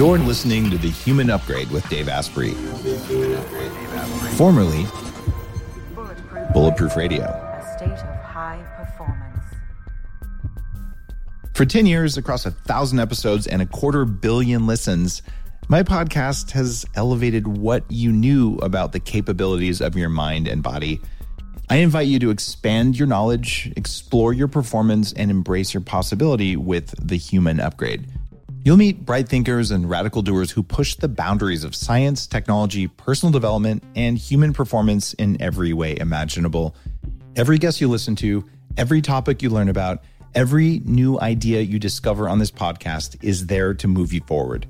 You're 0.00 0.18
listening 0.18 0.70
to 0.70 0.78
The 0.78 0.88
Human 0.88 1.28
Upgrade 1.28 1.70
with 1.70 1.86
Dave 1.90 2.08
Asprey, 2.08 2.52
formerly 4.34 4.86
Bulletproof 6.54 6.96
Radio. 6.96 7.24
A 7.24 7.74
state 7.76 7.90
of 7.90 8.22
high 8.24 8.64
performance. 8.78 9.44
For 11.52 11.66
10 11.66 11.84
years, 11.84 12.16
across 12.16 12.46
a 12.46 12.50
thousand 12.50 12.98
episodes 12.98 13.46
and 13.46 13.60
a 13.60 13.66
quarter 13.66 14.06
billion 14.06 14.66
listens, 14.66 15.20
my 15.68 15.82
podcast 15.82 16.52
has 16.52 16.86
elevated 16.94 17.46
what 17.46 17.84
you 17.90 18.10
knew 18.10 18.54
about 18.62 18.92
the 18.92 19.00
capabilities 19.00 19.82
of 19.82 19.96
your 19.96 20.08
mind 20.08 20.48
and 20.48 20.62
body. 20.62 21.02
I 21.68 21.76
invite 21.76 22.06
you 22.06 22.18
to 22.20 22.30
expand 22.30 22.98
your 22.98 23.06
knowledge, 23.06 23.70
explore 23.76 24.32
your 24.32 24.48
performance, 24.48 25.12
and 25.12 25.30
embrace 25.30 25.74
your 25.74 25.82
possibility 25.82 26.56
with 26.56 26.94
the 27.06 27.16
human 27.16 27.60
upgrade. 27.60 28.06
You'll 28.62 28.76
meet 28.76 29.06
bright 29.06 29.26
thinkers 29.26 29.70
and 29.70 29.88
radical 29.88 30.20
doers 30.20 30.50
who 30.50 30.62
push 30.62 30.94
the 30.94 31.08
boundaries 31.08 31.64
of 31.64 31.74
science, 31.74 32.26
technology, 32.26 32.88
personal 32.88 33.32
development, 33.32 33.82
and 33.96 34.18
human 34.18 34.52
performance 34.52 35.14
in 35.14 35.40
every 35.40 35.72
way 35.72 35.96
imaginable. 35.98 36.76
Every 37.36 37.56
guest 37.56 37.80
you 37.80 37.88
listen 37.88 38.16
to, 38.16 38.44
every 38.76 39.00
topic 39.00 39.42
you 39.42 39.48
learn 39.48 39.70
about, 39.70 40.02
every 40.34 40.82
new 40.84 41.18
idea 41.20 41.62
you 41.62 41.78
discover 41.78 42.28
on 42.28 42.38
this 42.38 42.50
podcast 42.50 43.16
is 43.22 43.46
there 43.46 43.72
to 43.72 43.88
move 43.88 44.12
you 44.12 44.20
forward. 44.26 44.66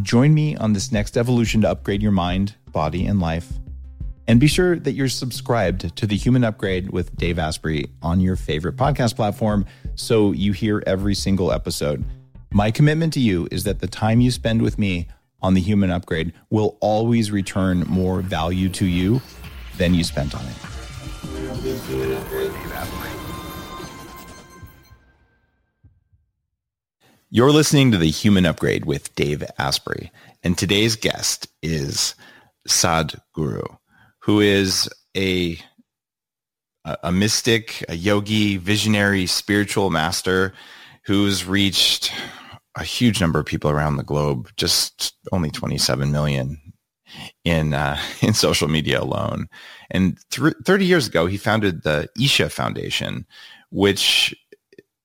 Join 0.00 0.32
me 0.32 0.56
on 0.56 0.72
this 0.72 0.90
next 0.90 1.18
evolution 1.18 1.60
to 1.60 1.68
upgrade 1.68 2.00
your 2.00 2.12
mind, 2.12 2.54
body, 2.72 3.04
and 3.04 3.20
life. 3.20 3.52
And 4.26 4.40
be 4.40 4.46
sure 4.46 4.76
that 4.78 4.92
you're 4.92 5.08
subscribed 5.08 5.94
to 5.94 6.06
the 6.06 6.16
Human 6.16 6.42
Upgrade 6.42 6.90
with 6.90 7.14
Dave 7.16 7.38
Asprey 7.38 7.90
on 8.00 8.18
your 8.18 8.36
favorite 8.36 8.76
podcast 8.76 9.14
platform 9.14 9.66
so 9.94 10.32
you 10.32 10.52
hear 10.52 10.82
every 10.86 11.14
single 11.14 11.52
episode. 11.52 12.02
My 12.56 12.70
commitment 12.70 13.12
to 13.12 13.20
you 13.20 13.46
is 13.50 13.64
that 13.64 13.80
the 13.80 13.86
time 13.86 14.22
you 14.22 14.30
spend 14.30 14.62
with 14.62 14.78
me 14.78 15.08
on 15.42 15.52
the 15.52 15.60
Human 15.60 15.90
Upgrade 15.90 16.32
will 16.48 16.78
always 16.80 17.30
return 17.30 17.80
more 17.80 18.22
value 18.22 18.70
to 18.70 18.86
you 18.86 19.20
than 19.76 19.92
you 19.92 20.02
spent 20.02 20.34
on 20.34 20.40
it. 20.40 20.56
You're 27.28 27.52
listening 27.52 27.92
to 27.92 27.98
the 27.98 28.08
Human 28.08 28.46
Upgrade 28.46 28.86
with 28.86 29.14
Dave 29.14 29.44
Asprey, 29.58 30.10
and 30.42 30.56
today's 30.56 30.96
guest 30.96 31.48
is 31.62 32.14
Sadhguru, 32.66 33.76
who 34.20 34.40
is 34.40 34.88
a 35.14 35.58
a 36.86 37.12
mystic, 37.12 37.84
a 37.90 37.94
yogi, 37.94 38.56
visionary, 38.56 39.26
spiritual 39.26 39.90
master 39.90 40.54
who's 41.04 41.44
reached 41.44 42.12
a 42.76 42.84
huge 42.84 43.20
number 43.20 43.38
of 43.38 43.46
people 43.46 43.70
around 43.70 43.96
the 43.96 44.04
globe, 44.04 44.50
just 44.56 45.14
only 45.32 45.50
27 45.50 46.12
million 46.12 46.60
in 47.44 47.74
uh, 47.74 47.98
in 48.22 48.34
social 48.34 48.68
media 48.68 49.00
alone. 49.00 49.48
And 49.90 50.18
th- 50.30 50.54
30 50.64 50.84
years 50.84 51.06
ago, 51.06 51.26
he 51.26 51.36
founded 51.36 51.82
the 51.82 52.08
Isha 52.20 52.50
Foundation, 52.50 53.26
which 53.70 54.34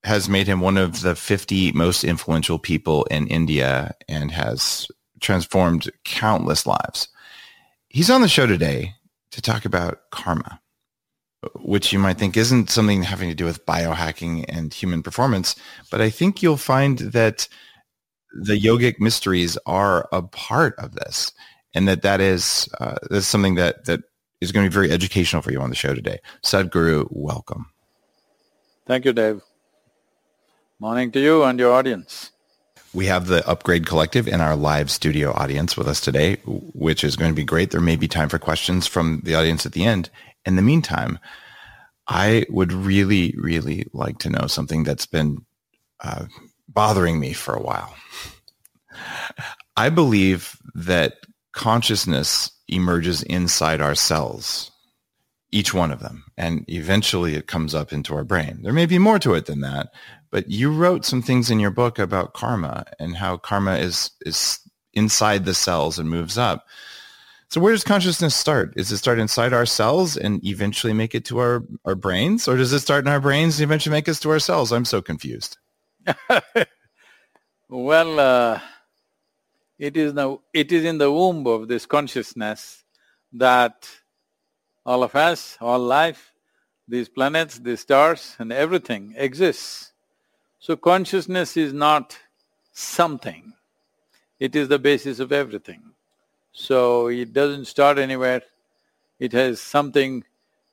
has 0.03 0.28
made 0.28 0.47
him 0.47 0.61
one 0.61 0.78
of 0.78 1.02
the 1.02 1.16
50 1.16 1.72
most 1.73 2.03
influential 2.03 2.58
people 2.58 3.03
in 3.05 3.28
India 3.28 3.94
and 4.09 4.31
has 4.31 4.88
transformed 5.19 5.91
countless 6.03 6.66
lives. 6.66 7.08
He's 7.89 8.09
on 8.09 8.22
the 8.22 8.28
show 8.28 8.47
today 8.47 8.95
to 9.31 9.41
talk 9.41 9.66
about 9.66 10.00
karma, 10.11 10.61
which 11.56 11.92
you 11.92 12.00
might 12.00 12.17
think 12.17 12.38
isn't 12.38 12.70
something 12.70 13.03
having 13.03 13.30
to 13.30 13.36
do 13.36 13.45
with 13.45 13.66
biohacking 13.66 14.45
and 14.47 14.73
human 14.73 15.02
performance, 15.02 15.56
but 15.89 16.02
I 16.02 16.09
think 16.09 16.42
you'll 16.42 16.58
find 16.58 17.00
that 17.00 17.47
the 18.34 18.59
yogic 18.59 19.00
mysteries 19.00 19.58
are 19.66 20.08
a 20.12 20.22
part 20.22 20.75
of 20.78 20.94
this 20.94 21.31
and 21.73 21.88
that 21.88 22.02
that 22.03 22.22
is 22.22 22.69
uh, 22.80 22.95
that's 23.09 23.25
something 23.25 23.56
that 23.56 23.86
that 23.86 24.02
is 24.39 24.52
going 24.52 24.66
to 24.66 24.69
be 24.69 24.73
very 24.73 24.92
educational 24.92 25.42
for 25.42 25.52
you 25.52 25.59
on 25.62 25.69
the 25.69 25.75
show 25.75 25.94
today. 25.94 26.19
Sadhguru, 26.44 27.07
welcome. 27.12 27.68
Thank 28.85 29.06
you, 29.06 29.13
Dave. 29.13 29.41
Morning 30.79 31.12
to 31.12 31.19
you 31.19 31.44
and 31.44 31.59
your 31.59 31.73
audience. 31.73 32.31
We 32.94 33.06
have 33.06 33.28
the 33.28 33.47
Upgrade 33.47 33.85
Collective 33.85 34.28
in 34.28 34.41
our 34.41 34.56
live 34.56 34.91
studio 34.91 35.31
audience 35.31 35.78
with 35.78 35.88
us 35.88 36.02
today, 36.02 36.35
which 36.46 37.06
is 37.06 37.16
going 37.16 37.31
to 37.31 37.35
be 37.35 37.46
great. 37.46 37.72
There 37.72 37.79
may 37.79 37.96
be 37.96 38.09
time 38.09 38.28
for 38.28 38.38
questions 38.38 38.85
from 38.85 39.22
the 39.24 39.35
audience 39.35 39.66
at 39.66 39.72
the 39.72 39.85
end. 39.85 40.09
In 40.46 40.57
the 40.57 40.62
meantime, 40.62 41.18
I 42.07 42.46
would 42.50 42.74
really, 42.74 43.34
really 43.38 43.88
like 43.94 44.18
to 44.19 44.29
know 44.29 44.47
something 44.47 44.84
that's 44.84 45.06
been 45.06 45.46
uh, 46.02 46.25
bothering 46.68 47.18
me 47.18 47.31
for 47.31 47.53
a 47.53 47.62
while. 47.62 47.96
I 49.78 49.90
believe 49.90 50.58
that 50.75 51.13
consciousness 51.53 52.52
emerges 52.68 53.23
inside 53.23 53.79
our 53.79 53.96
cells, 53.96 54.69
each 55.52 55.73
one 55.73 55.91
of 55.91 56.02
them, 56.02 56.25
and 56.38 56.66
eventually 56.68 57.35
it 57.35 57.47
comes 57.47 57.73
up 57.73 57.94
into 57.94 58.13
our 58.16 58.25
brain. 58.25 58.59
There 58.63 58.73
may 58.73 58.85
be 58.85 58.97
more 58.97 59.19
to 59.19 59.34
it 59.34 59.46
than 59.46 59.62
that, 59.62 59.94
but 60.31 60.50
you 60.50 60.72
wrote 60.74 61.06
some 61.06 61.22
things 61.22 61.52
in 61.52 61.59
your 61.59 61.72
book 61.72 62.00
about 62.00 62.34
karma 62.34 62.86
and 63.00 63.18
how 63.18 63.38
karma 63.38 63.75
is 63.75 64.12
is 64.25 64.59
inside 64.94 65.46
the 65.46 65.53
cells 65.53 66.00
and 66.00 66.09
moves 66.09 66.38
up. 66.38 66.66
So 67.50 67.59
where 67.59 67.74
does 67.74 67.84
consciousness 67.84 68.34
start? 68.34 68.74
Is 68.78 68.91
it 68.94 68.97
start 68.97 69.20
inside 69.20 69.52
our 69.52 69.66
cells 69.66 70.16
and 70.16 70.44
eventually 70.46 70.94
make 70.94 71.14
it 71.14 71.25
to 71.25 71.40
our, 71.40 71.64
our 71.84 71.96
brains? 71.96 72.47
Or 72.47 72.56
does 72.56 72.72
it 72.72 72.80
start 72.80 73.03
in 73.03 73.12
our 73.12 73.20
brains 73.20 73.59
and 73.59 73.66
eventually 73.66 73.91
make 73.91 74.08
us 74.08 74.22
to 74.22 74.30
our 74.30 74.40
cells? 74.40 74.72
I'm 74.72 74.86
so 74.86 75.02
confused. 75.02 75.58
well, 77.70 78.20
uh, 78.20 78.62
it 79.78 79.97
is 79.97 80.14
the 80.14 80.38
it 80.53 80.72
is 80.72 80.86
in 80.86 80.97
the 80.97 81.12
womb 81.12 81.46
of 81.46 81.68
this 81.68 81.86
consciousness 81.86 82.86
that 83.34 83.90
all 84.86 85.03
of 85.03 85.16
us, 85.16 85.58
all 85.59 85.80
life, 85.80 86.31
these 86.88 87.09
planets, 87.09 87.59
these 87.59 87.81
stars 87.81 88.36
and 88.40 88.52
everything 88.52 89.14
exists. 89.18 89.91
So 90.61 90.75
consciousness 90.75 91.57
is 91.57 91.73
not 91.73 92.16
something, 92.72 93.53
it 94.39 94.55
is 94.55 94.67
the 94.67 94.77
basis 94.77 95.19
of 95.19 95.31
everything. 95.31 95.81
So 96.53 97.07
it 97.07 97.33
doesn't 97.33 97.66
start 97.66 97.97
anywhere, 97.97 98.44
it 99.17 99.31
has 99.31 99.59
something 99.59 100.23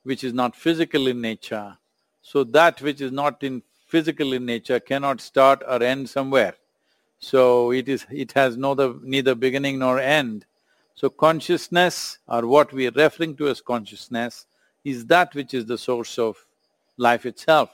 which 0.03 0.23
is 0.23 0.31
not 0.31 0.55
physical 0.55 1.07
in 1.07 1.21
nature. 1.21 1.75
So 2.21 2.43
that 2.43 2.83
which 2.83 3.01
is 3.01 3.11
not 3.11 3.41
in 3.41 3.63
physical 3.87 4.33
in 4.33 4.45
nature 4.45 4.79
cannot 4.79 5.21
start 5.21 5.63
or 5.67 5.81
end 5.81 6.07
somewhere. 6.07 6.53
So 7.17 7.71
it 7.71 7.89
is… 7.89 8.05
it 8.11 8.33
has 8.33 8.57
no 8.57 8.75
the, 8.75 8.99
neither 9.01 9.33
beginning 9.33 9.79
nor 9.79 9.99
end. 9.99 10.45
So 10.93 11.09
consciousness 11.09 12.19
or 12.27 12.45
what 12.45 12.71
we 12.71 12.85
are 12.87 12.91
referring 12.91 13.35
to 13.37 13.47
as 13.47 13.59
consciousness 13.59 14.45
is 14.83 15.07
that 15.07 15.33
which 15.33 15.55
is 15.55 15.65
the 15.65 15.79
source 15.79 16.19
of 16.19 16.37
life 16.97 17.25
itself. 17.25 17.71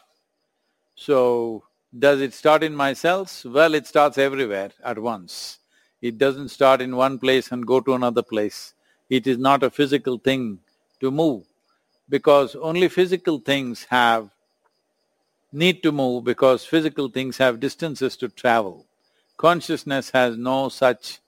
So 0.96 1.66
does 1.98 2.22
it 2.22 2.34
start 2.34 2.64
in 2.64 2.76
my 2.76 2.94
cells? 2.94 3.46
Well, 3.46 3.74
it 3.74 3.88
starts 3.88 4.18
everywhere 4.18 4.72
at 4.84 5.00
once. 5.00 5.60
It 6.02 6.18
doesn't 6.18 6.50
start 6.50 6.82
in 6.82 6.96
one 6.96 7.20
place 7.20 7.52
and 7.52 7.66
go 7.66 7.80
to 7.80 7.94
another 7.94 8.24
place. 8.24 8.74
It 9.10 9.28
is 9.28 9.38
not 9.38 9.64
a 9.64 9.70
physical 9.70 10.18
thing 10.18 10.60
to 11.00 11.12
move 11.12 11.46
because 12.10 12.56
only 12.56 12.88
physical 12.90 13.40
things 13.40 13.86
have 13.90 14.30
need 15.52 15.82
to 15.84 15.92
move 15.92 16.26
because 16.26 16.66
physical 16.66 17.08
things 17.10 17.38
have 17.38 17.60
distances 17.60 18.18
to 18.18 18.28
travel. 18.28 18.86
Consciousness 19.38 20.10
has 20.12 20.38
no 20.38 20.70
such 20.70 21.20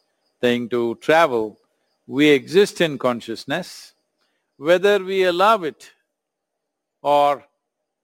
thing 0.41 0.67
to 0.69 0.95
travel. 0.95 1.57
We 2.07 2.29
exist 2.29 2.81
in 2.81 2.97
consciousness. 2.97 3.93
Whether 4.57 5.03
we 5.03 5.23
allow 5.23 5.63
it 5.63 5.91
or 7.01 7.46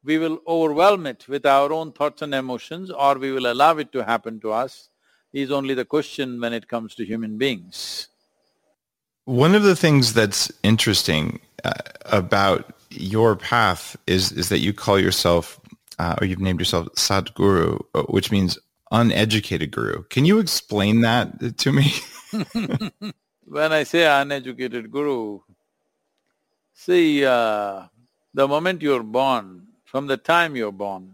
we 0.03 0.18
will 0.18 0.40
overwhelm 0.47 1.06
it 1.06 1.28
with 1.28 1.46
our 1.46 1.72
own 1.72 1.91
thoughts 1.91 2.22
and 2.22 2.34
emotions 2.36 2.91
or 2.91 3.18
we 3.18 3.31
will 3.31 3.52
allow 3.52 3.78
it 3.78 3.91
to 3.91 4.03
happen 4.03 4.40
to 4.41 4.52
us 4.52 4.90
is 5.31 5.52
only 5.52 5.74
the 5.74 5.86
question 5.86 6.39
when 6.39 6.54
it 6.54 6.68
comes 6.68 6.94
to 6.95 7.06
human 7.06 7.38
beings. 7.38 8.07
One 9.25 9.56
of 9.56 9.63
the 9.63 9.75
things 9.75 10.13
that's 10.13 10.51
interesting 10.63 11.39
uh, 11.63 11.74
about 12.06 12.74
your 12.89 13.36
path 13.36 13.95
is 14.06 14.31
is 14.33 14.50
that 14.50 14.60
you 14.60 14.74
call 14.74 15.00
yourself 15.00 15.60
uh, 16.00 16.16
or 16.19 16.27
you've 16.27 16.39
named 16.39 16.60
yourself 16.60 16.88
Sadhguru, 16.95 17.80
uh, 17.95 18.04
which 18.04 18.31
means 18.31 18.57
uneducated 18.92 19.72
guru. 19.72 20.04
Can 20.10 20.25
you 20.25 20.39
explain 20.39 21.01
that 21.01 21.57
to 21.57 21.72
me? 21.72 21.94
when 23.45 23.72
I 23.72 23.83
say 23.83 24.06
uneducated 24.06 24.92
guru, 24.92 25.39
see, 26.74 27.25
uh, 27.25 27.83
the 28.33 28.48
moment 28.48 28.81
you're 28.81 29.04
born, 29.04 29.68
from 29.94 30.07
the 30.07 30.18
time 30.18 30.56
you're 30.56 30.72
born, 30.72 31.12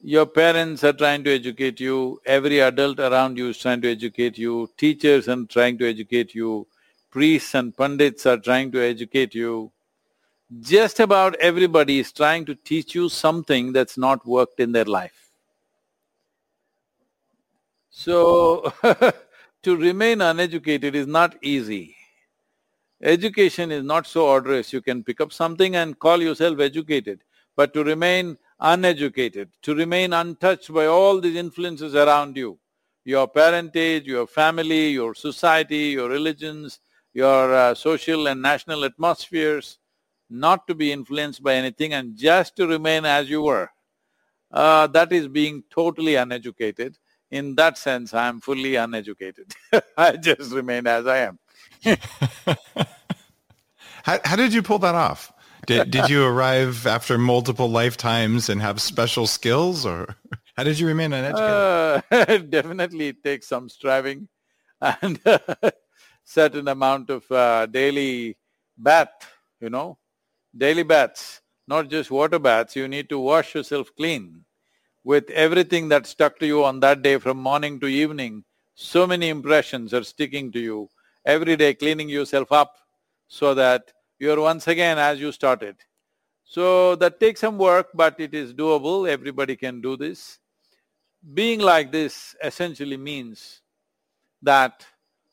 your 0.00 0.24
parents 0.24 0.82
are 0.82 0.94
trying 0.94 1.22
to 1.22 1.30
educate 1.30 1.78
you, 1.78 2.18
every 2.24 2.60
adult 2.60 2.98
around 3.00 3.36
you 3.36 3.50
is 3.50 3.58
trying 3.58 3.82
to 3.82 3.90
educate 3.90 4.38
you, 4.38 4.70
teachers 4.78 5.28
are 5.28 5.44
trying 5.44 5.76
to 5.76 5.86
educate 5.86 6.34
you, 6.34 6.66
priests 7.10 7.54
and 7.54 7.76
pundits 7.76 8.24
are 8.24 8.38
trying 8.38 8.72
to 8.72 8.80
educate 8.80 9.34
you. 9.34 9.70
Just 10.62 11.00
about 11.00 11.34
everybody 11.34 11.98
is 11.98 12.12
trying 12.12 12.46
to 12.46 12.54
teach 12.54 12.94
you 12.94 13.10
something 13.10 13.74
that's 13.74 13.98
not 13.98 14.26
worked 14.26 14.58
in 14.58 14.72
their 14.72 14.86
life. 14.86 15.28
So, 17.90 18.72
to 19.64 19.76
remain 19.76 20.22
uneducated 20.22 20.94
is 20.94 21.06
not 21.06 21.36
easy. 21.42 21.94
Education 23.02 23.72
is 23.72 23.82
not 23.82 24.06
so 24.06 24.30
odorous. 24.30 24.72
You 24.72 24.80
can 24.80 25.02
pick 25.02 25.20
up 25.20 25.32
something 25.32 25.74
and 25.76 25.98
call 25.98 26.22
yourself 26.22 26.60
educated. 26.60 27.24
But 27.56 27.74
to 27.74 27.84
remain 27.84 28.38
uneducated, 28.60 29.50
to 29.62 29.74
remain 29.74 30.12
untouched 30.12 30.72
by 30.72 30.86
all 30.86 31.20
these 31.20 31.36
influences 31.36 31.94
around 31.94 32.36
you, 32.36 32.58
your 33.04 33.26
parentage, 33.28 34.06
your 34.06 34.26
family, 34.26 34.90
your 34.90 35.14
society, 35.14 35.88
your 35.96 36.08
religions, 36.08 36.78
your 37.12 37.52
uh, 37.52 37.74
social 37.74 38.28
and 38.28 38.40
national 38.40 38.84
atmospheres, 38.84 39.78
not 40.30 40.66
to 40.66 40.74
be 40.74 40.92
influenced 40.92 41.42
by 41.42 41.54
anything 41.54 41.92
and 41.92 42.16
just 42.16 42.56
to 42.56 42.66
remain 42.66 43.04
as 43.04 43.28
you 43.28 43.42
were, 43.42 43.68
uh, 44.52 44.86
that 44.86 45.12
is 45.12 45.28
being 45.28 45.62
totally 45.70 46.14
uneducated. 46.14 46.96
In 47.30 47.54
that 47.56 47.76
sense, 47.78 48.14
I 48.14 48.28
am 48.28 48.40
fully 48.40 48.76
uneducated. 48.76 49.52
I 49.96 50.12
just 50.16 50.52
remain 50.52 50.86
as 50.86 51.06
I 51.06 51.18
am. 51.18 51.38
how, 54.04 54.18
how 54.24 54.36
did 54.36 54.54
you 54.54 54.62
pull 54.62 54.78
that 54.78 54.94
off? 54.94 55.32
Did, 55.66 55.90
did 55.90 56.08
you 56.08 56.24
arrive 56.24 56.86
after 56.86 57.18
multiple 57.18 57.70
lifetimes 57.70 58.48
and 58.48 58.60
have 58.60 58.80
special 58.80 59.26
skills 59.26 59.86
or 59.86 60.16
how 60.56 60.64
did 60.64 60.78
you 60.78 60.86
remain 60.86 61.12
uneducated? 61.12 62.02
Uh, 62.10 62.38
definitely 62.50 63.08
it 63.08 63.22
takes 63.22 63.48
some 63.48 63.68
striving 63.68 64.28
and 64.80 65.20
certain 66.24 66.68
amount 66.68 67.10
of 67.10 67.30
uh, 67.30 67.66
daily 67.66 68.36
bath, 68.76 69.12
you 69.60 69.70
know, 69.70 69.98
daily 70.56 70.82
baths, 70.82 71.40
not 71.68 71.88
just 71.88 72.10
water 72.10 72.38
baths, 72.38 72.74
you 72.74 72.88
need 72.88 73.08
to 73.08 73.18
wash 73.18 73.54
yourself 73.54 73.90
clean 73.96 74.44
with 75.04 75.30
everything 75.30 75.88
that 75.88 76.06
stuck 76.06 76.38
to 76.38 76.46
you 76.46 76.64
on 76.64 76.80
that 76.80 77.02
day 77.02 77.18
from 77.18 77.36
morning 77.36 77.78
to 77.80 77.86
evening. 77.86 78.44
So 78.74 79.06
many 79.06 79.28
impressions 79.28 79.92
are 79.94 80.04
sticking 80.04 80.50
to 80.52 80.60
you, 80.60 80.88
every 81.24 81.56
day 81.56 81.74
cleaning 81.74 82.08
yourself 82.08 82.50
up 82.52 82.76
so 83.28 83.54
that 83.54 83.92
you're 84.18 84.40
once 84.40 84.68
again 84.68 84.98
as 84.98 85.20
you 85.20 85.32
started. 85.32 85.76
So 86.44 86.96
that 86.96 87.18
takes 87.18 87.40
some 87.40 87.56
work, 87.58 87.88
but 87.94 88.20
it 88.20 88.34
is 88.34 88.52
doable, 88.52 89.08
everybody 89.08 89.56
can 89.56 89.80
do 89.80 89.96
this. 89.96 90.38
Being 91.34 91.60
like 91.60 91.92
this 91.92 92.36
essentially 92.42 92.96
means 92.96 93.62
that 94.42 94.84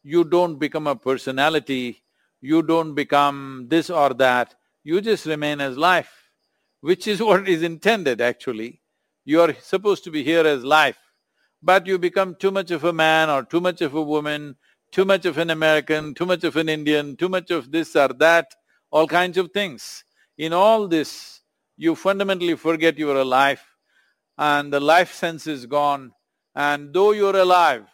you 0.04 0.24
don't 0.24 0.58
become 0.58 0.88
a 0.88 0.96
personality, 0.96 2.04
you 2.42 2.62
don't 2.62 2.94
become 2.94 3.66
this 3.68 3.90
or 3.90 4.14
that, 4.14 4.56
you 4.84 5.02
just 5.02 5.26
remain 5.26 5.60
as 5.60 5.78
life, 5.78 6.32
which 6.82 7.08
is 7.08 7.22
what 7.22 7.50
is 7.50 7.64
intended 7.64 8.22
actually. 8.22 8.82
You 9.26 9.42
are 9.42 9.54
supposed 9.62 10.04
to 10.06 10.12
be 10.12 10.24
here 10.24 10.46
as 10.48 10.64
life, 10.64 11.00
but 11.62 11.86
you 11.86 12.00
become 12.00 12.36
too 12.36 12.52
much 12.52 12.72
of 12.72 12.84
a 12.86 12.94
man 12.94 13.30
or 13.30 13.44
too 13.44 13.60
much 13.60 13.82
of 13.82 13.94
a 13.94 14.02
woman, 14.02 14.56
too 14.92 15.06
much 15.06 15.26
of 15.26 15.38
an 15.38 15.50
American, 15.50 16.14
too 16.14 16.26
much 16.26 16.44
of 16.44 16.56
an 16.56 16.70
Indian, 16.70 17.16
too 17.16 17.30
much 17.30 17.52
of 17.52 17.72
this 17.72 17.96
or 17.96 18.10
that, 18.20 18.56
all 18.92 19.08
kinds 19.08 19.38
of 19.38 19.52
things. 19.52 20.04
In 20.38 20.54
all 20.54 20.88
this, 20.88 21.42
you 21.78 21.96
fundamentally 21.96 22.56
forget 22.56 22.98
you 22.98 23.10
are 23.12 23.22
alive 23.22 23.62
and 24.38 24.72
the 24.72 24.80
life 24.80 25.14
sense 25.14 25.48
is 25.48 25.66
gone 25.66 26.12
and 26.56 26.94
though 26.94 27.12
you're 27.12 27.36
alive, 27.38 27.86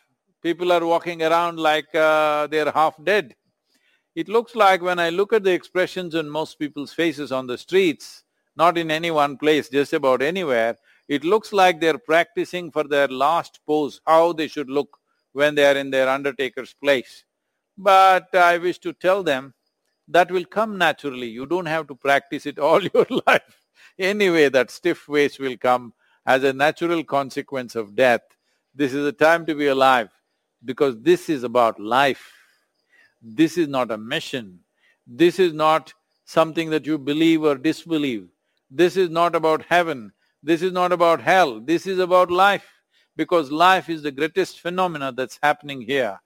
people 0.42 0.71
are 0.71 0.86
walking 0.86 1.21
around 1.21 1.59
like 1.59 1.94
uh, 1.94 2.47
they're 2.47 2.71
half 2.71 2.95
dead. 3.03 3.36
It 4.15 4.30
looks 4.30 4.56
like 4.56 4.81
when 4.81 4.97
I 4.97 5.09
look 5.09 5.33
at 5.33 5.44
the 5.44 5.51
expressions 5.51 6.15
on 6.15 6.30
most 6.30 6.57
people's 6.57 6.94
faces 6.94 7.31
on 7.31 7.47
the 7.47 7.57
streets, 7.57 8.24
not 8.56 8.77
in 8.77 8.89
any 8.89 9.12
one 9.12 9.38
place, 9.38 9.68
just 9.69 9.92
about 9.94 10.21
anywhere, 10.21 10.77
it 11.09 11.24
looks 11.24 11.51
like 11.51 11.80
they're 11.80 11.97
practicing 11.97 12.71
for 12.71 12.86
their 12.86 13.07
last 13.07 13.59
pose, 13.68 14.00
how 14.07 14.31
they 14.33 14.47
should 14.47 14.69
look 14.69 14.97
when 15.36 15.54
they 15.54 15.66
are 15.66 15.76
in 15.76 15.92
their 15.92 16.08
undertaker's 16.08 16.74
place. 16.74 17.26
But 17.78 18.34
I 18.34 18.58
wish 18.58 18.80
to 18.80 18.94
tell 18.94 19.22
them 19.22 19.54
that 20.08 20.32
will 20.32 20.46
come 20.46 20.78
naturally. 20.78 21.28
You 21.28 21.46
don't 21.46 21.66
have 21.66 21.88
to 21.88 21.96
practice 21.96 22.46
it 22.46 22.58
all 22.58 22.82
your 22.94 23.06
life. 23.28 23.66
Anyway, 24.00 24.48
that 24.48 24.72
stiff 24.72 25.10
waist 25.10 25.40
will 25.40 25.58
come 25.58 25.94
as 26.26 26.46
a 26.46 26.54
natural 26.54 27.04
consequence 27.04 27.76
of 27.76 27.98
death. 27.98 28.22
This 28.74 28.94
is 28.94 29.06
a 29.06 29.12
time 29.12 29.46
to 29.48 29.56
be 29.56 29.68
alive 29.68 30.10
because 30.64 30.98
this 31.02 31.28
is 31.30 31.44
about 31.44 31.81
life. 31.81 32.31
This 33.22 33.58
is 33.58 33.68
not 33.68 33.92
a 33.92 33.98
mission. 33.98 34.62
This 35.06 35.38
is 35.38 35.52
not 35.52 35.94
something 36.24 36.70
that 36.70 36.86
you 36.86 36.98
believe 36.98 37.44
or 37.44 37.56
disbelieve. 37.56 38.30
This 38.72 38.96
is 38.96 39.10
not 39.10 39.36
about 39.36 39.64
heaven. 39.64 40.14
This 40.42 40.62
is 40.62 40.72
not 40.72 40.94
about 40.94 41.20
hell. 41.20 41.60
This 41.60 41.88
is 41.88 42.00
about 42.00 42.31
life 42.31 42.75
because 43.16 43.52
life 43.52 43.90
is 43.90 44.02
the 44.04 44.12
greatest 44.12 44.60
phenomena 44.60 45.12
that's 45.12 45.40
happening 45.42 45.82
here. 45.82 46.20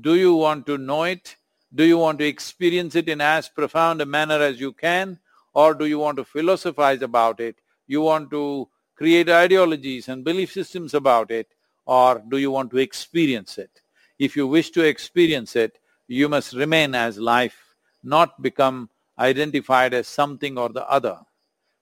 Do 0.00 0.14
you 0.14 0.34
want 0.34 0.66
to 0.66 0.78
know 0.78 1.04
it? 1.04 1.36
Do 1.74 1.84
you 1.84 1.98
want 1.98 2.18
to 2.20 2.26
experience 2.26 2.94
it 2.94 3.08
in 3.08 3.20
as 3.20 3.48
profound 3.48 4.00
a 4.00 4.06
manner 4.06 4.40
as 4.40 4.60
you 4.60 4.72
can? 4.72 5.18
Or 5.54 5.74
do 5.74 5.86
you 5.86 5.98
want 5.98 6.16
to 6.18 6.24
philosophize 6.24 7.02
about 7.02 7.40
it? 7.40 7.56
You 7.86 8.02
want 8.02 8.30
to 8.30 8.68
create 8.94 9.28
ideologies 9.28 10.08
and 10.08 10.24
belief 10.24 10.52
systems 10.52 10.94
about 10.94 11.30
it? 11.30 11.48
Or 11.86 12.22
do 12.28 12.36
you 12.38 12.50
want 12.50 12.70
to 12.72 12.78
experience 12.78 13.58
it? 13.58 13.82
If 14.18 14.36
you 14.36 14.46
wish 14.46 14.70
to 14.70 14.82
experience 14.82 15.56
it, 15.56 15.78
you 16.08 16.28
must 16.28 16.54
remain 16.54 16.94
as 16.94 17.18
life, 17.18 17.74
not 18.02 18.40
become 18.42 18.90
identified 19.18 19.94
as 19.94 20.08
something 20.08 20.58
or 20.58 20.68
the 20.68 20.88
other. 20.88 21.18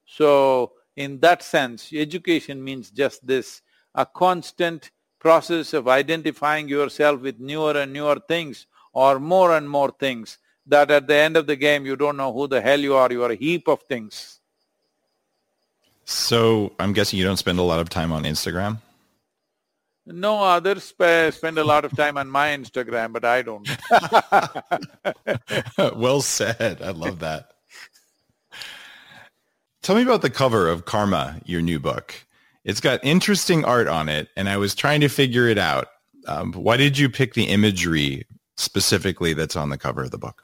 So, 0.07 0.73
in 0.97 1.19
that 1.21 1.43
sense, 1.43 1.91
education 1.93 2.63
means 2.63 2.91
just 2.91 3.27
this, 3.27 3.63
a 3.95 4.07
constant 4.07 4.91
process 5.19 5.73
of 5.73 5.89
identifying 5.89 6.69
yourself 6.69 7.21
with 7.21 7.41
newer 7.41 7.77
and 7.79 7.93
newer 7.93 8.19
things 8.29 8.67
or 8.93 9.19
more 9.19 9.57
and 9.57 9.69
more 9.69 9.91
things 9.91 10.39
that 10.67 10.91
at 10.91 11.07
the 11.07 11.15
end 11.15 11.37
of 11.37 11.47
the 11.47 11.57
game 11.57 11.87
you 11.87 11.97
don't 11.97 12.17
know 12.17 12.33
who 12.33 12.47
the 12.47 12.61
hell 12.61 12.81
you 12.81 12.95
are, 12.95 13.11
you 13.11 13.23
are 13.23 13.31
a 13.31 13.37
heap 13.37 13.69
of 13.69 13.83
things. 13.83 14.41
So 16.05 16.73
I'm 16.79 16.93
guessing 16.93 17.19
you 17.19 17.25
don't 17.25 17.37
spend 17.37 17.59
a 17.59 17.63
lot 17.63 17.81
of 17.81 17.89
time 17.89 18.13
on 18.13 18.25
Instagram? 18.25 18.79
No, 20.07 20.43
others 20.43 20.85
sp- 20.93 21.33
spend 21.33 21.57
a 21.59 21.65
lot 21.65 21.87
of 21.87 21.97
time 21.97 22.19
on 22.19 22.29
my 22.29 22.49
Instagram, 22.49 23.15
but 23.15 23.25
I 23.25 23.41
don't. 23.41 23.67
well 25.99 26.21
said. 26.21 26.83
I 26.83 26.91
love 26.91 27.21
that. 27.21 27.53
Tell 29.81 29.97
me 29.97 30.03
about 30.03 30.21
the 30.21 30.31
cover 30.31 30.69
of 30.69 30.85
Karma, 30.85 31.41
your 31.47 31.63
new 31.63 31.81
book. 31.81 32.27
It's 32.65 32.81
got 32.81 33.01
interesting 33.05 33.65
art 33.65 33.89
on 33.89 34.09
it, 34.09 34.29
and 34.37 34.49
I 34.49 34.57
was 34.57 34.75
trying 34.75 35.01
to 35.03 35.09
figure 35.09 35.49
it 35.49 35.59
out. 35.59 35.89
Um, 36.27 36.53
why 36.53 36.77
did 36.77 36.99
you 36.99 37.11
pick 37.11 37.35
the 37.35 37.45
imagery 37.45 38.27
specifically 38.57 39.35
that's 39.35 39.57
on 39.57 39.69
the 39.69 39.79
cover 39.79 40.03
of 40.03 40.11
the 40.11 40.19
book? 40.19 40.43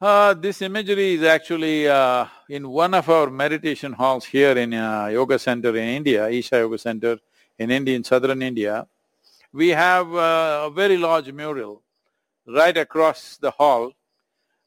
Uh, 0.00 0.34
this 0.34 0.62
imagery 0.62 1.14
is 1.14 1.22
actually 1.24 1.88
uh, 1.88 2.26
in 2.48 2.68
one 2.68 2.94
of 2.94 3.08
our 3.10 3.28
meditation 3.28 3.92
halls 3.92 4.24
here 4.24 4.56
in 4.56 4.72
a 4.72 5.04
uh, 5.04 5.06
yoga 5.08 5.38
center 5.38 5.70
in 5.70 5.88
India, 5.88 6.28
Isha 6.28 6.56
Yoga 6.56 6.78
Center 6.78 7.18
in 7.58 7.70
India, 7.70 7.96
in 7.96 8.04
southern 8.04 8.40
India. 8.40 8.86
We 9.52 9.68
have 9.70 10.14
uh, 10.14 10.68
a 10.68 10.70
very 10.70 10.96
large 10.96 11.30
mural 11.32 11.82
right 12.46 12.76
across 12.76 13.36
the 13.36 13.50
hall 13.50 13.92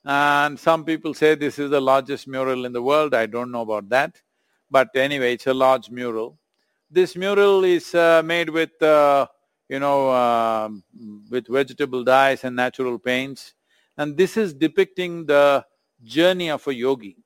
and 0.05 0.59
some 0.59 0.83
people 0.83 1.13
say 1.13 1.35
this 1.35 1.57
is 1.57 1.69
the 1.69 1.79
largest 1.79 2.27
mural 2.27 2.65
in 2.65 2.73
the 2.73 2.81
world, 2.81 3.13
I 3.13 3.25
don't 3.25 3.51
know 3.51 3.61
about 3.61 3.87
that. 3.89 4.21
But 4.73 4.89
anyway, 4.95 5.33
it's 5.35 5.45
a 5.45 5.53
large 5.53 5.91
mural. 5.91 6.39
This 6.89 7.15
mural 7.15 7.63
is 7.63 7.93
uh, 7.93 8.23
made 8.25 8.49
with, 8.49 8.81
uh, 8.81 9.27
you 9.69 9.79
know, 9.79 10.09
uh, 10.09 10.69
with 11.29 11.45
vegetable 11.47 12.03
dyes 12.03 12.43
and 12.43 12.55
natural 12.55 12.97
paints. 12.97 13.53
And 13.99 14.17
this 14.17 14.35
is 14.35 14.51
depicting 14.65 15.27
the 15.27 15.63
journey 16.03 16.49
of 16.49 16.67
a 16.67 16.73
yogi. 16.73 17.17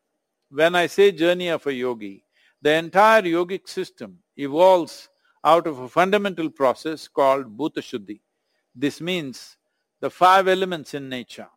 When 0.49 0.75
I 0.75 0.87
say 0.87 1.13
journey 1.13 1.47
of 1.47 1.65
a 1.67 1.73
yogi, 1.73 2.25
the 2.61 2.73
entire 2.73 3.21
yogic 3.21 3.69
system 3.69 4.19
evolves 4.35 5.07
out 5.45 5.67
of 5.67 5.79
a 5.79 5.87
fundamental 5.87 6.49
process 6.49 7.07
called 7.07 7.57
Bhuta 7.57 7.81
Shuddhi. 7.89 8.19
This 8.75 8.99
means 8.99 9.55
the 10.01 10.09
five 10.09 10.49
elements 10.49 10.93
in 10.93 11.07
nature, 11.07 11.47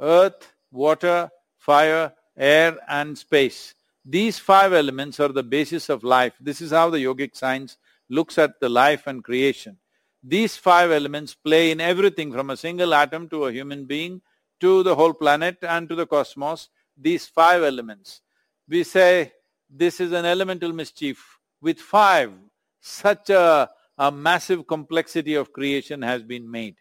earth, 0.00 0.54
water, 0.72 1.30
fire, 1.58 2.14
air 2.38 2.78
and 2.88 3.18
space. 3.18 3.74
These 4.08 4.38
five 4.38 4.72
elements 4.72 5.18
are 5.18 5.28
the 5.28 5.42
basis 5.42 5.88
of 5.88 6.04
life. 6.04 6.34
This 6.40 6.60
is 6.60 6.70
how 6.70 6.90
the 6.90 6.98
yogic 6.98 7.34
science 7.34 7.76
looks 8.08 8.38
at 8.38 8.60
the 8.60 8.68
life 8.68 9.08
and 9.08 9.24
creation. 9.24 9.78
These 10.22 10.56
five 10.56 10.92
elements 10.92 11.34
play 11.34 11.72
in 11.72 11.80
everything 11.80 12.32
from 12.32 12.50
a 12.50 12.56
single 12.56 12.94
atom 12.94 13.28
to 13.30 13.46
a 13.46 13.52
human 13.52 13.84
being 13.84 14.22
to 14.60 14.84
the 14.84 14.94
whole 14.94 15.12
planet 15.12 15.58
and 15.62 15.88
to 15.88 15.96
the 15.96 16.06
cosmos, 16.06 16.68
these 16.96 17.26
five 17.26 17.64
elements. 17.64 18.20
We 18.68 18.84
say 18.84 19.32
this 19.68 20.00
is 20.00 20.12
an 20.12 20.24
elemental 20.24 20.72
mischief. 20.72 21.38
With 21.60 21.80
five, 21.80 22.32
such 22.80 23.30
a, 23.30 23.68
a 23.98 24.12
massive 24.12 24.68
complexity 24.68 25.34
of 25.34 25.52
creation 25.52 26.02
has 26.02 26.22
been 26.22 26.48
made. 26.48 26.76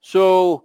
So, 0.00 0.64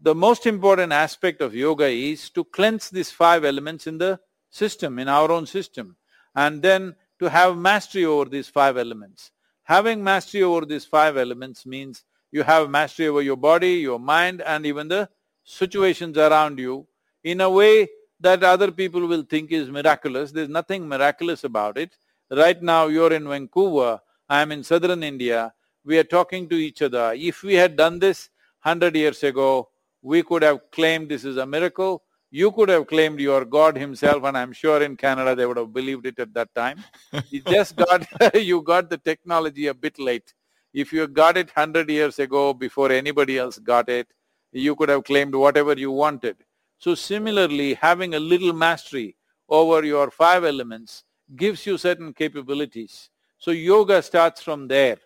the 0.00 0.14
most 0.14 0.46
important 0.46 0.92
aspect 0.92 1.40
of 1.40 1.54
yoga 1.54 1.86
is 1.86 2.30
to 2.30 2.44
cleanse 2.44 2.90
these 2.90 3.10
five 3.10 3.44
elements 3.44 3.86
in 3.86 3.98
the 3.98 4.20
system, 4.52 5.00
in 5.00 5.08
our 5.08 5.32
own 5.32 5.46
system, 5.46 5.96
and 6.36 6.62
then 6.62 6.94
to 7.18 7.28
have 7.28 7.56
mastery 7.56 8.04
over 8.04 8.26
these 8.26 8.48
five 8.48 8.76
elements. 8.76 9.32
Having 9.64 10.04
mastery 10.04 10.42
over 10.42 10.64
these 10.66 10.84
five 10.84 11.16
elements 11.16 11.66
means 11.66 12.04
you 12.30 12.42
have 12.44 12.70
mastery 12.70 13.08
over 13.08 13.22
your 13.22 13.36
body, 13.36 13.74
your 13.74 13.98
mind 13.98 14.40
and 14.42 14.64
even 14.66 14.88
the 14.88 15.08
situations 15.44 16.16
around 16.16 16.58
you 16.58 16.86
in 17.24 17.40
a 17.40 17.50
way 17.50 17.88
that 18.20 18.44
other 18.44 18.70
people 18.70 19.06
will 19.06 19.22
think 19.22 19.50
is 19.50 19.68
miraculous. 19.68 20.30
There's 20.30 20.48
nothing 20.48 20.88
miraculous 20.88 21.44
about 21.44 21.78
it. 21.78 21.96
Right 22.30 22.62
now 22.62 22.86
you're 22.86 23.12
in 23.12 23.28
Vancouver, 23.28 24.00
I'm 24.28 24.52
in 24.52 24.62
southern 24.62 25.02
India, 25.02 25.52
we 25.84 25.98
are 25.98 26.04
talking 26.04 26.48
to 26.48 26.56
each 26.56 26.82
other. 26.82 27.12
If 27.16 27.42
we 27.42 27.54
had 27.54 27.76
done 27.76 27.98
this 27.98 28.30
hundred 28.60 28.94
years 28.96 29.22
ago, 29.22 29.68
we 30.00 30.22
could 30.22 30.42
have 30.42 30.70
claimed 30.70 31.08
this 31.08 31.24
is 31.24 31.36
a 31.36 31.46
miracle. 31.46 32.02
You 32.34 32.50
could 32.50 32.70
have 32.70 32.86
claimed 32.86 33.20
you 33.20 33.34
are 33.34 33.44
God 33.44 33.76
himself 33.76 34.24
and 34.24 34.38
I'm 34.38 34.54
sure 34.54 34.82
in 34.82 34.96
Canada 34.96 35.36
they 35.36 35.44
would 35.44 35.58
have 35.58 35.70
believed 35.70 36.06
it 36.06 36.18
at 36.18 36.32
that 36.32 36.48
time. 36.54 36.82
you 37.28 37.42
just 37.46 37.76
got, 37.76 38.06
you 38.34 38.62
got 38.62 38.88
the 38.88 38.96
technology 38.96 39.66
a 39.66 39.74
bit 39.74 39.98
late. 39.98 40.32
If 40.72 40.94
you 40.94 41.06
got 41.08 41.36
it 41.36 41.50
hundred 41.50 41.90
years 41.90 42.18
ago 42.18 42.54
before 42.54 42.90
anybody 42.90 43.36
else 43.36 43.58
got 43.58 43.90
it, 43.90 44.08
you 44.50 44.74
could 44.74 44.88
have 44.88 45.04
claimed 45.04 45.34
whatever 45.34 45.74
you 45.74 45.90
wanted. 45.90 46.36
So 46.78 46.94
similarly, 46.94 47.74
having 47.74 48.14
a 48.14 48.18
little 48.18 48.54
mastery 48.54 49.14
over 49.50 49.84
your 49.84 50.10
five 50.10 50.42
elements 50.44 51.04
gives 51.36 51.66
you 51.66 51.76
certain 51.76 52.14
capabilities. 52.14 53.10
So 53.36 53.50
yoga 53.50 54.00
starts 54.00 54.40
from 54.40 54.68
there. 54.68 54.96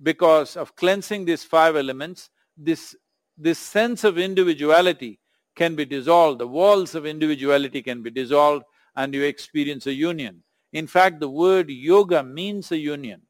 Because 0.00 0.56
of 0.56 0.76
cleansing 0.76 1.24
these 1.24 1.42
five 1.42 1.74
elements, 1.74 2.30
this, 2.56 2.94
this 3.36 3.58
sense 3.58 4.04
of 4.04 4.16
individuality 4.16 5.18
can 5.58 5.74
be 5.74 5.84
dissolved, 5.84 6.40
the 6.40 6.46
walls 6.46 6.94
of 6.94 7.04
individuality 7.04 7.82
can 7.82 8.02
be 8.02 8.10
dissolved 8.10 8.64
and 8.96 9.12
you 9.12 9.24
experience 9.24 9.86
a 9.86 9.92
union. 9.92 10.42
In 10.72 10.86
fact, 10.86 11.20
the 11.20 11.28
word 11.28 11.68
yoga 11.68 12.22
means 12.22 12.72
a 12.72 12.78
union, 12.78 13.22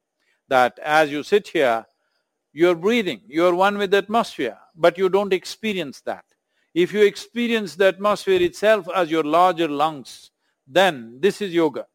that 0.49 0.79
as 0.83 1.11
you 1.11 1.23
sit 1.23 1.49
here, 1.49 1.87
you're 2.53 2.75
breathing, 2.75 3.23
you're 3.27 3.55
one 3.55 3.79
with 3.79 3.91
the 3.91 3.99
atmosphere, 3.99 4.59
but 4.77 4.99
you 4.99 5.09
don't 5.09 5.33
experience 5.33 6.01
that. 6.03 6.25
If 6.75 6.93
you 6.93 7.03
experience 7.03 7.75
the 7.75 7.87
atmosphere 7.87 8.43
itself 8.43 8.87
as 8.95 9.11
your 9.11 9.25
larger 9.25 9.69
lungs, 9.69 10.31
then 10.67 11.19
this 11.21 11.41
is 11.41 11.53
yoga. 11.53 11.87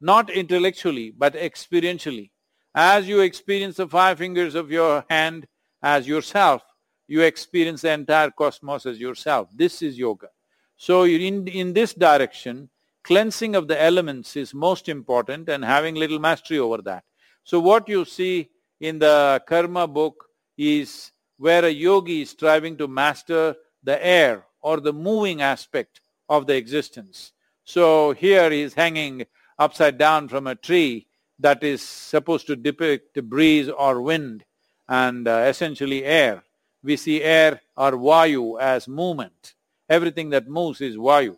Not 0.00 0.30
intellectually, 0.30 1.12
but 1.16 1.34
experientially. 1.34 2.30
As 2.74 3.08
you 3.08 3.20
experience 3.20 3.76
the 3.76 3.88
five 3.88 4.18
fingers 4.18 4.54
of 4.54 4.70
your 4.70 5.04
hand 5.10 5.46
as 5.82 6.06
yourself, 6.06 6.62
you 7.08 7.22
experience 7.22 7.80
the 7.80 7.90
entire 7.90 8.30
cosmos 8.30 8.86
as 8.86 9.00
yourself. 9.00 9.48
This 9.54 9.82
is 9.82 9.98
yoga. 9.98 10.28
So 10.76 11.04
in, 11.04 11.48
in 11.48 11.72
this 11.72 11.94
direction, 11.94 12.68
cleansing 13.02 13.56
of 13.56 13.66
the 13.66 13.80
elements 13.82 14.36
is 14.36 14.54
most 14.54 14.88
important 14.88 15.48
and 15.48 15.64
having 15.64 15.94
little 15.94 16.18
mastery 16.20 16.58
over 16.58 16.82
that. 16.82 17.04
So 17.42 17.58
what 17.58 17.88
you 17.88 18.04
see 18.04 18.50
in 18.78 18.98
the 18.98 19.42
karma 19.48 19.88
book 19.88 20.26
is 20.56 21.10
where 21.38 21.64
a 21.64 21.70
yogi 21.70 22.22
is 22.22 22.30
striving 22.30 22.76
to 22.76 22.86
master 22.86 23.56
the 23.82 24.04
air 24.04 24.44
or 24.60 24.80
the 24.80 24.92
moving 24.92 25.40
aspect 25.40 26.00
of 26.28 26.46
the 26.46 26.56
existence. 26.56 27.32
So 27.64 28.12
here 28.12 28.50
he 28.50 28.62
is 28.62 28.74
hanging 28.74 29.26
upside 29.58 29.98
down 29.98 30.28
from 30.28 30.46
a 30.46 30.54
tree 30.54 31.06
that 31.38 31.62
is 31.62 31.82
supposed 31.82 32.46
to 32.48 32.56
depict 32.56 33.22
breeze 33.28 33.68
or 33.68 34.02
wind 34.02 34.44
and 34.88 35.26
uh, 35.26 35.44
essentially 35.46 36.04
air. 36.04 36.42
We 36.88 36.96
see 36.96 37.22
air 37.22 37.60
or 37.76 37.92
vayu 37.92 38.58
as 38.58 38.88
movement. 38.88 39.54
Everything 39.90 40.30
that 40.30 40.48
moves 40.48 40.80
is 40.80 40.96
vayu. 40.96 41.36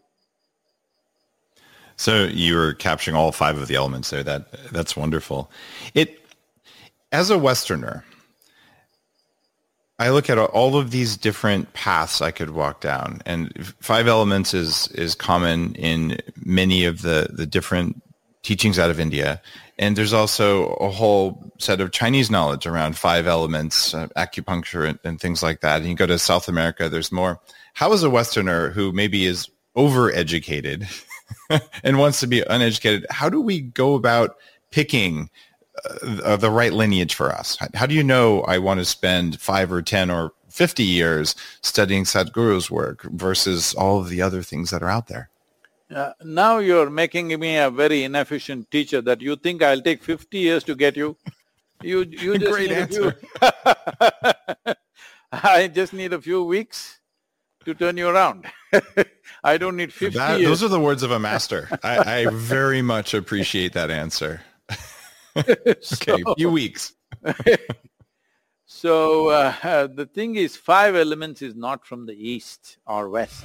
So 1.97 2.27
you 2.27 2.55
were 2.55 2.73
capturing 2.75 3.17
all 3.17 3.33
five 3.33 3.59
of 3.59 3.67
the 3.67 3.75
elements 3.75 4.11
there. 4.11 4.23
That 4.23 4.45
that's 4.71 4.97
wonderful. 4.97 5.51
It 5.93 6.25
as 7.11 7.31
a 7.31 7.37
Westerner, 7.37 8.05
I 9.99 10.11
look 10.11 10.31
at 10.31 10.39
all 10.39 10.77
of 10.77 10.93
these 10.93 11.17
different 11.17 11.73
paths 11.73 12.23
I 12.23 12.31
could 12.31 12.51
walk 12.51 12.81
down, 12.81 13.21
and 13.27 13.75
five 13.81 14.07
elements 14.07 14.55
is 14.55 14.87
is 14.95 15.17
common 15.17 15.75
in 15.75 16.21
many 16.45 16.85
of 16.85 17.03
the 17.03 17.29
the 17.29 17.45
different 17.45 18.01
teachings 18.45 18.79
out 18.79 18.91
of 18.91 19.01
India. 19.01 19.43
And 19.81 19.97
there's 19.97 20.13
also 20.13 20.75
a 20.75 20.91
whole 20.91 21.53
set 21.59 21.81
of 21.81 21.91
Chinese 21.91 22.31
knowledge 22.31 22.67
around 22.67 22.99
five 22.99 23.27
elements, 23.27 23.95
uh, 23.95 24.09
acupuncture 24.09 24.87
and, 24.87 24.99
and, 25.05 25.19
things 25.19 25.43
like 25.43 25.63
that. 25.63 25.81
And 25.81 25.89
you 25.89 25.97
go 25.97 26.05
to 26.05 26.19
South 26.19 26.49
America, 26.49 26.91
there's 26.91 27.11
more. 27.11 27.41
How 27.73 27.91
is 27.95 28.03
a 28.03 28.11
Westerner 28.11 28.69
who 28.71 28.93
maybe 28.93 29.25
is 29.25 29.49
overeducated 29.75 30.87
and 31.83 31.99
wants 31.99 32.21
to 32.21 32.27
be 32.27 32.43
uneducated, 32.43 33.07
how 33.09 33.31
do 33.31 33.41
we 33.41 33.63
go 33.63 33.95
about 33.95 34.37
picking 34.71 35.31
uh, 36.23 36.37
the 36.37 36.51
right 36.51 36.75
lineage 36.75 37.15
for 37.15 37.33
us? 37.33 37.57
How 37.73 37.87
do 37.87 37.95
you 37.95 38.05
know 38.05 38.43
I 38.43 38.59
want 38.59 38.81
to 38.81 38.85
spend 38.85 39.41
five 39.41 39.73
or 39.73 39.81
10 39.81 40.11
or 40.11 40.35
50 40.51 40.83
years 40.83 41.35
studying 41.63 42.05
Sadhguru's 42.05 42.71
work 42.71 43.05
versus 43.05 43.73
all 43.73 43.99
of 43.99 44.11
the 44.11 44.21
other 44.21 44.43
things 44.43 44.69
that 44.71 44.83
are 44.83 44.91
out 44.91 45.07
there? 45.07 45.30
Uh, 45.95 46.13
now 46.23 46.59
you're 46.59 46.89
making 46.89 47.39
me 47.41 47.57
a 47.57 47.69
very 47.69 48.05
inefficient 48.05 48.71
teacher 48.71 49.01
that 49.01 49.21
you 49.21 49.35
think 49.35 49.63
I'll 49.63 49.81
take 49.81 50.03
fifty 50.03 50.39
years 50.39 50.63
to 50.65 50.77
get 50.77 50.97
you. 50.97 51.17
You 51.83 52.05
you 52.09 52.39
just 52.39 52.53
Great 52.53 52.71
need 52.71 52.77
answer. 52.77 53.17
a 53.43 53.45
few 54.65 54.75
I 55.33 55.69
just 55.69 55.93
need 55.93 56.13
a 56.13 56.21
few 56.21 56.45
weeks 56.45 57.01
to 57.65 57.75
turn 57.75 57.97
you 57.97 58.09
around. 58.09 58.47
I 59.45 59.59
don't 59.59 59.77
need 59.77 59.93
fifty 59.93 60.19
that, 60.19 60.39
years. 60.39 60.49
Those 60.49 60.63
are 60.63 60.69
the 60.69 60.81
words 60.81 61.03
of 61.03 61.11
a 61.11 61.19
master. 61.19 61.69
I, 61.83 62.23
I 62.23 62.27
very 62.31 62.83
much 62.83 63.13
appreciate 63.15 63.73
that 63.73 63.91
answer. 63.91 64.43
okay, 65.37 65.75
so, 65.81 66.19
few 66.37 66.51
weeks. 66.51 66.93
so 68.67 69.29
uh, 69.29 69.87
the 69.89 70.07
thing 70.07 70.37
is, 70.37 70.57
five 70.57 70.95
elements 70.95 71.43
is 71.43 71.57
not 71.57 71.85
from 71.85 72.07
the 72.07 72.15
east 72.15 72.79
or 72.87 73.09
west. 73.09 73.45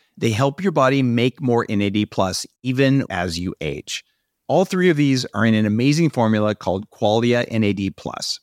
They 0.17 0.31
help 0.31 0.61
your 0.61 0.71
body 0.71 1.01
make 1.01 1.41
more 1.41 1.65
NAD 1.69 2.11
plus 2.11 2.45
even 2.63 3.05
as 3.09 3.39
you 3.39 3.55
age. 3.61 4.03
All 4.47 4.65
three 4.65 4.89
of 4.89 4.97
these 4.97 5.25
are 5.33 5.45
in 5.45 5.53
an 5.53 5.65
amazing 5.65 6.09
formula 6.09 6.55
called 6.55 6.89
Qualia 6.89 7.49
NAD 7.49 7.95
plus. 7.95 8.39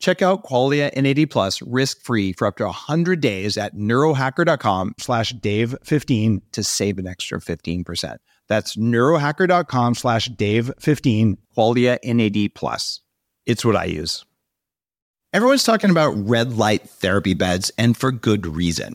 Check 0.00 0.20
out 0.20 0.44
Qualia 0.44 0.90
NAD 0.94 1.30
plus 1.30 1.62
risk-free 1.62 2.32
for 2.32 2.46
up 2.46 2.56
to 2.56 2.64
100 2.64 3.20
days 3.20 3.56
at 3.56 3.74
neurohacker.com 3.74 4.94
slash 4.98 5.32
Dave15 5.32 6.42
to 6.52 6.64
save 6.64 6.98
an 6.98 7.06
extra 7.06 7.40
15%. 7.40 8.16
That's 8.48 8.76
neurohacker.com 8.76 9.94
slash 9.94 10.28
Dave15, 10.28 11.36
Qualia 11.56 11.98
NAD 12.04 12.54
plus. 12.54 13.00
It's 13.46 13.64
what 13.64 13.76
I 13.76 13.84
use. 13.84 14.24
Everyone's 15.32 15.64
talking 15.64 15.90
about 15.90 16.12
red 16.16 16.52
light 16.52 16.88
therapy 16.88 17.34
beds, 17.34 17.72
and 17.78 17.96
for 17.96 18.12
good 18.12 18.46
reason. 18.46 18.94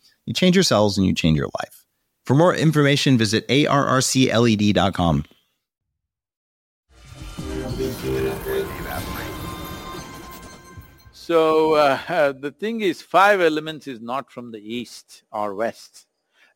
You 0.25 0.33
change 0.33 0.55
your 0.55 0.63
cells 0.63 0.97
and 0.97 1.05
you 1.05 1.13
change 1.13 1.37
your 1.37 1.49
life. 1.59 1.85
For 2.25 2.35
more 2.35 2.55
information, 2.55 3.17
visit 3.17 3.47
arrcled.com. 3.47 5.25
So 11.13 11.75
uh, 11.75 12.31
the 12.45 12.53
thing 12.59 12.81
is, 12.81 13.01
five 13.01 13.41
elements 13.41 13.87
is 13.87 14.01
not 14.01 14.31
from 14.31 14.51
the 14.51 14.59
east 14.59 15.23
or 15.31 15.55
west. 15.55 16.07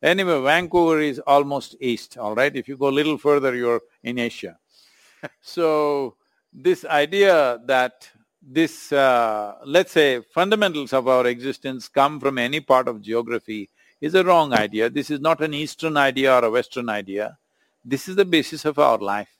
Anyway, 0.02 0.40
Vancouver 0.42 1.00
is 1.00 1.18
almost 1.20 1.76
east, 1.80 2.18
all 2.18 2.34
right? 2.34 2.54
If 2.54 2.68
you 2.68 2.76
go 2.76 2.88
a 2.88 2.98
little 3.00 3.16
further, 3.16 3.54
you're 3.56 3.80
in 4.02 4.18
Asia. 4.18 4.58
so 5.40 6.16
this 6.52 6.84
idea 6.84 7.58
that 7.66 8.10
this, 8.48 8.92
uh, 8.92 9.56
let's 9.64 9.90
say, 9.90 10.20
fundamentals 10.20 10.92
of 10.92 11.08
our 11.08 11.26
existence 11.26 11.88
come 11.88 12.20
from 12.20 12.38
any 12.38 12.60
part 12.60 12.86
of 12.86 13.02
geography 13.02 13.68
is 14.00 14.14
a 14.14 14.22
wrong 14.22 14.52
idea. 14.52 14.88
This 14.88 15.10
is 15.10 15.20
not 15.20 15.40
an 15.40 15.52
Eastern 15.52 15.96
idea 15.96 16.32
or 16.32 16.44
a 16.44 16.50
Western 16.50 16.88
idea. 16.88 17.38
This 17.84 18.08
is 18.08 18.14
the 18.14 18.24
basis 18.24 18.64
of 18.64 18.78
our 18.78 18.98
life. 18.98 19.30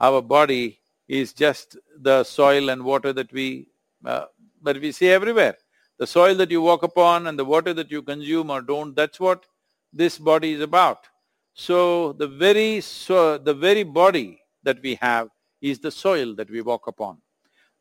Our 0.00 0.22
body 0.22 0.78
is 1.08 1.32
just 1.32 1.76
the 1.98 2.22
soil 2.22 2.68
and 2.68 2.84
water 2.84 3.12
that 3.12 3.32
we 3.32 3.68
uh, 4.04 4.26
that 4.62 4.80
we 4.80 4.92
see 4.92 5.08
everywhere. 5.08 5.56
The 5.98 6.06
soil 6.06 6.34
that 6.36 6.50
you 6.50 6.60
walk 6.60 6.82
upon 6.82 7.26
and 7.26 7.38
the 7.38 7.44
water 7.44 7.72
that 7.74 7.90
you 7.90 8.02
consume 8.02 8.50
or 8.50 8.60
don't, 8.60 8.94
that's 8.94 9.18
what 9.18 9.46
this 9.92 10.18
body 10.18 10.52
is 10.52 10.60
about. 10.60 11.06
So 11.54 12.12
the 12.12 12.28
very 12.28 12.80
so 12.80 13.38
the 13.38 13.54
very 13.54 13.82
body 13.82 14.40
that 14.62 14.80
we 14.82 14.96
have 14.96 15.30
is 15.60 15.78
the 15.80 15.90
soil 15.90 16.34
that 16.34 16.50
we 16.50 16.60
walk 16.60 16.86
upon. 16.86 17.18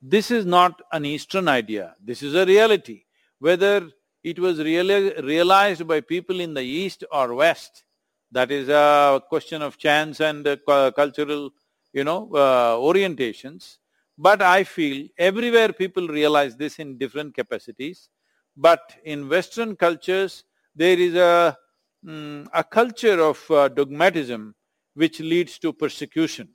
This 0.02 0.32
is 0.32 0.46
not 0.46 0.82
an 0.92 1.06
Eastern 1.06 1.48
idea, 1.48 1.96
this 2.04 2.22
is 2.22 2.36
a 2.36 2.46
reality. 2.46 3.04
Whether 3.40 3.90
it 4.24 4.40
was 4.40 4.60
really 4.60 5.14
realized 5.22 5.88
by 5.88 6.02
people 6.02 6.40
in 6.40 6.54
the 6.54 6.64
East 6.64 7.04
or 7.12 7.34
West, 7.34 7.84
that 8.32 8.52
is 8.52 8.70
a 8.70 9.22
question 9.30 9.62
of 9.62 9.78
chance 9.78 10.20
and 10.20 10.48
uh, 10.48 10.92
cultural, 10.92 11.52
you 11.94 12.04
know, 12.04 12.30
uh, 12.34 12.75
orientations. 12.75 13.78
But 14.18 14.42
I 14.42 14.64
feel 14.64 15.08
everywhere 15.18 15.74
people 15.74 16.08
realize 16.08 16.56
this 16.56 16.80
in 16.80 16.98
different 16.98 17.36
capacities. 17.36 18.10
But 18.56 18.96
in 19.04 19.28
Western 19.28 19.75
cultures, 19.75 20.44
there 20.75 20.98
is 20.98 21.16
a, 21.16 21.58
mm, 22.06 22.48
a 22.54 22.64
culture 22.64 23.20
of 23.22 23.52
uh, 23.52 23.68
dogmatism 23.68 24.56
which 24.94 25.20
leads 25.20 25.60
to 25.60 25.74
persecution. 25.74 26.50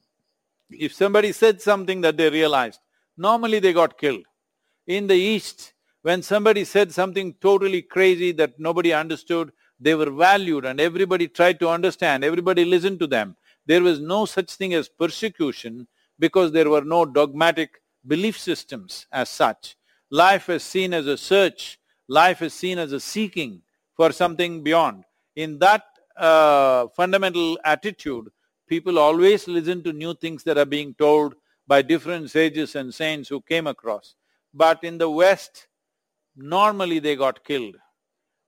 If 0.71 0.95
somebody 0.95 1.33
said 1.33 1.61
something 1.61 2.01
that 2.01 2.17
they 2.17 2.31
realized, 2.31 2.81
normally 3.21 3.61
they 3.61 3.73
got 3.73 3.99
killed. 3.99 4.25
In 4.87 5.07
the 5.07 5.15
East, 5.15 5.75
when 6.03 6.23
somebody 6.23 6.65
said 6.65 6.91
something 6.93 7.35
totally 7.41 7.83
crazy 7.83 8.33
that 8.33 8.59
nobody 8.59 8.93
understood, 8.93 9.53
they 9.79 9.95
were 9.95 10.11
valued 10.11 10.65
and 10.65 10.81
everybody 10.81 11.29
tried 11.29 11.61
to 11.61 11.69
understand, 11.69 12.25
everybody 12.25 12.65
listened 12.65 12.99
to 13.01 13.07
them. 13.07 13.37
There 13.67 13.83
was 13.83 14.01
no 14.01 14.25
such 14.25 14.51
thing 14.53 14.75
as 14.75 14.89
persecution 14.89 15.87
because 16.19 16.53
there 16.53 16.71
were 16.71 16.83
no 16.83 17.05
dogmatic 17.05 17.83
belief 18.07 18.39
systems 18.39 19.07
as 19.13 19.29
such. 19.29 19.77
Life 20.11 20.49
is 20.49 20.63
seen 20.63 20.95
as 20.95 21.07
a 21.07 21.17
search, 21.17 21.79
life 22.09 22.43
is 22.43 22.55
seen 22.55 22.79
as 22.79 22.93
a 22.93 23.01
seeking 23.01 23.63
for 23.95 24.13
something 24.13 24.63
beyond. 24.63 25.05
In 25.37 25.59
that 25.59 25.85
uh, 26.17 26.89
fundamental 26.97 27.59
attitude, 27.65 28.29
people 28.67 28.99
always 28.99 29.47
listen 29.47 29.83
to 29.85 29.93
new 29.93 30.15
things 30.15 30.43
that 30.45 30.59
are 30.59 30.65
being 30.65 30.95
told 30.95 31.35
by 31.71 31.81
different 31.83 32.29
sages 32.29 32.75
and 32.75 32.93
saints 32.93 33.29
who 33.29 33.41
came 33.41 33.69
across. 33.69 34.17
But 34.53 34.83
in 34.83 34.99
the 34.99 35.09
West, 35.09 35.69
normally 36.37 36.99
they 36.99 37.15
got 37.15 37.45
killed. 37.45 37.77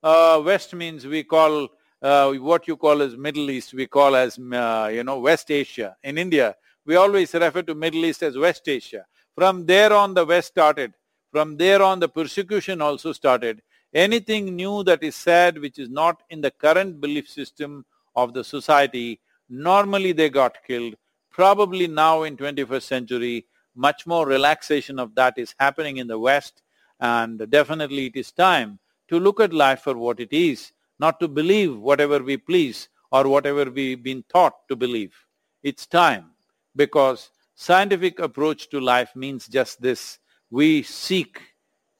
Uh, 0.02 0.42
West 0.44 0.74
means 0.74 1.06
we 1.06 1.22
call 1.22 1.68
uh, 2.02 2.32
what 2.32 2.66
you 2.66 2.76
call 2.76 3.00
as 3.00 3.16
Middle 3.16 3.48
East, 3.48 3.74
we 3.74 3.86
call 3.86 4.16
as, 4.16 4.40
uh, 4.40 4.90
you 4.92 5.04
know, 5.04 5.20
West 5.20 5.52
Asia. 5.52 5.96
In 6.02 6.18
India, 6.18 6.56
we 6.84 6.96
always 6.96 7.32
refer 7.32 7.62
to 7.62 7.76
Middle 7.76 8.04
East 8.04 8.24
as 8.24 8.36
West 8.36 8.66
Asia. 8.66 9.06
From 9.36 9.66
there 9.66 9.92
on 9.92 10.14
the 10.14 10.26
West 10.26 10.48
started. 10.48 10.92
From 11.30 11.56
there 11.56 11.80
on 11.80 12.00
the 12.00 12.08
persecution 12.08 12.82
also 12.82 13.12
started. 13.12 13.62
Anything 13.94 14.56
new 14.56 14.82
that 14.82 15.04
is 15.04 15.14
said 15.14 15.60
which 15.60 15.78
is 15.78 15.88
not 15.88 16.24
in 16.30 16.40
the 16.40 16.50
current 16.50 17.00
belief 17.00 17.28
system 17.28 17.84
of 18.16 18.34
the 18.34 18.42
society, 18.42 19.20
normally 19.48 20.10
they 20.10 20.28
got 20.28 20.56
killed. 20.66 20.96
Probably 21.32 21.88
now 21.88 22.22
in 22.24 22.36
21st 22.36 22.82
century, 22.82 23.46
much 23.74 24.06
more 24.06 24.26
relaxation 24.26 24.98
of 24.98 25.14
that 25.14 25.38
is 25.38 25.54
happening 25.58 25.96
in 25.96 26.06
the 26.06 26.18
West 26.18 26.62
and 27.00 27.50
definitely 27.50 28.06
it 28.06 28.16
is 28.16 28.30
time 28.30 28.78
to 29.08 29.18
look 29.18 29.40
at 29.40 29.52
life 29.52 29.80
for 29.80 29.96
what 29.96 30.20
it 30.20 30.32
is, 30.32 30.72
not 31.00 31.18
to 31.20 31.28
believe 31.28 31.76
whatever 31.76 32.22
we 32.22 32.36
please 32.36 32.88
or 33.10 33.28
whatever 33.28 33.64
we've 33.70 34.02
been 34.02 34.24
taught 34.32 34.54
to 34.68 34.76
believe. 34.76 35.14
It's 35.62 35.86
time 35.86 36.30
because 36.76 37.30
scientific 37.54 38.20
approach 38.20 38.70
to 38.70 38.80
life 38.80 39.14
means 39.16 39.48
just 39.48 39.82
this. 39.82 40.18
We 40.50 40.82
seek 40.82 41.40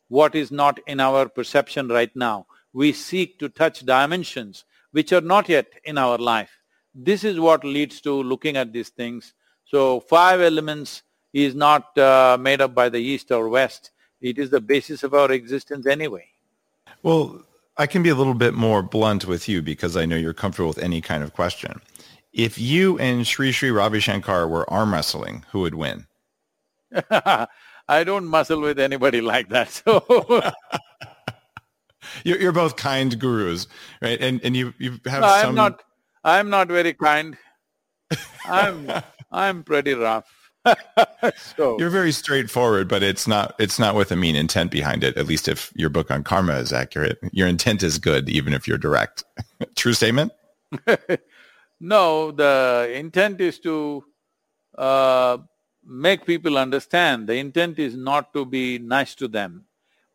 what 0.09 0.35
is 0.35 0.53
not 0.53 0.79
in 0.87 1.01
our 1.01 1.29
perception 1.29 1.89
right 1.89 2.15
now. 2.15 2.47
We 2.73 2.93
seek 2.93 3.39
to 3.41 3.49
touch 3.49 3.85
dimensions 3.85 4.65
which 4.93 5.13
are 5.13 5.21
not 5.21 5.49
yet 5.49 5.73
in 5.85 5.99
our 5.99 6.19
life. 6.19 6.62
This 6.95 7.25
is 7.25 7.41
what 7.41 7.65
leads 7.65 8.01
to 8.03 8.13
looking 8.23 8.57
at 8.57 8.73
these 8.73 8.91
things. 8.91 9.35
So 9.65 10.01
five 10.01 10.41
elements 10.41 11.03
is 11.33 11.55
not 11.55 11.97
uh, 11.97 12.37
made 12.39 12.61
up 12.61 12.75
by 12.75 12.89
the 12.89 12.99
East 12.99 13.31
or 13.31 13.49
West. 13.49 13.91
It 14.21 14.39
is 14.39 14.51
the 14.51 14.61
basis 14.61 15.03
of 15.03 15.15
our 15.15 15.33
existence 15.33 15.87
anyway. 15.87 16.27
Well, 17.03 17.43
I 17.77 17.87
can 17.87 18.03
be 18.03 18.11
a 18.11 18.15
little 18.15 18.35
bit 18.35 18.55
more 18.55 18.83
blunt 18.83 19.27
with 19.27 19.49
you 19.49 19.63
because 19.63 19.97
I 19.97 20.05
know 20.05 20.17
you're 20.17 20.35
comfortable 20.35 20.69
with 20.69 20.79
any 20.79 21.01
kind 21.01 21.23
of 21.23 21.33
question. 21.33 21.81
If 22.33 22.59
you 22.59 22.99
and 22.99 23.27
Sri 23.27 23.53
Sri 23.53 23.71
Ravi 23.71 24.01
Shankar 24.01 24.47
were 24.47 24.69
arm 24.71 24.93
wrestling, 24.93 25.45
who 25.51 25.61
would 25.61 25.75
win? 25.75 26.07
I 27.11 28.05
don't 28.05 28.27
muscle 28.27 28.61
with 28.61 28.79
anybody 28.79 29.21
like 29.21 29.49
that. 29.51 29.71
So 29.71 30.05
you're, 32.25 32.39
you're 32.39 32.53
both 32.53 32.77
kind 32.77 33.19
gurus, 33.19 33.67
right? 34.01 34.19
And 34.21 34.41
and 34.45 34.57
you 34.57 34.73
you 34.79 34.93
have 35.07 35.23
no, 35.23 35.29
some. 35.29 35.49
I'm 35.51 35.55
not. 35.55 35.83
I'm 36.25 36.51
not 36.51 36.69
very 36.69 36.95
kind. 36.95 37.37
I'm 38.47 38.91
I'm 39.31 39.63
pretty 39.65 39.95
rough. 39.95 40.31
so 41.57 41.77
you're 41.79 41.91
very 41.91 42.13
straightforward, 42.13 42.89
but 42.89 43.03
it's 43.03 43.27
not 43.27 43.55
it's 43.59 43.79
not 43.79 43.95
with 43.95 44.13
a 44.13 44.17
mean 44.17 44.37
intent 44.37 44.71
behind 44.71 45.03
it. 45.03 45.17
At 45.17 45.27
least 45.27 45.49
if 45.49 45.73
your 45.75 45.91
book 45.91 46.11
on 46.11 46.23
karma 46.23 46.55
is 46.55 46.73
accurate, 46.73 47.19
your 47.33 47.49
intent 47.49 47.83
is 47.83 47.99
good, 47.99 48.29
even 48.29 48.55
if 48.55 48.69
you're 48.69 48.79
direct. 48.79 49.25
True 49.77 49.95
statement. 49.95 50.33
No, 51.85 52.31
the 52.31 52.93
intent 52.95 53.41
is 53.41 53.59
to 53.59 54.05
uh, 54.79 55.39
make 55.85 56.25
people 56.25 56.57
understand. 56.57 57.27
The 57.27 57.35
intent 57.35 57.81
is 57.81 57.97
not 57.97 58.33
to 58.35 58.47
be 58.47 58.79
nice 58.79 59.17
to 59.17 59.27
them 59.27 59.65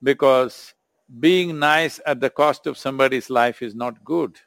because 0.02 0.74
being 1.20 1.60
nice 1.60 2.00
at 2.06 2.22
the 2.22 2.30
cost 2.30 2.67
of 2.67 2.78
somebody's 2.78 3.30
life 3.30 3.62
is 3.62 3.76
not 3.76 4.02
good. 4.06 4.39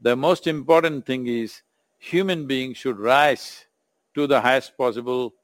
The 0.00 0.16
most 0.16 0.46
important 0.46 1.06
thing 1.06 1.26
is 1.26 1.62
human 1.98 2.46
beings 2.46 2.76
should 2.76 2.98
rise 2.98 3.66
to 4.14 4.26
the 4.26 4.40
highest 4.40 4.76
possible 4.76 5.34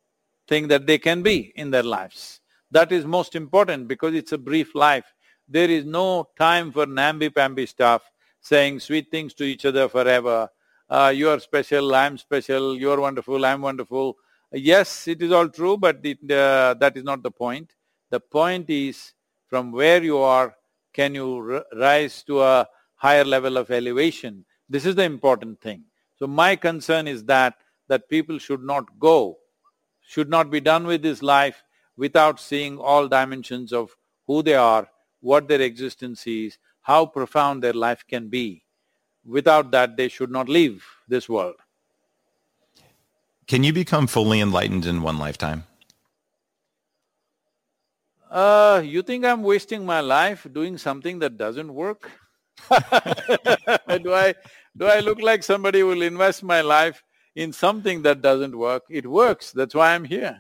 thing 0.48 0.68
that 0.68 0.86
they 0.86 0.98
can 0.98 1.22
be 1.22 1.52
in 1.56 1.70
their 1.70 1.82
lives. 1.82 2.40
That 2.70 2.92
is 2.92 3.04
most 3.04 3.34
important 3.34 3.88
because 3.88 4.14
it's 4.14 4.32
a 4.32 4.38
brief 4.38 4.74
life. 4.74 5.06
There 5.48 5.70
is 5.70 5.84
no 5.84 6.28
time 6.38 6.72
for 6.72 6.86
namby-pamby 6.86 7.66
stuff, 7.66 8.02
saying 8.40 8.80
sweet 8.80 9.10
things 9.10 9.34
to 9.34 9.44
each 9.44 9.64
other 9.64 9.88
forever 9.88 10.48
uh, 10.92 11.08
you 11.08 11.30
are 11.30 11.40
special, 11.40 11.94
I'm 11.94 12.18
special, 12.18 12.76
you're 12.76 13.00
wonderful, 13.00 13.46
I'm 13.46 13.62
wonderful. 13.62 14.18
Yes, 14.52 15.08
it 15.08 15.22
is 15.22 15.32
all 15.32 15.48
true, 15.48 15.78
but 15.78 16.00
it, 16.02 16.18
uh, 16.30 16.74
that 16.78 16.98
is 16.98 17.02
not 17.02 17.22
the 17.22 17.30
point. 17.30 17.72
The 18.10 18.20
point 18.20 18.68
is 18.68 19.14
from 19.46 19.72
where 19.72 20.02
you 20.02 20.18
are, 20.18 20.54
can 20.92 21.14
you 21.14 21.62
rise 21.74 22.22
to 22.24 22.42
a 22.42 22.68
higher 23.02 23.24
level 23.24 23.56
of 23.56 23.70
elevation? 23.70 24.44
This 24.68 24.86
is 24.86 24.94
the 24.94 25.02
important 25.02 25.60
thing. 25.60 25.82
So 26.18 26.28
my 26.28 26.54
concern 26.54 27.08
is 27.08 27.24
that, 27.24 27.54
that 27.88 28.08
people 28.08 28.38
should 28.38 28.62
not 28.62 28.84
go, 29.00 29.38
should 30.06 30.30
not 30.30 30.50
be 30.50 30.60
done 30.60 30.86
with 30.86 31.02
this 31.02 31.20
life 31.20 31.64
without 31.96 32.38
seeing 32.38 32.78
all 32.78 33.08
dimensions 33.08 33.72
of 33.72 33.96
who 34.28 34.42
they 34.42 34.54
are, 34.54 34.88
what 35.20 35.48
their 35.48 35.60
existence 35.60 36.26
is, 36.28 36.58
how 36.80 37.04
profound 37.04 37.60
their 37.60 37.72
life 37.72 38.04
can 38.06 38.28
be. 38.28 38.62
Without 39.24 39.72
that, 39.72 39.96
they 39.96 40.08
should 40.08 40.30
not 40.30 40.48
leave 40.48 40.86
this 41.08 41.28
world. 41.28 41.56
Can 43.48 43.64
you 43.64 43.72
become 43.72 44.06
fully 44.06 44.40
enlightened 44.40 44.86
in 44.86 45.02
one 45.02 45.18
lifetime? 45.18 45.64
Uh, 48.30 48.80
you 48.84 49.02
think 49.02 49.24
I'm 49.24 49.42
wasting 49.42 49.84
my 49.84 50.00
life 50.00 50.46
doing 50.52 50.78
something 50.78 51.18
that 51.18 51.36
doesn't 51.36 51.74
work? 51.74 52.10
do 52.70 54.14
I 54.14 54.34
do 54.76 54.86
I 54.86 55.00
look 55.00 55.20
like 55.20 55.42
somebody 55.42 55.80
who 55.80 55.86
will 55.86 56.02
invest 56.02 56.42
my 56.42 56.60
life 56.60 57.02
in 57.34 57.52
something 57.52 58.02
that 58.02 58.22
doesn't 58.22 58.56
work? 58.56 58.84
It 58.90 59.06
works. 59.06 59.52
That's 59.52 59.74
why 59.74 59.94
I'm 59.94 60.04
here. 60.04 60.38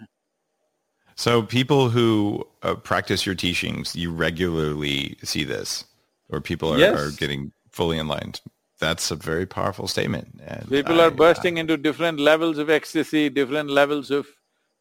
So 1.14 1.42
people 1.42 1.90
who 1.90 2.46
uh, 2.62 2.74
practice 2.74 3.26
your 3.26 3.34
teachings, 3.34 3.94
you 3.94 4.10
regularly 4.10 5.16
see 5.22 5.44
this, 5.44 5.84
or 6.30 6.40
people 6.40 6.72
are, 6.72 6.78
yes. 6.78 6.98
are 6.98 7.10
getting 7.10 7.52
fully 7.70 7.98
enlightened 7.98 8.40
that's 8.82 9.12
a 9.12 9.16
very 9.16 9.46
powerful 9.46 9.86
statement. 9.86 10.40
And 10.44 10.68
People 10.68 11.00
I, 11.00 11.04
are 11.04 11.10
bursting 11.10 11.56
into 11.58 11.76
different 11.76 12.18
levels 12.18 12.58
of 12.58 12.68
ecstasy, 12.68 13.30
different 13.30 13.70
levels 13.70 14.10
of 14.10 14.26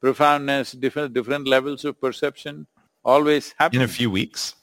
profoundness, 0.02 0.72
different 0.72 1.14
different 1.14 1.48
levels 1.48 1.86
of 1.86 2.02
perception, 2.02 2.66
always 3.06 3.54
happening. 3.60 3.82
In 3.82 3.86
a 3.86 3.94
few 3.94 4.10
weeks? 4.10 4.56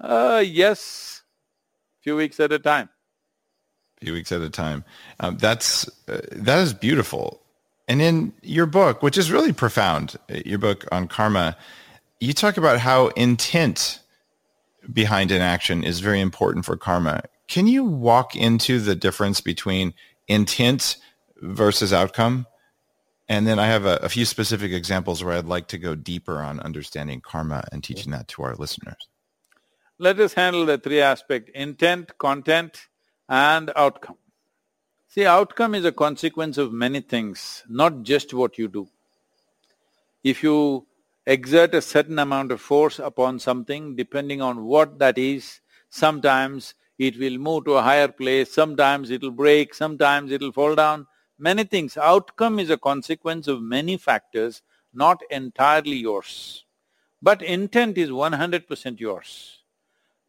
Uh, 0.00 0.42
yes, 0.44 1.21
few 2.02 2.16
weeks 2.16 2.40
at 2.40 2.52
a 2.52 2.58
time. 2.58 2.88
few 4.00 4.12
weeks 4.12 4.32
at 4.32 4.40
a 4.40 4.50
time. 4.50 4.84
Um, 5.20 5.36
that's 5.38 5.88
uh, 6.08 6.20
that 6.32 6.58
is 6.58 6.74
beautiful. 6.74 7.40
And 7.88 8.00
in 8.00 8.32
your 8.42 8.66
book, 8.66 9.02
which 9.02 9.18
is 9.18 9.30
really 9.30 9.52
profound, 9.52 10.16
uh, 10.30 10.38
your 10.44 10.58
book 10.58 10.86
on 10.92 11.08
karma, 11.08 11.56
you 12.20 12.32
talk 12.32 12.56
about 12.56 12.78
how 12.78 13.08
intent 13.08 14.00
behind 14.92 15.30
an 15.30 15.40
action 15.40 15.84
is 15.84 16.00
very 16.00 16.20
important 16.20 16.64
for 16.64 16.76
karma. 16.76 17.22
Can 17.48 17.66
you 17.66 17.84
walk 17.84 18.34
into 18.34 18.80
the 18.80 18.94
difference 18.94 19.40
between 19.40 19.94
intent 20.28 20.96
versus 21.40 21.92
outcome? 21.92 22.46
And 23.28 23.46
then 23.46 23.58
I 23.58 23.66
have 23.66 23.84
a, 23.84 23.96
a, 23.96 24.08
few 24.08 24.24
specific 24.24 24.72
examples 24.72 25.22
where 25.22 25.36
I'd 25.36 25.46
like 25.46 25.68
to 25.68 25.78
go 25.78 25.94
deeper 25.94 26.40
on 26.40 26.60
understanding 26.60 27.20
karma 27.20 27.64
and 27.72 27.82
teaching 27.82 28.12
that 28.12 28.28
to 28.28 28.42
our 28.42 28.54
listeners. 28.56 29.08
Let 30.02 30.18
us 30.18 30.34
handle 30.34 30.66
the 30.66 30.78
three 30.78 31.00
aspects, 31.00 31.52
intent, 31.54 32.18
content, 32.18 32.88
and 33.28 33.70
outcome. 33.76 34.16
See, 35.06 35.26
outcome 35.26 35.76
is 35.76 35.84
a 35.84 35.92
consequence 35.92 36.58
of 36.58 36.72
many 36.72 37.00
things, 37.00 37.62
not 37.68 38.02
just 38.02 38.34
what 38.34 38.58
you 38.58 38.66
do. 38.66 38.88
If 40.24 40.42
you 40.42 40.88
exert 41.24 41.72
a 41.76 41.80
certain 41.80 42.18
amount 42.18 42.50
of 42.50 42.60
force 42.60 42.98
upon 42.98 43.38
something, 43.38 43.94
depending 43.94 44.42
on 44.42 44.64
what 44.64 44.98
that 44.98 45.18
is, 45.18 45.60
sometimes 45.88 46.74
it 46.98 47.16
will 47.16 47.38
move 47.38 47.66
to 47.66 47.74
a 47.74 47.82
higher 47.82 48.08
place, 48.08 48.52
sometimes 48.52 49.08
it'll 49.08 49.30
break, 49.30 49.72
sometimes 49.72 50.32
it'll 50.32 50.50
fall 50.50 50.74
down, 50.74 51.06
many 51.38 51.62
things. 51.62 51.96
Outcome 51.96 52.58
is 52.58 52.70
a 52.70 52.76
consequence 52.76 53.46
of 53.46 53.62
many 53.62 53.96
factors, 53.98 54.62
not 54.92 55.20
entirely 55.30 55.98
yours. 55.98 56.64
But 57.22 57.40
intent 57.40 57.98
is 57.98 58.10
one 58.10 58.32
hundred 58.32 58.66
percent 58.66 58.98
yours. 58.98 59.61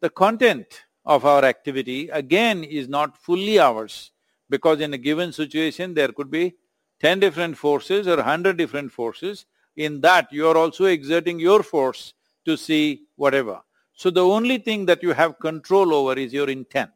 The 0.04 0.10
content 0.10 0.84
of 1.06 1.24
our 1.24 1.46
activity 1.46 2.10
again 2.10 2.62
is 2.62 2.90
not 2.90 3.16
fully 3.16 3.58
ours 3.58 4.10
because 4.50 4.82
in 4.82 4.92
a 4.92 4.98
given 4.98 5.32
situation 5.32 5.94
there 5.94 6.08
could 6.08 6.30
be 6.30 6.56
ten 7.00 7.20
different 7.20 7.56
forces 7.56 8.06
or 8.06 8.20
hundred 8.20 8.58
different 8.58 8.92
forces. 8.92 9.46
In 9.76 10.02
that 10.02 10.30
you 10.30 10.46
are 10.46 10.58
also 10.58 10.84
exerting 10.84 11.40
your 11.40 11.62
force 11.62 12.12
to 12.44 12.54
see 12.54 13.04
whatever. 13.16 13.62
So 13.94 14.10
the 14.10 14.22
only 14.22 14.58
thing 14.58 14.84
that 14.84 15.02
you 15.02 15.14
have 15.14 15.38
control 15.38 15.94
over 15.94 16.20
is 16.20 16.34
your 16.34 16.50
intent. 16.50 16.92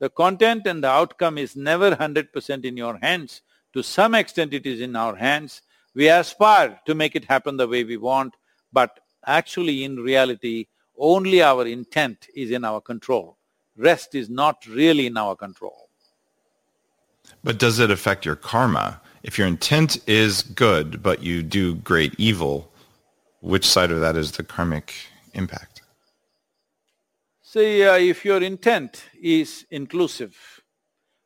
The 0.00 0.10
content 0.10 0.66
and 0.66 0.82
the 0.82 0.90
outcome 0.90 1.38
is 1.38 1.54
never 1.54 1.94
hundred 1.94 2.32
percent 2.32 2.64
in 2.64 2.76
your 2.76 2.98
hands. 3.00 3.42
To 3.74 3.82
some 3.84 4.16
extent 4.16 4.52
it 4.52 4.66
is 4.66 4.80
in 4.80 4.96
our 4.96 5.14
hands. 5.14 5.62
We 5.94 6.08
aspire 6.08 6.80
to 6.84 6.96
make 6.96 7.14
it 7.14 7.26
happen 7.26 7.56
the 7.56 7.68
way 7.68 7.84
we 7.84 7.96
want, 7.96 8.34
but 8.72 8.98
actually 9.24 9.84
in 9.84 9.98
reality 9.98 10.66
only 10.98 11.42
our 11.42 11.66
intent 11.66 12.28
is 12.34 12.50
in 12.50 12.64
our 12.64 12.80
control. 12.80 13.38
Rest 13.76 14.14
is 14.14 14.28
not 14.28 14.66
really 14.66 15.06
in 15.06 15.16
our 15.16 15.36
control. 15.36 15.88
But 17.44 17.58
does 17.58 17.78
it 17.78 17.90
affect 17.90 18.24
your 18.24 18.36
karma? 18.36 19.00
If 19.22 19.38
your 19.38 19.46
intent 19.46 19.98
is 20.08 20.42
good, 20.42 21.02
but 21.02 21.22
you 21.22 21.42
do 21.42 21.74
great 21.76 22.14
evil, 22.18 22.70
which 23.40 23.64
side 23.64 23.90
of 23.90 24.00
that 24.00 24.16
is 24.16 24.32
the 24.32 24.42
karmic 24.42 24.94
impact? 25.34 25.82
See, 27.42 27.84
uh, 27.84 27.96
if 27.96 28.24
your 28.24 28.42
intent 28.42 29.04
is 29.20 29.64
inclusive, 29.70 30.36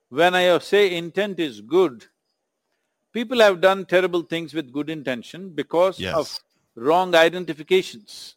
when 0.08 0.34
I 0.34 0.56
say 0.58 0.94
intent 0.94 1.40
is 1.40 1.60
good, 1.60 2.06
people 3.12 3.40
have 3.40 3.60
done 3.60 3.86
terrible 3.86 4.22
things 4.22 4.54
with 4.54 4.72
good 4.72 4.90
intention 4.90 5.50
because 5.50 5.98
yes. 5.98 6.14
of 6.14 6.38
wrong 6.76 7.14
identifications. 7.14 8.36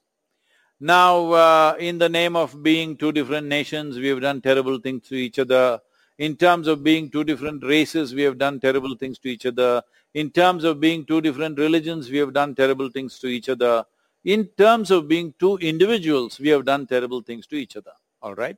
Now, 0.79 1.31
uh, 1.31 1.75
in 1.79 1.97
the 1.97 2.09
name 2.09 2.35
of 2.35 2.61
being 2.61 2.97
two 2.97 3.11
different 3.11 3.47
nations, 3.47 3.97
we 3.97 4.07
have 4.07 4.21
done 4.21 4.41
terrible 4.41 4.77
things 4.79 5.07
to 5.07 5.15
each 5.15 5.39
other. 5.39 5.79
In 6.17 6.35
terms 6.35 6.67
of 6.67 6.83
being 6.83 7.09
two 7.09 7.23
different 7.23 7.63
races, 7.63 8.13
we 8.13 8.23
have 8.23 8.37
done 8.37 8.59
terrible 8.59 8.95
things 8.95 9.17
to 9.19 9.29
each 9.29 9.45
other. 9.45 9.81
In 10.13 10.31
terms 10.31 10.63
of 10.63 10.79
being 10.79 11.05
two 11.05 11.21
different 11.21 11.57
religions, 11.57 12.09
we 12.09 12.17
have 12.17 12.33
done 12.33 12.55
terrible 12.55 12.89
things 12.89 13.19
to 13.19 13.27
each 13.27 13.49
other. 13.49 13.85
In 14.23 14.47
terms 14.57 14.91
of 14.91 15.07
being 15.07 15.33
two 15.39 15.57
individuals, 15.57 16.39
we 16.39 16.49
have 16.49 16.65
done 16.65 16.87
terrible 16.87 17.21
things 17.21 17.47
to 17.47 17.55
each 17.55 17.75
other, 17.77 17.91
all 18.21 18.35
right? 18.35 18.57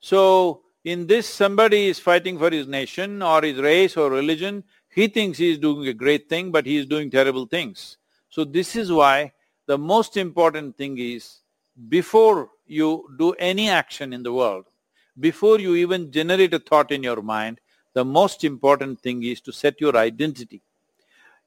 So, 0.00 0.62
in 0.84 1.06
this 1.06 1.26
somebody 1.26 1.88
is 1.88 1.98
fighting 1.98 2.38
for 2.38 2.50
his 2.50 2.68
nation 2.68 3.22
or 3.22 3.42
his 3.42 3.58
race 3.58 3.96
or 3.96 4.10
religion, 4.10 4.64
he 4.94 5.08
thinks 5.08 5.38
he 5.38 5.50
is 5.50 5.58
doing 5.58 5.88
a 5.88 5.94
great 5.94 6.28
thing, 6.28 6.52
but 6.52 6.66
he 6.66 6.76
is 6.76 6.86
doing 6.86 7.10
terrible 7.10 7.46
things. 7.46 7.96
So 8.28 8.44
this 8.44 8.76
is 8.76 8.92
why 8.92 9.32
the 9.66 9.78
most 9.78 10.16
important 10.16 10.76
thing 10.76 10.98
is 10.98 11.40
before 11.88 12.50
you 12.66 13.08
do 13.18 13.32
any 13.32 13.68
action 13.68 14.12
in 14.12 14.22
the 14.22 14.32
world, 14.32 14.66
before 15.18 15.58
you 15.58 15.74
even 15.74 16.10
generate 16.10 16.54
a 16.54 16.58
thought 16.58 16.90
in 16.90 17.02
your 17.02 17.22
mind, 17.22 17.60
the 17.94 18.04
most 18.04 18.44
important 18.44 19.00
thing 19.00 19.22
is 19.22 19.40
to 19.40 19.52
set 19.52 19.80
your 19.80 19.96
identity. 19.96 20.62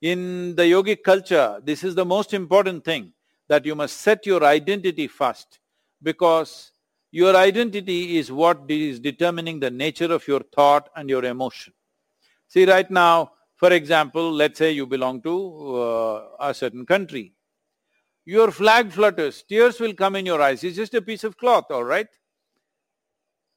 In 0.02 0.56
the 0.56 0.64
yogic 0.64 1.04
culture, 1.04 1.60
this 1.64 1.84
is 1.84 1.96
the 1.96 2.06
most 2.06 2.34
important 2.34 2.86
thing, 2.86 3.14
that 3.48 3.66
you 3.66 3.76
must 3.76 3.98
set 3.98 4.26
your 4.26 4.44
identity 4.44 5.08
first 5.08 5.60
because 6.04 6.72
your 7.12 7.36
identity 7.36 8.18
is 8.18 8.32
what 8.32 8.60
is 8.70 9.00
determining 9.00 9.60
the 9.60 9.72
nature 9.72 10.12
of 10.12 10.28
your 10.28 10.42
thought 10.42 10.90
and 10.96 11.10
your 11.10 11.24
emotion. 11.26 11.74
See, 12.48 12.66
right 12.66 12.90
now, 12.92 13.32
for 13.56 13.72
example, 13.72 14.32
let's 14.32 14.60
say 14.60 14.72
you 14.72 14.86
belong 14.86 15.22
to 15.22 15.78
uh, 15.78 16.28
a 16.40 16.54
certain 16.54 16.86
country 16.86 17.34
your 18.28 18.52
flag 18.52 18.92
flutters, 18.92 19.42
tears 19.48 19.80
will 19.80 19.94
come 19.94 20.18
in 20.18 20.26
your 20.26 20.42
eyes. 20.42 20.62
It's 20.62 20.76
just 20.76 20.94
a 20.94 21.02
piece 21.02 21.24
of 21.24 21.38
cloth, 21.38 21.72
all 21.72 21.86
right? 21.86 22.08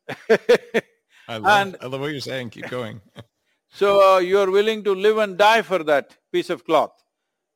I, 1.28 1.38
love, 1.38 1.46
and, 1.46 1.76
I 1.80 1.86
love 1.86 2.00
what 2.00 2.12
you're 2.12 2.20
saying. 2.20 2.50
Keep 2.50 2.70
going. 2.70 3.00
so 3.68 4.14
uh, 4.14 4.18
you're 4.20 4.48
willing 4.48 4.84
to 4.84 4.94
live 4.94 5.18
and 5.18 5.36
die 5.36 5.62
for 5.62 5.82
that 5.82 6.16
piece 6.30 6.50
of 6.50 6.64
cloth. 6.64 6.92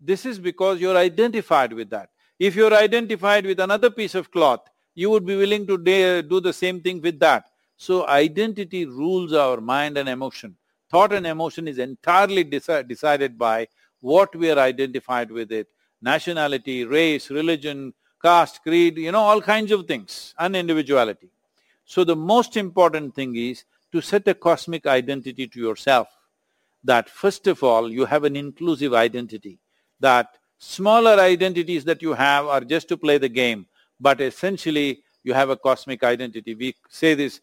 This 0.01 0.27
is 0.27 0.41
because 0.41 0.81
you're 0.81 0.97
identified 0.97 1.73
with 1.73 1.89
that. 1.91 2.09
If 2.41 2.57
you're 2.57 2.75
identified 2.75 3.47
with 3.47 3.61
another 3.61 3.91
piece 3.91 4.17
of 4.17 4.33
cloth, 4.33 4.69
you 4.97 5.09
would 5.11 5.25
be 5.25 5.37
willing 5.37 5.69
to 5.69 5.79
do 5.79 6.41
the 6.41 6.53
same 6.53 6.81
thing 6.81 7.01
with 7.01 7.21
that. 7.21 7.45
So 7.77 8.09
identity 8.09 8.87
rules 8.87 9.33
our 9.33 9.61
mind 9.61 9.99
and 9.99 10.09
emotion. 10.09 10.57
Thought 10.91 11.13
and 11.13 11.29
emotion 11.29 11.69
is 11.69 11.79
entirely 11.79 12.45
deci 12.45 12.89
decided 12.89 13.39
by 13.39 13.69
what 14.01 14.35
we 14.35 14.51
are 14.51 14.59
identified 14.59 15.31
with 15.31 15.53
it 15.53 15.69
nationality, 16.05 16.85
race, 16.85 17.31
religion, 17.31 17.95
caste, 18.23 18.63
creed, 18.63 18.99
you 18.99 19.13
know, 19.13 19.21
all 19.21 19.41
kinds 19.41 19.73
of 19.73 19.87
things, 19.87 20.35
and 20.39 20.55
individuality. 20.55 21.31
So 21.85 22.05
the 22.05 22.17
most 22.17 22.57
important 22.57 23.15
thing 23.15 23.37
is 23.37 23.65
to 23.93 24.01
set 24.01 24.29
a 24.29 24.35
cosmic 24.35 24.87
identity 24.87 25.47
to 25.49 25.59
yourself, 25.59 26.09
that 26.85 27.09
first 27.09 27.47
of 27.47 27.63
all 27.63 27.91
you 27.91 28.05
have 28.05 28.25
an 28.25 28.37
inclusive 28.37 28.93
identity, 28.93 29.59
that 30.01 30.39
smaller 30.59 31.17
identities 31.21 31.85
that 31.85 32.03
you 32.03 32.13
have 32.13 32.47
are 32.47 32.61
just 32.61 32.89
to 32.89 32.97
play 32.97 33.19
the 33.19 33.29
game, 33.29 33.67
but 34.01 34.21
essentially 34.21 35.03
you 35.23 35.33
have 35.33 35.51
a 35.51 35.57
cosmic 35.57 36.03
identity. 36.05 36.55
We 36.55 36.75
say 36.89 37.15
this 37.15 37.41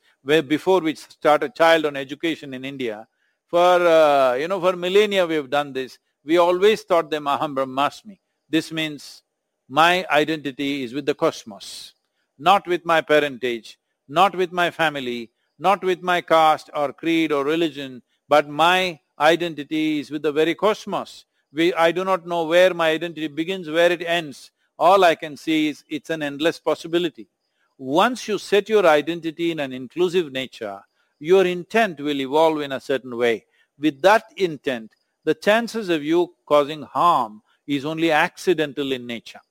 before 0.47 0.82
we 0.82 0.95
start 0.95 1.43
a 1.43 1.50
child 1.50 1.86
on 1.86 1.95
education 1.95 2.54
in 2.54 2.63
India, 2.63 3.08
for, 3.47 3.60
uh, 3.60 4.36
you 4.36 4.47
know, 4.47 4.60
for 4.62 4.76
millennia 4.76 5.26
we 5.26 5.36
have 5.36 5.50
done 5.50 5.74
this, 5.74 5.97
we 6.24 6.38
always 6.38 6.84
taught 6.86 7.10
them 7.10 7.26
aham 7.26 7.56
brahmasmi. 7.56 8.19
This 8.51 8.69
means 8.69 9.23
my 9.69 10.05
identity 10.11 10.83
is 10.83 10.93
with 10.93 11.05
the 11.05 11.15
cosmos, 11.15 11.93
not 12.37 12.67
with 12.67 12.83
my 12.83 12.99
parentage, 12.99 13.79
not 14.09 14.35
with 14.35 14.51
my 14.51 14.69
family, 14.69 15.31
not 15.57 15.81
with 15.85 16.01
my 16.01 16.19
caste 16.19 16.69
or 16.75 16.91
creed 16.91 17.31
or 17.31 17.45
religion, 17.45 18.01
but 18.27 18.49
my 18.49 18.99
identity 19.17 20.01
is 20.01 20.11
with 20.11 20.21
the 20.23 20.33
very 20.33 20.53
cosmos. 20.53 21.23
We, 21.53 21.73
I 21.75 21.93
do 21.93 22.03
not 22.03 22.27
know 22.27 22.43
where 22.43 22.73
my 22.73 22.89
identity 22.89 23.29
begins, 23.29 23.69
where 23.69 23.89
it 23.89 24.01
ends. 24.01 24.51
All 24.77 25.05
I 25.05 25.15
can 25.15 25.37
see 25.37 25.69
is 25.69 25.85
it's 25.87 26.09
an 26.09 26.21
endless 26.21 26.59
possibility. 26.59 27.29
Once 27.77 28.27
you 28.27 28.37
set 28.37 28.67
your 28.67 28.85
identity 28.85 29.51
in 29.51 29.61
an 29.61 29.71
inclusive 29.71 30.29
nature, 30.29 30.81
your 31.19 31.45
intent 31.45 32.01
will 32.01 32.19
evolve 32.19 32.59
in 32.59 32.73
a 32.73 32.81
certain 32.81 33.15
way. 33.15 33.45
With 33.79 34.01
that 34.01 34.25
intent, 34.35 34.91
the 35.23 35.35
chances 35.35 35.87
of 35.87 36.03
you 36.03 36.33
causing 36.45 36.81
harm 36.81 37.41
is 37.67 37.86
only 37.86 38.12
accidental 38.12 38.91
in 38.91 39.06
nature. 39.06 39.41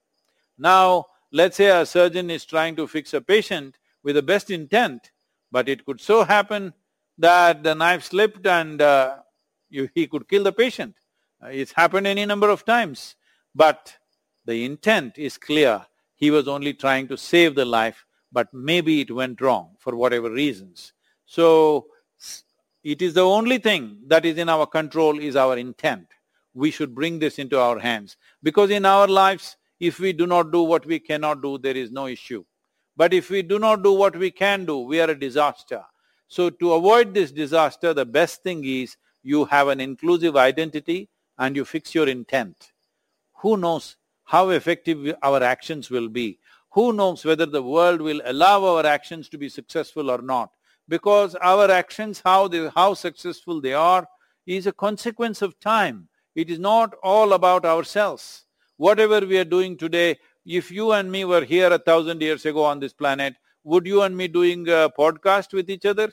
Now, 0.58 1.06
let's 1.32 1.56
say 1.56 1.68
a 1.68 1.86
surgeon 1.86 2.30
is 2.30 2.44
trying 2.44 2.76
to 2.76 2.86
fix 2.86 3.14
a 3.14 3.20
patient 3.20 3.76
with 4.02 4.16
the 4.16 4.22
best 4.22 4.50
intent, 4.50 5.10
but 5.50 5.68
it 5.68 5.84
could 5.84 6.00
so 6.00 6.24
happen 6.24 6.72
that 7.18 7.62
the 7.62 7.74
knife 7.74 8.04
slipped 8.04 8.46
and 8.46 8.80
uh, 8.80 9.18
you, 9.68 9.88
he 9.94 10.06
could 10.06 10.28
kill 10.28 10.44
the 10.44 10.52
patient. 10.52 10.94
Uh, 11.42 11.48
it's 11.48 11.72
happened 11.72 12.06
any 12.06 12.26
number 12.26 12.50
of 12.50 12.64
times, 12.64 13.16
but 13.54 13.96
the 14.44 14.64
intent 14.64 15.18
is 15.18 15.38
clear. 15.38 15.84
He 16.16 16.30
was 16.30 16.48
only 16.48 16.74
trying 16.74 17.08
to 17.08 17.16
save 17.16 17.54
the 17.54 17.64
life, 17.64 18.04
but 18.32 18.52
maybe 18.52 19.00
it 19.00 19.10
went 19.10 19.40
wrong 19.40 19.70
for 19.78 19.96
whatever 19.96 20.30
reasons. 20.30 20.92
So, 21.26 21.86
it 22.82 23.02
is 23.02 23.14
the 23.14 23.24
only 23.24 23.58
thing 23.58 23.98
that 24.06 24.24
is 24.24 24.38
in 24.38 24.48
our 24.48 24.66
control 24.66 25.18
is 25.18 25.36
our 25.36 25.56
intent 25.58 26.06
we 26.54 26.70
should 26.70 26.94
bring 26.94 27.18
this 27.18 27.38
into 27.38 27.58
our 27.58 27.78
hands. 27.78 28.16
Because 28.42 28.70
in 28.70 28.84
our 28.84 29.06
lives, 29.06 29.56
if 29.78 29.98
we 29.98 30.12
do 30.12 30.26
not 30.26 30.52
do 30.52 30.62
what 30.62 30.84
we 30.86 30.98
cannot 30.98 31.42
do, 31.42 31.58
there 31.58 31.76
is 31.76 31.90
no 31.90 32.06
issue. 32.06 32.44
But 32.96 33.14
if 33.14 33.30
we 33.30 33.42
do 33.42 33.58
not 33.58 33.82
do 33.82 33.92
what 33.92 34.16
we 34.16 34.30
can 34.30 34.66
do, 34.66 34.78
we 34.78 35.00
are 35.00 35.10
a 35.10 35.18
disaster. 35.18 35.82
So 36.28 36.50
to 36.50 36.74
avoid 36.74 37.14
this 37.14 37.32
disaster, 37.32 37.94
the 37.94 38.04
best 38.04 38.42
thing 38.42 38.64
is 38.64 38.96
you 39.22 39.44
have 39.46 39.68
an 39.68 39.80
inclusive 39.80 40.36
identity 40.36 41.08
and 41.38 41.56
you 41.56 41.64
fix 41.64 41.94
your 41.94 42.08
intent. 42.08 42.72
Who 43.36 43.56
knows 43.56 43.96
how 44.24 44.50
effective 44.50 45.14
our 45.22 45.42
actions 45.42 45.90
will 45.90 46.08
be? 46.08 46.38
Who 46.72 46.92
knows 46.92 47.24
whether 47.24 47.46
the 47.46 47.62
world 47.62 48.00
will 48.00 48.20
allow 48.24 48.64
our 48.64 48.86
actions 48.86 49.28
to 49.30 49.38
be 49.38 49.48
successful 49.48 50.10
or 50.10 50.22
not? 50.22 50.50
Because 50.88 51.34
our 51.36 51.70
actions, 51.70 52.22
how 52.24 52.48
they, 52.48 52.68
how 52.74 52.94
successful 52.94 53.60
they 53.60 53.72
are, 53.72 54.06
is 54.46 54.66
a 54.66 54.72
consequence 54.72 55.42
of 55.42 55.58
time. 55.58 56.08
It 56.34 56.50
is 56.50 56.58
not 56.58 56.94
all 57.02 57.32
about 57.32 57.64
ourselves. 57.64 58.44
Whatever 58.76 59.20
we 59.26 59.38
are 59.38 59.44
doing 59.44 59.76
today, 59.76 60.18
if 60.46 60.70
you 60.70 60.92
and 60.92 61.10
me 61.10 61.24
were 61.24 61.44
here 61.44 61.72
a 61.72 61.78
thousand 61.78 62.22
years 62.22 62.46
ago 62.46 62.64
on 62.64 62.80
this 62.80 62.92
planet, 62.92 63.34
would 63.64 63.86
you 63.86 64.02
and 64.02 64.16
me 64.16 64.28
doing 64.28 64.66
a 64.68 64.90
podcast 64.98 65.52
with 65.52 65.68
each 65.68 65.84
other? 65.84 66.10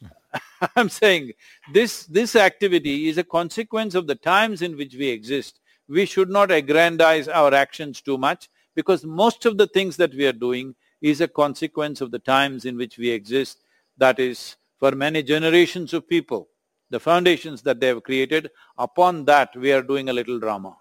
I'm 0.76 0.88
saying 0.88 1.32
this, 1.72 2.04
this 2.06 2.36
activity 2.36 3.08
is 3.08 3.18
a 3.18 3.24
consequence 3.24 3.94
of 3.94 4.06
the 4.06 4.14
times 4.14 4.62
in 4.62 4.76
which 4.76 4.94
we 4.94 5.08
exist. 5.08 5.60
We 5.88 6.06
should 6.06 6.30
not 6.30 6.50
aggrandize 6.50 7.28
our 7.28 7.54
actions 7.54 8.00
too 8.00 8.18
much 8.18 8.48
because 8.74 9.04
most 9.04 9.46
of 9.46 9.58
the 9.58 9.66
things 9.66 9.96
that 9.96 10.14
we 10.14 10.26
are 10.26 10.32
doing 10.32 10.74
is 11.00 11.20
a 11.20 11.28
consequence 11.28 12.00
of 12.00 12.10
the 12.10 12.18
times 12.18 12.64
in 12.64 12.76
which 12.76 12.98
we 12.98 13.10
exist. 13.10 13.62
That 13.98 14.18
is, 14.18 14.56
for 14.78 14.92
many 14.92 15.22
generations 15.22 15.92
of 15.92 16.08
people, 16.08 16.48
the 16.92 17.00
foundations 17.00 17.62
that 17.62 17.80
they 17.80 17.86
have 17.88 18.02
created, 18.02 18.50
upon 18.76 19.24
that 19.24 19.56
we 19.56 19.72
are 19.72 19.82
doing 19.82 20.10
a 20.10 20.12
little 20.12 20.38
drama. 20.38 20.76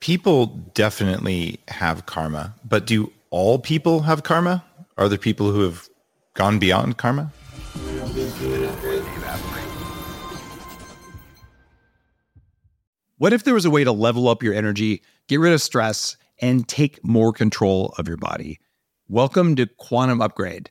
People 0.00 0.46
definitely 0.74 1.60
have 1.68 2.04
karma, 2.04 2.54
but 2.68 2.84
do 2.84 3.12
all 3.30 3.58
people 3.58 4.00
have 4.00 4.24
karma? 4.24 4.64
Are 4.98 5.08
there 5.08 5.18
people 5.18 5.52
who 5.52 5.60
have 5.60 5.88
gone 6.34 6.58
beyond 6.58 6.98
karma? 6.98 7.32
What 13.18 13.32
if 13.32 13.44
there 13.44 13.54
was 13.54 13.64
a 13.64 13.70
way 13.70 13.84
to 13.84 13.92
level 13.92 14.28
up 14.28 14.42
your 14.42 14.52
energy, 14.52 15.00
get 15.28 15.38
rid 15.38 15.52
of 15.52 15.62
stress, 15.62 16.16
and 16.40 16.66
take 16.66 17.02
more 17.04 17.32
control 17.32 17.94
of 17.98 18.08
your 18.08 18.16
body? 18.16 18.58
Welcome 19.08 19.54
to 19.56 19.66
Quantum 19.66 20.20
Upgrade. 20.20 20.70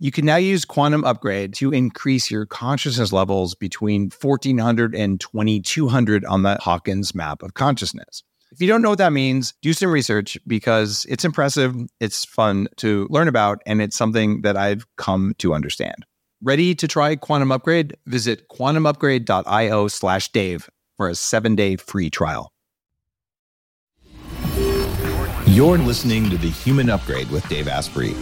You 0.00 0.12
can 0.12 0.24
now 0.24 0.36
use 0.36 0.64
Quantum 0.64 1.02
Upgrade 1.04 1.54
to 1.54 1.72
increase 1.72 2.30
your 2.30 2.46
consciousness 2.46 3.12
levels 3.12 3.56
between 3.56 4.12
1400 4.12 4.94
and 4.94 5.20
2200 5.20 6.24
on 6.24 6.44
the 6.44 6.56
Hawkins 6.60 7.16
map 7.16 7.42
of 7.42 7.54
consciousness. 7.54 8.22
If 8.52 8.60
you 8.60 8.68
don't 8.68 8.80
know 8.80 8.90
what 8.90 8.98
that 8.98 9.12
means, 9.12 9.54
do 9.60 9.72
some 9.72 9.90
research 9.90 10.38
because 10.46 11.04
it's 11.08 11.24
impressive, 11.24 11.74
it's 11.98 12.24
fun 12.24 12.68
to 12.76 13.08
learn 13.10 13.26
about, 13.26 13.60
and 13.66 13.82
it's 13.82 13.96
something 13.96 14.42
that 14.42 14.56
I've 14.56 14.86
come 14.94 15.34
to 15.38 15.52
understand. 15.52 16.06
Ready 16.40 16.76
to 16.76 16.86
try 16.86 17.16
Quantum 17.16 17.50
Upgrade? 17.50 17.96
Visit 18.06 18.48
quantumupgrade.io 18.48 19.88
slash 19.88 20.30
Dave 20.30 20.70
for 20.96 21.08
a 21.08 21.16
seven 21.16 21.56
day 21.56 21.74
free 21.74 22.08
trial. 22.08 22.52
You're 25.48 25.78
listening 25.78 26.30
to 26.30 26.38
The 26.38 26.50
Human 26.50 26.88
Upgrade 26.88 27.28
with 27.32 27.48
Dave 27.48 27.66
Asprey. 27.66 28.14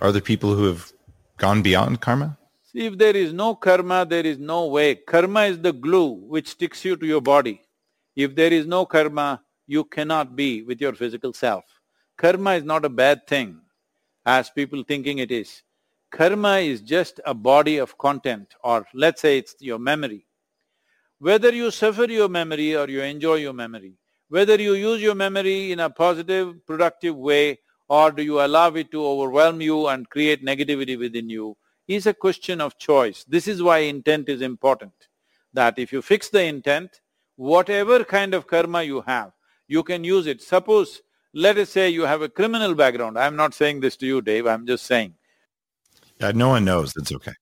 Are 0.00 0.12
there 0.12 0.22
people 0.22 0.54
who 0.54 0.64
have 0.64 0.92
gone 1.36 1.62
beyond 1.62 2.00
karma? 2.00 2.38
See, 2.72 2.86
if 2.86 2.96
there 2.96 3.14
is 3.14 3.32
no 3.32 3.54
karma, 3.54 4.06
there 4.08 4.24
is 4.24 4.38
no 4.38 4.66
way. 4.66 4.94
Karma 4.94 5.42
is 5.42 5.58
the 5.58 5.72
glue 5.72 6.12
which 6.12 6.48
sticks 6.48 6.84
you 6.84 6.96
to 6.96 7.06
your 7.06 7.20
body. 7.20 7.60
If 8.16 8.34
there 8.34 8.52
is 8.52 8.66
no 8.66 8.86
karma, 8.86 9.42
you 9.66 9.84
cannot 9.84 10.34
be 10.34 10.62
with 10.62 10.80
your 10.80 10.94
physical 10.94 11.32
self. 11.32 11.64
Karma 12.16 12.52
is 12.52 12.64
not 12.64 12.84
a 12.84 12.88
bad 12.88 13.26
thing, 13.26 13.60
as 14.24 14.48
people 14.48 14.82
thinking 14.84 15.18
it 15.18 15.30
is. 15.30 15.62
Karma 16.10 16.58
is 16.58 16.80
just 16.80 17.20
a 17.26 17.34
body 17.34 17.76
of 17.78 17.96
content 17.98 18.54
or 18.64 18.86
let's 18.94 19.20
say 19.20 19.38
it's 19.38 19.54
your 19.60 19.78
memory. 19.78 20.26
Whether 21.18 21.52
you 21.52 21.70
suffer 21.70 22.04
your 22.04 22.28
memory 22.28 22.74
or 22.74 22.88
you 22.88 23.02
enjoy 23.02 23.36
your 23.36 23.52
memory, 23.52 23.94
whether 24.28 24.60
you 24.60 24.74
use 24.74 25.02
your 25.02 25.14
memory 25.14 25.72
in 25.72 25.80
a 25.80 25.90
positive, 25.90 26.66
productive 26.66 27.16
way 27.16 27.58
or 27.90 28.12
do 28.12 28.22
you 28.22 28.40
allow 28.40 28.68
it 28.68 28.90
to 28.92 29.04
overwhelm 29.04 29.60
you 29.60 29.88
and 29.88 30.08
create 30.08 30.44
negativity 30.44 30.96
within 30.96 31.28
you 31.28 31.56
is 31.88 32.06
a 32.06 32.14
question 32.14 32.60
of 32.60 32.78
choice. 32.78 33.24
This 33.24 33.48
is 33.48 33.62
why 33.62 33.78
intent 33.78 34.28
is 34.28 34.42
important. 34.42 34.92
That 35.52 35.76
if 35.76 35.92
you 35.92 36.00
fix 36.00 36.28
the 36.28 36.44
intent, 36.44 37.00
whatever 37.34 38.04
kind 38.04 38.32
of 38.32 38.46
karma 38.46 38.84
you 38.84 39.00
have, 39.00 39.32
you 39.66 39.82
can 39.82 40.04
use 40.04 40.28
it. 40.28 40.40
Suppose, 40.40 41.02
let 41.34 41.58
us 41.58 41.70
say 41.70 41.90
you 41.90 42.02
have 42.02 42.22
a 42.22 42.28
criminal 42.28 42.76
background. 42.76 43.18
I'm 43.18 43.34
not 43.34 43.54
saying 43.54 43.80
this 43.80 43.96
to 43.96 44.06
you, 44.06 44.22
Dave, 44.22 44.46
I'm 44.46 44.68
just 44.68 44.86
saying. 44.86 45.14
Yeah, 46.20 46.30
no 46.30 46.50
one 46.50 46.64
knows. 46.64 46.92
That's 46.92 47.10
okay. 47.10 47.32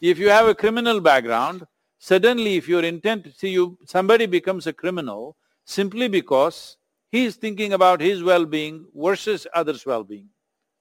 If 0.00 0.18
you 0.18 0.30
have 0.30 0.46
a 0.46 0.54
criminal 0.54 0.98
background, 1.00 1.66
suddenly 1.98 2.56
if 2.56 2.68
your 2.68 2.84
intent, 2.84 3.34
see 3.36 3.50
you, 3.50 3.76
somebody 3.84 4.24
becomes 4.24 4.66
a 4.66 4.72
criminal 4.72 5.36
simply 5.66 6.08
because 6.08 6.78
he 7.14 7.26
is 7.26 7.36
thinking 7.36 7.74
about 7.74 8.00
his 8.00 8.24
well-being 8.24 8.86
versus 8.92 9.46
others' 9.54 9.86
well-being, 9.86 10.28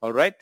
all 0.01 0.11
right? 0.11 0.33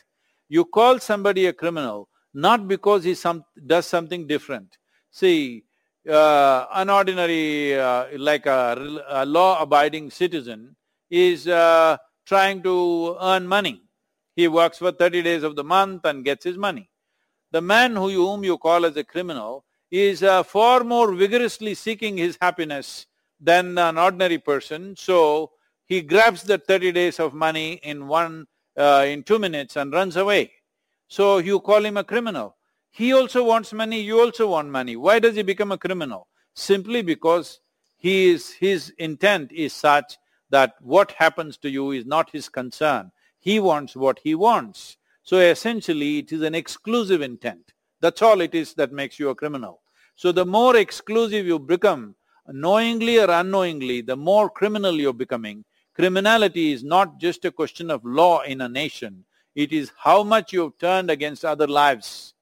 You 0.48 0.64
call 0.64 0.98
somebody 0.98 1.44
a 1.46 1.52
criminal 1.52 2.08
not 2.32 2.66
because 2.66 3.04
he 3.04 3.14
some, 3.14 3.44
does 3.66 3.84
something 3.84 4.26
different. 4.26 4.78
See, 5.10 5.64
uh, 6.08 6.64
an 6.72 6.88
ordinary, 6.88 7.78
uh, 7.78 8.06
like 8.16 8.46
a, 8.46 9.02
a 9.06 9.26
law-abiding 9.26 10.10
citizen 10.10 10.74
is 11.10 11.46
uh, 11.46 11.98
trying 12.24 12.62
to 12.62 13.18
earn 13.20 13.46
money. 13.46 13.82
He 14.34 14.48
works 14.48 14.78
for 14.78 14.92
30 14.92 15.20
days 15.20 15.42
of 15.42 15.56
the 15.56 15.64
month 15.64 16.06
and 16.06 16.24
gets 16.24 16.42
his 16.42 16.56
money. 16.56 16.88
The 17.50 17.60
man 17.60 17.96
who 17.96 18.08
you, 18.08 18.26
whom 18.26 18.44
you 18.44 18.56
call 18.56 18.86
as 18.86 18.96
a 18.96 19.04
criminal 19.04 19.66
is 19.90 20.22
uh, 20.22 20.42
far 20.42 20.84
more 20.84 21.12
vigorously 21.12 21.74
seeking 21.74 22.16
his 22.16 22.38
happiness 22.40 23.04
than 23.38 23.76
an 23.76 23.98
ordinary 23.98 24.38
person. 24.38 24.96
So 24.96 25.50
he 25.86 26.02
grabs 26.02 26.42
the 26.42 26.58
30 26.58 26.92
days 26.92 27.20
of 27.20 27.34
money 27.34 27.74
in 27.82 28.08
one, 28.08 28.46
uh, 28.76 29.04
in 29.06 29.22
two 29.22 29.38
minutes 29.38 29.76
and 29.76 29.92
runs 29.92 30.16
away. 30.16 30.52
So 31.08 31.38
you 31.38 31.60
call 31.60 31.84
him 31.84 31.96
a 31.96 32.04
criminal. 32.04 32.56
He 32.90 33.12
also 33.12 33.44
wants 33.44 33.72
money, 33.72 34.00
you 34.00 34.20
also 34.20 34.48
want 34.48 34.68
money. 34.68 34.96
Why 34.96 35.18
does 35.18 35.36
he 35.36 35.42
become 35.42 35.72
a 35.72 35.78
criminal? 35.78 36.28
Simply 36.54 37.02
because 37.02 37.60
he 37.96 38.30
is, 38.30 38.50
his 38.52 38.92
intent 38.98 39.52
is 39.52 39.72
such 39.72 40.18
that 40.50 40.74
what 40.80 41.12
happens 41.12 41.56
to 41.58 41.70
you 41.70 41.92
is 41.92 42.04
not 42.04 42.30
his 42.30 42.48
concern. 42.48 43.10
He 43.38 43.58
wants 43.58 43.96
what 43.96 44.20
he 44.22 44.34
wants. 44.34 44.98
So 45.22 45.38
essentially 45.38 46.18
it 46.18 46.32
is 46.32 46.42
an 46.42 46.54
exclusive 46.54 47.22
intent. 47.22 47.72
That's 48.00 48.22
all 48.22 48.40
it 48.40 48.54
is 48.54 48.74
that 48.74 48.92
makes 48.92 49.18
you 49.18 49.30
a 49.30 49.34
criminal. 49.34 49.80
So 50.16 50.32
the 50.32 50.44
more 50.44 50.76
exclusive 50.76 51.46
you 51.46 51.58
become, 51.58 52.14
knowingly 52.48 53.18
or 53.18 53.30
unknowingly, 53.30 54.02
the 54.02 54.16
more 54.16 54.50
criminal 54.50 54.94
you're 54.94 55.12
becoming. 55.12 55.64
Criminality 55.94 56.72
is 56.72 56.82
not 56.82 57.18
just 57.18 57.44
a 57.44 57.50
question 57.50 57.90
of 57.90 58.04
law 58.04 58.40
in 58.42 58.60
a 58.60 58.68
nation. 58.68 59.24
It 59.54 59.72
is 59.72 59.92
how 59.98 60.22
much 60.22 60.52
you've 60.52 60.78
turned 60.78 61.10
against 61.10 61.44
other 61.44 61.66
lives. 61.66 62.34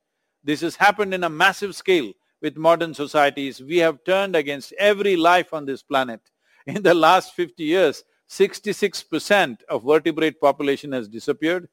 This 0.44 0.60
has 0.60 0.76
happened 0.76 1.12
in 1.12 1.24
a 1.24 1.30
massive 1.30 1.74
scale 1.74 2.12
with 2.40 2.56
modern 2.56 2.94
societies. 2.94 3.60
We 3.60 3.78
have 3.78 4.04
turned 4.04 4.36
against 4.36 4.72
every 4.78 5.16
life 5.16 5.52
on 5.52 5.66
this 5.66 5.82
planet. 5.82 6.20
In 6.66 6.82
the 6.82 6.94
last 6.94 7.34
50 7.34 7.64
years, 7.64 8.04
66% 8.28 9.62
of 9.68 9.82
vertebrate 9.82 10.40
population 10.40 10.92
has 10.92 11.08
disappeared. 11.08 11.68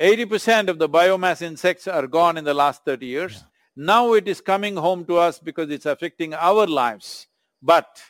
80% 0.00 0.68
of 0.68 0.78
the 0.78 0.88
biomass 0.88 1.42
insects 1.42 1.86
are 1.86 2.06
gone 2.06 2.36
in 2.36 2.44
the 2.44 2.54
last 2.54 2.84
30 2.84 3.06
years. 3.06 3.32
Yeah. 3.32 3.40
Now 3.76 4.12
it 4.12 4.28
is 4.28 4.40
coming 4.40 4.76
home 4.76 5.04
to 5.06 5.16
us 5.16 5.38
because 5.38 5.70
it's 5.70 5.86
affecting 5.86 6.34
our 6.34 6.66
lives. 6.66 7.28
But 7.62 8.02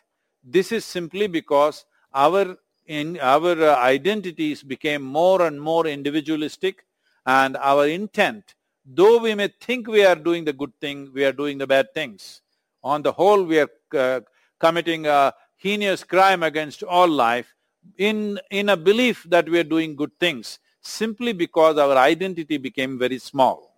this 0.43 0.73
is 0.73 0.85
simply 0.85 1.29
because 1.29 1.85
our 2.15 2.57
in 2.87 3.19
our 3.21 3.53
uh, 3.63 3.77
identities 3.77 4.63
became 4.63 5.03
more 5.03 5.43
and 5.43 5.61
more 5.61 5.87
individualistic 5.87 6.85
and 7.27 7.57
our 7.59 7.87
intent, 7.87 8.55
though 8.85 9.19
we 9.19 9.35
may 9.35 9.49
think 9.61 9.87
we 9.87 10.05
are 10.05 10.17
doing 10.17 10.45
the 10.45 10.53
good 10.53 10.73
thing, 10.81 11.11
we 11.15 11.25
are 11.25 11.33
doing 11.33 11.59
the 11.59 11.67
bad 11.67 11.95
things. 11.95 12.43
On 12.83 13.01
the 13.01 13.13
whole, 13.13 13.45
we 13.45 13.61
are 13.61 13.71
uh, 13.97 14.21
committing 14.59 15.07
a 15.07 15.33
heinous 15.57 16.03
crime 16.03 16.43
against 16.43 16.83
all 16.83 17.09
life 17.09 17.55
in, 17.99 18.41
in 18.51 18.69
a 18.71 18.77
belief 18.77 19.25
that 19.29 19.49
we 19.49 19.59
are 19.61 19.65
doing 19.65 19.95
good 19.95 20.11
things 20.19 20.59
simply 20.81 21.33
because 21.33 21.79
our 21.79 21.97
identity 21.97 22.59
became 22.59 22.99
very 22.99 23.19
small. 23.19 23.73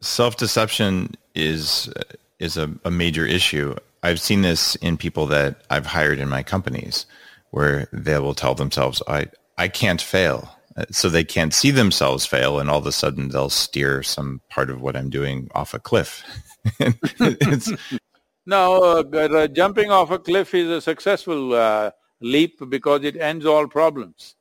Self-deception 0.00 1.14
is 1.34 1.90
is 2.38 2.56
a, 2.56 2.70
a 2.84 2.90
major 2.90 3.26
issue. 3.26 3.74
I've 4.02 4.20
seen 4.20 4.42
this 4.42 4.74
in 4.76 4.96
people 4.96 5.26
that 5.26 5.62
I've 5.70 5.86
hired 5.86 6.18
in 6.18 6.28
my 6.28 6.42
companies 6.42 7.06
where 7.50 7.88
they 7.92 8.18
will 8.18 8.34
tell 8.34 8.54
themselves, 8.54 9.02
I, 9.08 9.28
I 9.56 9.68
can't 9.68 10.00
fail. 10.00 10.54
So 10.90 11.08
they 11.08 11.24
can't 11.24 11.52
see 11.52 11.72
themselves 11.72 12.24
fail 12.24 12.60
and 12.60 12.70
all 12.70 12.78
of 12.78 12.86
a 12.86 12.92
sudden 12.92 13.30
they'll 13.30 13.50
steer 13.50 14.04
some 14.04 14.40
part 14.48 14.70
of 14.70 14.80
what 14.80 14.96
I'm 14.96 15.10
doing 15.10 15.48
off 15.52 15.74
a 15.74 15.80
cliff. 15.80 16.22
no, 18.46 19.02
uh, 19.12 19.16
uh, 19.16 19.48
jumping 19.48 19.90
off 19.90 20.12
a 20.12 20.20
cliff 20.20 20.54
is 20.54 20.68
a 20.68 20.80
successful 20.80 21.54
uh, 21.54 21.90
leap 22.20 22.60
because 22.68 23.02
it 23.02 23.16
ends 23.16 23.44
all 23.44 23.66
problems. 23.66 24.36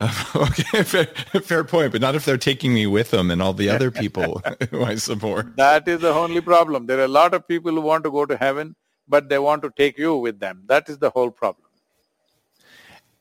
okay, 0.34 0.82
fair, 0.82 1.06
fair 1.42 1.64
point, 1.64 1.92
but 1.92 2.00
not 2.00 2.14
if 2.14 2.24
they're 2.24 2.36
taking 2.36 2.74
me 2.74 2.86
with 2.86 3.10
them 3.10 3.30
and 3.30 3.40
all 3.40 3.52
the 3.52 3.68
other 3.68 3.90
people 4.02 4.42
who 4.70 4.84
I 4.84 4.96
support. 4.96 5.56
That 5.56 5.86
is 5.86 6.00
the 6.00 6.12
only 6.12 6.40
problem. 6.40 6.86
There 6.86 6.98
are 6.98 7.04
a 7.04 7.08
lot 7.08 7.32
of 7.32 7.46
people 7.46 7.72
who 7.72 7.80
want 7.80 8.04
to 8.04 8.10
go 8.10 8.26
to 8.26 8.36
heaven, 8.36 8.74
but 9.08 9.28
they 9.28 9.38
want 9.38 9.62
to 9.62 9.70
take 9.76 9.98
you 9.98 10.16
with 10.16 10.40
them. 10.40 10.62
That 10.66 10.88
is 10.88 10.98
the 10.98 11.10
whole 11.10 11.30
problem. 11.30 11.68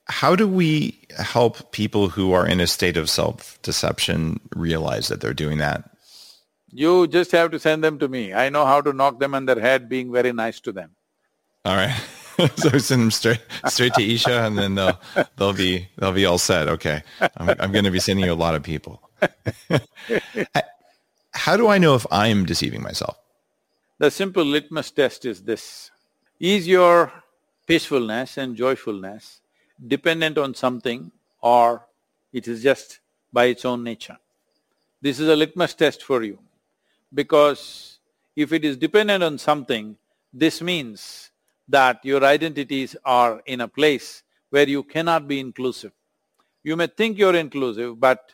How 0.07 0.35
do 0.35 0.47
we 0.47 0.99
help 1.17 1.71
people 1.71 2.09
who 2.09 2.33
are 2.33 2.45
in 2.45 2.59
a 2.59 2.67
state 2.67 2.97
of 2.97 3.09
self-deception 3.09 4.41
realize 4.55 5.07
that 5.07 5.21
they're 5.21 5.33
doing 5.33 5.59
that? 5.59 5.89
You 6.69 7.07
just 7.07 7.31
have 7.31 7.51
to 7.51 7.59
send 7.59 7.83
them 7.83 7.99
to 7.99 8.07
me. 8.07 8.33
I 8.33 8.49
know 8.49 8.65
how 8.65 8.81
to 8.81 8.91
knock 8.91 9.19
them 9.19 9.35
on 9.35 9.45
their 9.45 9.59
head 9.59 9.87
being 9.87 10.11
very 10.11 10.33
nice 10.33 10.59
to 10.61 10.71
them. 10.71 10.91
All 11.63 11.75
right. 11.75 11.95
so 12.55 12.77
send 12.79 13.03
them 13.03 13.11
straight 13.11 13.41
straight 13.67 13.93
to 13.93 14.03
Isha, 14.03 14.43
and 14.45 14.57
then 14.57 14.75
they'll 14.75 14.99
they'll 15.37 15.53
be 15.53 15.87
they'll 15.97 16.11
be 16.13 16.25
all 16.25 16.37
set. 16.39 16.67
Okay, 16.67 17.03
I'm, 17.37 17.49
I'm 17.59 17.71
going 17.71 17.85
to 17.85 17.91
be 17.91 17.99
sending 17.99 18.25
you 18.25 18.33
a 18.33 18.35
lot 18.35 18.55
of 18.55 18.63
people. 18.63 19.09
How 21.33 21.57
do 21.57 21.67
I 21.67 21.77
know 21.77 21.95
if 21.95 22.05
I 22.11 22.27
am 22.27 22.45
deceiving 22.45 22.81
myself? 22.81 23.17
The 23.99 24.09
simple 24.09 24.43
litmus 24.43 24.91
test 24.91 25.25
is 25.25 25.43
this: 25.43 25.91
Is 26.39 26.67
your 26.67 27.13
peacefulness 27.67 28.37
and 28.37 28.55
joyfulness 28.55 29.41
dependent 29.87 30.37
on 30.37 30.55
something, 30.55 31.11
or 31.41 31.85
it 32.31 32.47
is 32.47 32.63
just 32.63 32.99
by 33.31 33.45
its 33.45 33.65
own 33.65 33.83
nature? 33.83 34.17
This 35.01 35.19
is 35.19 35.29
a 35.29 35.35
litmus 35.35 35.73
test 35.75 36.03
for 36.03 36.23
you, 36.23 36.39
because 37.13 37.99
if 38.35 38.51
it 38.51 38.65
is 38.65 38.77
dependent 38.77 39.23
on 39.23 39.37
something, 39.37 39.95
this 40.33 40.61
means 40.61 41.29
that 41.69 42.03
your 42.03 42.23
identities 42.25 42.95
are 43.05 43.41
in 43.45 43.61
a 43.61 43.67
place 43.67 44.23
where 44.49 44.67
you 44.67 44.83
cannot 44.83 45.27
be 45.27 45.39
inclusive. 45.39 45.91
You 46.63 46.75
may 46.75 46.87
think 46.87 47.17
you're 47.17 47.35
inclusive, 47.35 47.99
but 47.99 48.33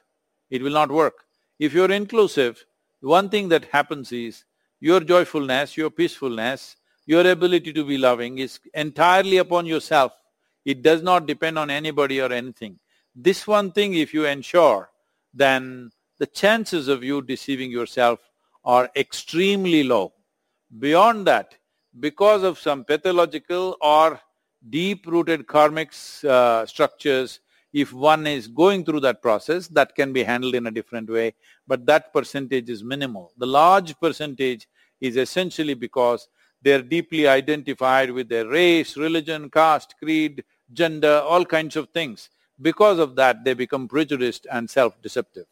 it 0.49 0.61
will 0.61 0.71
not 0.71 0.89
work. 0.89 1.25
If 1.59 1.73
you're 1.73 1.91
inclusive, 1.91 2.65
one 3.01 3.29
thing 3.29 3.49
that 3.49 3.65
happens 3.65 4.11
is 4.11 4.45
your 4.79 5.01
joyfulness, 5.01 5.77
your 5.77 5.89
peacefulness, 5.89 6.75
your 7.05 7.29
ability 7.29 7.73
to 7.73 7.83
be 7.83 7.97
loving 7.97 8.37
is 8.37 8.59
entirely 8.73 9.37
upon 9.37 9.65
yourself. 9.65 10.13
It 10.65 10.81
does 10.81 11.01
not 11.01 11.25
depend 11.25 11.57
on 11.57 11.69
anybody 11.69 12.21
or 12.21 12.31
anything. 12.31 12.79
This 13.15 13.47
one 13.47 13.71
thing 13.71 13.95
if 13.95 14.13
you 14.13 14.25
ensure, 14.25 14.89
then 15.33 15.91
the 16.19 16.27
chances 16.27 16.87
of 16.87 17.03
you 17.03 17.21
deceiving 17.21 17.71
yourself 17.71 18.19
are 18.63 18.89
extremely 18.95 19.83
low. 19.83 20.13
Beyond 20.77 21.25
that, 21.27 21.55
because 21.99 22.43
of 22.43 22.59
some 22.59 22.83
pathological 22.83 23.77
or 23.81 24.19
deep-rooted 24.69 25.47
karmic 25.47 25.91
uh, 26.27 26.65
structures, 26.65 27.39
if 27.73 27.93
one 27.93 28.27
is 28.27 28.47
going 28.47 28.85
through 28.85 28.99
that 28.99 29.21
process, 29.21 29.67
that 29.69 29.95
can 29.95 30.13
be 30.13 30.23
handled 30.23 30.55
in 30.55 30.67
a 30.67 30.71
different 30.71 31.09
way, 31.09 31.33
but 31.69 31.85
that 31.85 32.11
percentage 32.11 32.67
is 32.69 32.83
minimal. 32.83 33.31
The 33.37 33.45
large 33.45 33.97
percentage 33.99 34.67
is 34.99 35.15
essentially 35.15 35.75
because 35.75 36.27
they're 36.63 36.81
deeply 36.81 37.27
identified 37.27 38.09
with 38.11 38.27
their 38.27 38.47
race, 38.47 38.97
religion, 38.97 39.49
caste, 39.51 39.93
creed, 40.01 40.43
gender, 40.73 41.21
all 41.31 41.45
kinds 41.45 41.75
of 41.75 41.89
things. 41.89 42.29
Because 42.59 42.97
of 42.99 43.15
that, 43.15 43.45
they 43.45 43.53
become 43.53 43.87
prejudiced 43.87 44.47
and 44.51 44.69
self-deceptive. 44.69 45.45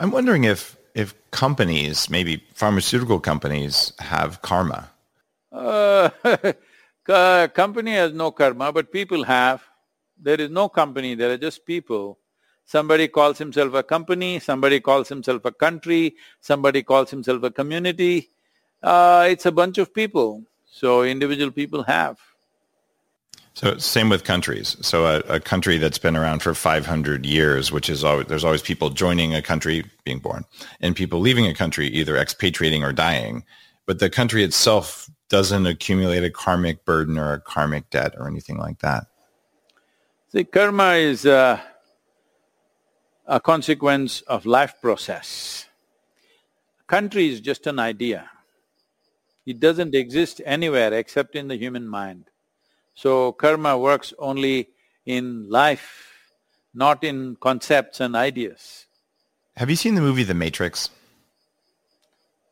I'm 0.00 0.10
wondering 0.10 0.44
if 0.44 0.76
if 0.94 1.14
companies, 1.30 2.10
maybe 2.10 2.42
pharmaceutical 2.54 3.20
companies, 3.20 3.92
have 3.98 4.40
karma. 4.42 4.90
Uh, 5.52 6.08
company 7.62 7.92
has 7.92 8.12
no 8.12 8.30
karma, 8.32 8.72
but 8.72 8.90
people 8.90 9.22
have. 9.22 9.62
There 10.20 10.40
is 10.40 10.50
no 10.50 10.68
company, 10.68 11.14
there 11.14 11.30
are 11.30 11.36
just 11.36 11.64
people. 11.64 12.18
Somebody 12.68 13.08
calls 13.08 13.38
himself 13.38 13.72
a 13.72 13.82
company, 13.82 14.38
somebody 14.40 14.78
calls 14.78 15.08
himself 15.08 15.42
a 15.46 15.52
country, 15.52 16.16
somebody 16.42 16.82
calls 16.82 17.10
himself 17.10 17.42
a 17.42 17.50
community. 17.50 18.28
Uh, 18.82 19.26
it's 19.30 19.46
a 19.46 19.52
bunch 19.52 19.78
of 19.78 19.94
people, 19.94 20.44
so 20.66 21.02
individual 21.02 21.50
people 21.50 21.82
have. 21.84 22.18
So 23.54 23.78
same 23.78 24.10
with 24.10 24.24
countries. 24.24 24.76
So 24.82 25.06
a, 25.06 25.36
a, 25.36 25.40
country 25.40 25.78
that's 25.78 25.96
been 25.96 26.14
around 26.14 26.42
for 26.42 26.52
500 26.52 27.24
years, 27.24 27.72
which 27.72 27.88
is 27.88 28.04
always, 28.04 28.26
there's 28.26 28.44
always 28.44 28.60
people 28.60 28.90
joining 28.90 29.34
a 29.34 29.40
country, 29.40 29.86
being 30.04 30.18
born, 30.18 30.44
and 30.82 30.94
people 30.94 31.20
leaving 31.20 31.46
a 31.46 31.54
country, 31.54 31.88
either 31.88 32.18
expatriating 32.18 32.84
or 32.84 32.92
dying. 32.92 33.44
But 33.86 33.98
the 33.98 34.10
country 34.10 34.44
itself 34.44 35.08
doesn't 35.30 35.66
accumulate 35.66 36.22
a 36.22 36.30
karmic 36.30 36.84
burden 36.84 37.16
or 37.16 37.32
a 37.32 37.40
karmic 37.40 37.88
debt 37.88 38.12
or 38.18 38.28
anything 38.28 38.58
like 38.58 38.80
that. 38.80 39.06
See, 40.32 40.44
karma 40.44 40.92
is 40.92 41.24
a, 41.24 41.62
a 43.28 43.38
consequence 43.38 44.22
of 44.22 44.46
life 44.46 44.74
process. 44.80 45.66
Country 46.86 47.28
is 47.28 47.40
just 47.42 47.66
an 47.66 47.78
idea. 47.78 48.30
It 49.44 49.60
doesn't 49.60 49.94
exist 49.94 50.40
anywhere 50.44 50.94
except 50.94 51.36
in 51.36 51.48
the 51.48 51.56
human 51.56 51.86
mind. 51.86 52.24
So 52.94 53.32
karma 53.32 53.76
works 53.78 54.14
only 54.18 54.70
in 55.04 55.48
life, 55.50 56.32
not 56.74 57.04
in 57.04 57.36
concepts 57.36 58.00
and 58.00 58.16
ideas. 58.16 58.86
Have 59.56 59.68
you 59.68 59.76
seen 59.76 59.94
the 59.94 60.00
movie 60.00 60.24
The 60.24 60.34
Matrix? 60.34 60.88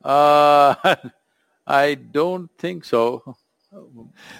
Uh 0.04 0.74
I 1.66 1.94
don't 1.94 2.50
think 2.58 2.84
so. 2.84 3.36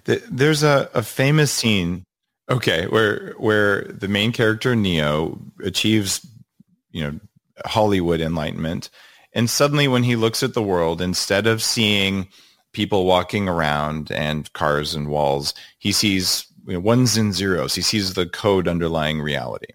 There's 0.05 0.63
a, 0.63 0.89
a 0.95 1.03
famous 1.03 1.51
scene, 1.51 2.05
okay, 2.49 2.87
where 2.87 3.35
where 3.39 3.83
the 3.85 4.09
main 4.09 4.33
character 4.33 4.75
Neo 4.75 5.41
achieves, 5.63 6.27
you 6.91 7.05
know, 7.05 7.21
Hollywood 7.65 8.21
enlightenment, 8.21 8.91
and 9.33 9.49
suddenly 9.51 9.89
when 9.89 10.03
he 10.03 10.17
looks 10.17 10.43
at 10.43 10.55
the 10.55 10.63
world, 10.63 11.01
instead 11.01 11.47
of 11.47 11.63
seeing 11.63 12.29
people 12.73 13.07
walking 13.07 13.49
around 13.49 14.11
and 14.13 14.53
cars 14.53 14.95
and 14.95 15.09
walls, 15.09 15.55
he 15.79 15.93
sees 15.93 16.47
you 16.67 16.75
know, 16.75 16.81
ones 16.81 17.17
and 17.17 17.35
zeros. 17.35 17.75
He 17.75 17.83
sees 17.83 18.15
the 18.15 18.27
code 18.27 18.69
underlying 18.69 19.21
reality. 19.21 19.73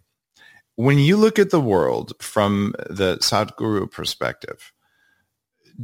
When 0.76 1.00
you 1.00 1.18
look 1.18 1.40
at 1.40 1.50
the 1.50 1.62
world 1.62 2.14
from 2.20 2.74
the 2.90 3.18
Sadhguru 3.18 3.90
perspective, 3.92 4.72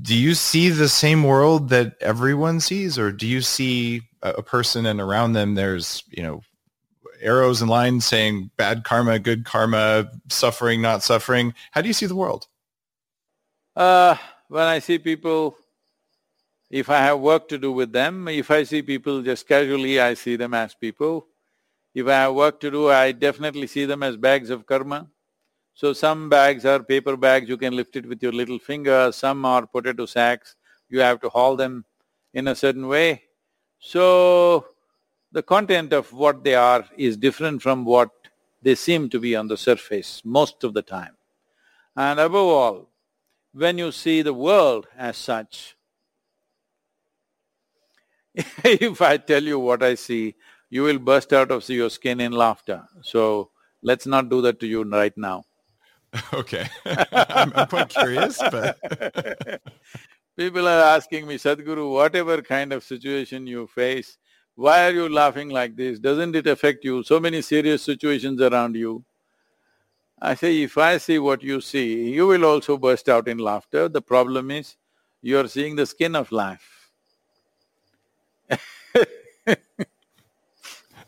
do 0.02 0.16
you 0.16 0.34
see 0.36 0.70
the 0.70 0.90
same 0.90 1.24
world 1.24 1.70
that 1.70 1.96
everyone 2.02 2.60
sees 2.60 2.98
or 3.00 3.12
do 3.12 3.28
you 3.28 3.42
see 3.42 4.02
a 4.22 4.44
person 4.44 4.86
and 4.86 5.00
around 5.00 5.34
them 5.34 5.56
there's 5.56 6.04
you 6.10 6.22
know 6.22 6.42
arrows 7.22 7.62
and 7.62 7.70
lines 7.70 8.06
saying 8.06 8.52
bad 8.58 8.84
karma 8.84 9.20
good 9.20 9.46
karma 9.46 10.12
suffering 10.30 10.82
not 10.82 11.04
suffering. 11.04 11.54
How 11.72 11.82
do 11.82 11.88
you 11.88 11.94
see 11.94 12.06
the 12.06 12.16
world? 12.16 12.48
Uh, 13.76 14.16
when 14.48 14.64
i 14.64 14.80
see 14.80 14.98
people 14.98 15.56
if 16.70 16.90
i 16.90 16.98
have 16.98 17.20
work 17.20 17.48
to 17.48 17.58
do 17.58 17.72
with 17.72 17.92
them 17.92 18.28
if 18.28 18.50
i 18.50 18.64
see 18.64 18.82
people 18.82 19.22
just 19.22 19.48
casually 19.48 20.00
i 20.00 20.14
see 20.14 20.36
them 20.36 20.54
as 20.54 20.74
people. 20.74 21.28
If 21.94 22.08
i 22.08 22.14
have 22.14 22.34
work 22.34 22.60
to 22.62 22.72
do 22.72 22.90
i 22.90 23.12
definitely 23.12 23.68
see 23.68 23.86
them 23.86 24.04
as 24.04 24.18
bags 24.18 24.50
of 24.50 24.66
karma. 24.66 25.08
So 25.74 25.94
some 25.94 26.28
bags 26.28 26.66
are 26.66 26.82
paper 26.82 27.16
bags, 27.16 27.48
you 27.48 27.56
can 27.56 27.76
lift 27.76 27.96
it 27.96 28.08
with 28.08 28.24
your 28.24 28.32
little 28.32 28.58
finger, 28.58 29.12
some 29.12 29.46
are 29.46 29.68
potato 29.68 30.08
sacks, 30.08 30.56
you 30.90 31.00
have 31.02 31.22
to 31.22 31.30
haul 31.30 31.56
them 31.56 31.86
in 32.34 32.48
a 32.48 32.56
certain 32.56 32.88
way. 32.88 33.22
So 33.80 34.66
the 35.32 35.44
content 35.44 35.94
of 35.94 36.12
what 36.14 36.44
they 36.44 36.56
are 36.56 36.86
is 36.98 37.18
different 37.18 37.62
from 37.62 37.86
what 37.86 38.10
they 38.62 38.76
seem 38.76 39.10
to 39.10 39.20
be 39.20 39.36
on 39.36 39.48
the 39.48 39.58
surface 39.58 40.22
most 40.26 40.64
of 40.64 40.74
the 40.74 40.82
time. 40.82 41.16
And 41.96 42.20
above 42.20 42.48
all, 42.48 42.90
when 43.54 43.78
you 43.78 43.92
see 43.92 44.22
the 44.22 44.34
world 44.34 44.88
as 44.98 45.18
such, 45.18 45.76
if 48.36 49.02
I 49.02 49.18
tell 49.18 49.44
you 49.44 49.60
what 49.60 49.82
I 49.84 49.96
see, 49.96 50.36
you 50.70 50.84
will 50.84 51.00
burst 51.00 51.34
out 51.34 51.52
of 51.52 51.68
your 51.70 51.90
skin 51.90 52.20
in 52.20 52.32
laughter. 52.32 52.84
So 53.02 53.52
let's 53.82 54.06
not 54.06 54.30
do 54.30 54.42
that 54.42 54.60
to 54.60 54.68
you 54.68 54.84
right 54.84 55.18
now. 55.18 55.44
Okay. 56.34 56.68
I'm, 56.86 57.52
I'm, 57.54 57.68
quite 57.68 57.90
curious, 57.90 58.38
but 58.40 58.80
people 60.38 60.68
are 60.68 60.96
asking 60.96 61.28
me, 61.28 61.36
Sadhguru, 61.36 61.92
whatever 61.92 62.42
kind 62.42 62.72
of 62.74 62.84
situation 62.84 63.46
you 63.46 63.68
face, 63.68 64.18
why 64.58 64.88
are 64.88 64.92
you 64.92 65.08
laughing 65.08 65.50
like 65.50 65.76
this? 65.76 66.00
Doesn't 66.00 66.36
it 66.36 66.48
affect 66.48 66.84
you? 66.84 67.04
So 67.04 67.20
many 67.20 67.44
serious 67.44 67.84
situations 67.84 68.42
around 68.42 68.76
you. 68.76 69.06
I 70.20 70.34
say, 70.34 70.64
if 70.64 70.80
I 70.80 70.98
see 70.98 71.20
what 71.20 71.44
you 71.44 71.62
see, 71.62 72.10
you 72.10 72.26
will 72.26 72.44
also 72.44 72.76
burst 72.76 73.08
out 73.08 73.28
in 73.28 73.38
laughter. 73.38 73.88
The 73.88 74.02
problem 74.02 74.50
is, 74.50 74.76
you 75.22 75.38
are 75.38 75.48
seeing 75.48 75.76
the 75.76 75.86
skin 75.86 76.16
of 76.16 76.32
life. 76.32 76.90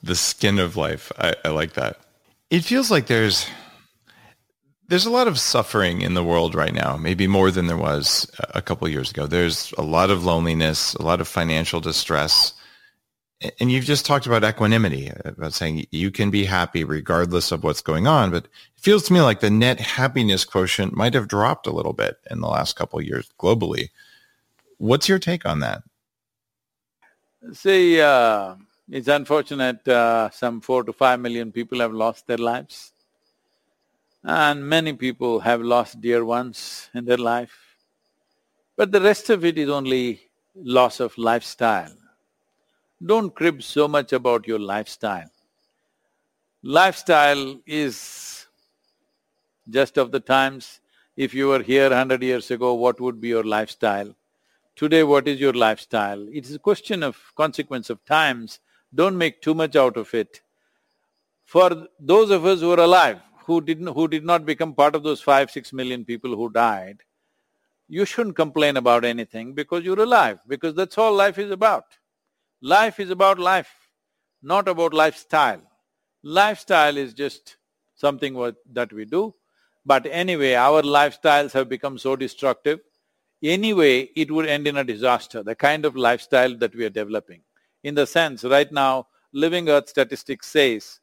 the 0.03 0.13
skin 0.13 0.59
of 0.59 0.77
life. 0.77 1.11
I, 1.17 1.33
I 1.43 1.49
like 1.49 1.73
that. 1.73 1.97
It 2.51 2.63
feels 2.63 2.91
like 2.91 3.07
there's 3.07 3.47
there's 4.89 5.07
a 5.07 5.11
lot 5.11 5.27
of 5.27 5.39
suffering 5.39 6.01
in 6.01 6.13
the 6.13 6.23
world 6.23 6.53
right 6.53 6.73
now, 6.73 6.97
maybe 6.97 7.25
more 7.25 7.49
than 7.49 7.65
there 7.65 7.77
was 7.77 8.29
a 8.53 8.61
couple 8.61 8.87
years 8.87 9.09
ago. 9.09 9.25
There's 9.25 9.71
a 9.77 9.83
lot 9.83 10.11
of 10.11 10.23
loneliness, 10.23 10.93
a 10.95 11.01
lot 11.01 11.19
of 11.19 11.27
financial 11.27 11.79
distress. 11.79 12.53
And 13.59 13.71
you've 13.71 13.85
just 13.85 14.05
talked 14.05 14.25
about 14.25 14.43
equanimity, 14.43 15.11
about 15.23 15.53
saying 15.53 15.85
you 15.91 16.11
can 16.11 16.29
be 16.29 16.43
happy 16.43 16.83
regardless 16.83 17.53
of 17.53 17.63
what's 17.63 17.81
going 17.81 18.05
on. 18.05 18.31
But 18.31 18.45
it 18.45 18.81
feels 18.81 19.03
to 19.03 19.13
me 19.13 19.21
like 19.21 19.39
the 19.39 19.49
net 19.49 19.79
happiness 19.79 20.43
quotient 20.43 20.93
might 20.93 21.13
have 21.13 21.29
dropped 21.29 21.65
a 21.65 21.71
little 21.71 21.93
bit 21.93 22.17
in 22.29 22.41
the 22.41 22.49
last 22.49 22.75
couple 22.75 22.99
of 22.99 23.05
years 23.05 23.29
globally. 23.39 23.89
What's 24.77 25.07
your 25.07 25.19
take 25.19 25.45
on 25.45 25.61
that? 25.61 25.83
See, 27.53 28.01
uh, 28.01 28.55
it's 28.89 29.07
unfortunate 29.07 29.87
uh, 29.87 30.29
some 30.31 30.59
four 30.59 30.83
to 30.83 30.91
five 30.91 31.21
million 31.21 31.53
people 31.53 31.79
have 31.79 31.93
lost 31.93 32.27
their 32.27 32.37
lives. 32.37 32.91
And 34.21 34.67
many 34.67 34.91
people 34.91 35.39
have 35.39 35.61
lost 35.61 36.01
dear 36.01 36.25
ones 36.25 36.89
in 36.93 37.05
their 37.05 37.17
life. 37.17 37.57
But 38.75 38.91
the 38.91 38.99
rest 38.99 39.29
of 39.29 39.45
it 39.45 39.57
is 39.57 39.69
only 39.69 40.19
loss 40.55 40.99
of 40.99 41.17
lifestyle. 41.17 41.93
Don't 43.05 43.33
crib 43.33 43.63
so 43.63 43.87
much 43.87 44.11
about 44.11 44.45
your 44.45 44.59
lifestyle. 44.59 45.29
Lifestyle 46.61 47.57
is 47.65 48.45
just 49.69 49.97
of 49.97 50.11
the 50.11 50.19
times. 50.19 50.81
If 51.15 51.33
you 51.33 51.47
were 51.47 51.63
here 51.63 51.89
hundred 51.93 52.21
years 52.23 52.51
ago, 52.51 52.73
what 52.73 52.99
would 52.99 53.21
be 53.21 53.29
your 53.29 53.45
lifestyle? 53.45 54.13
Today, 54.75 55.03
what 55.03 55.29
is 55.29 55.39
your 55.39 55.53
lifestyle? 55.53 56.27
It 56.27 56.45
is 56.45 56.55
a 56.55 56.59
question 56.59 57.03
of 57.03 57.17
consequence 57.35 57.89
of 57.89 58.03
times. 58.03 58.59
Don't 58.93 59.17
make 59.17 59.41
too 59.41 59.53
much 59.53 59.77
out 59.77 59.95
of 59.95 60.13
it. 60.13 60.41
For 61.45 61.87
those 61.99 62.31
of 62.31 62.45
us 62.45 62.59
who 62.59 62.71
are 62.71 62.79
alive, 62.79 63.19
who 63.45 63.61
didn't… 63.61 63.87
who 63.87 64.09
did 64.09 64.25
not 64.25 64.45
become 64.45 64.73
part 64.73 64.93
of 64.93 65.03
those 65.03 65.21
five, 65.21 65.51
six 65.51 65.71
million 65.71 66.03
people 66.03 66.35
who 66.35 66.49
died, 66.49 67.03
you 67.87 68.03
shouldn't 68.03 68.35
complain 68.35 68.75
about 68.75 69.05
anything 69.05 69.53
because 69.53 69.85
you're 69.85 70.01
alive, 70.01 70.39
because 70.47 70.75
that's 70.75 70.97
all 70.97 71.13
life 71.13 71.37
is 71.37 71.51
about. 71.51 71.85
Life 72.61 72.99
is 72.99 73.09
about 73.09 73.39
life, 73.39 73.73
not 74.41 74.67
about 74.67 74.93
lifestyle. 74.93 75.61
Lifestyle 76.23 76.97
is 76.97 77.13
just 77.13 77.55
something 77.95 78.33
what, 78.33 78.55
that 78.73 78.91
we 78.91 79.05
do, 79.05 79.33
but 79.85 80.05
anyway, 80.05 80.53
our 80.55 80.81
lifestyles 80.81 81.53
have 81.53 81.69
become 81.69 81.97
so 81.97 82.15
destructive, 82.15 82.79
anyway 83.41 84.09
it 84.15 84.29
would 84.29 84.45
end 84.45 84.67
in 84.67 84.77
a 84.77 84.83
disaster, 84.83 85.41
the 85.41 85.55
kind 85.55 85.85
of 85.85 85.95
lifestyle 85.95 86.55
that 86.57 86.75
we 86.75 86.83
are 86.85 86.89
developing. 86.89 87.41
In 87.83 87.95
the 87.95 88.05
sense, 88.05 88.43
right 88.43 88.71
now, 88.71 89.07
Living 89.31 89.69
Earth 89.69 89.89
statistics 89.89 90.47
says 90.47 90.99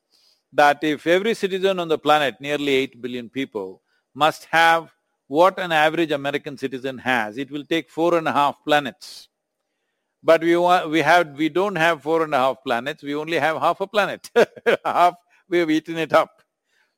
that 0.52 0.82
if 0.82 1.06
every 1.06 1.32
citizen 1.34 1.80
on 1.80 1.88
the 1.88 1.98
planet, 1.98 2.34
nearly 2.40 2.68
eight 2.68 3.00
billion 3.00 3.30
people, 3.30 3.80
must 4.14 4.46
have 4.50 4.90
what 5.28 5.58
an 5.58 5.72
average 5.72 6.10
American 6.12 6.56
citizen 6.56 6.98
has, 6.98 7.38
it 7.38 7.50
will 7.50 7.64
take 7.64 7.90
four 7.90 8.16
and 8.18 8.28
a 8.28 8.32
half 8.32 8.56
planets. 8.64 9.28
But 10.22 10.42
we 10.42 10.56
want, 10.56 10.90
we 10.90 11.00
have… 11.00 11.36
we 11.36 11.48
don't 11.48 11.76
have 11.76 12.02
four 12.02 12.22
and 12.22 12.34
a 12.34 12.38
half 12.38 12.62
planets, 12.64 13.02
we 13.02 13.14
only 13.14 13.38
have 13.38 13.60
half 13.60 13.80
a 13.80 13.86
planet 13.86 14.30
half… 14.84 15.14
we 15.48 15.58
have 15.58 15.70
eaten 15.70 15.96
it 15.96 16.12
up. 16.12 16.42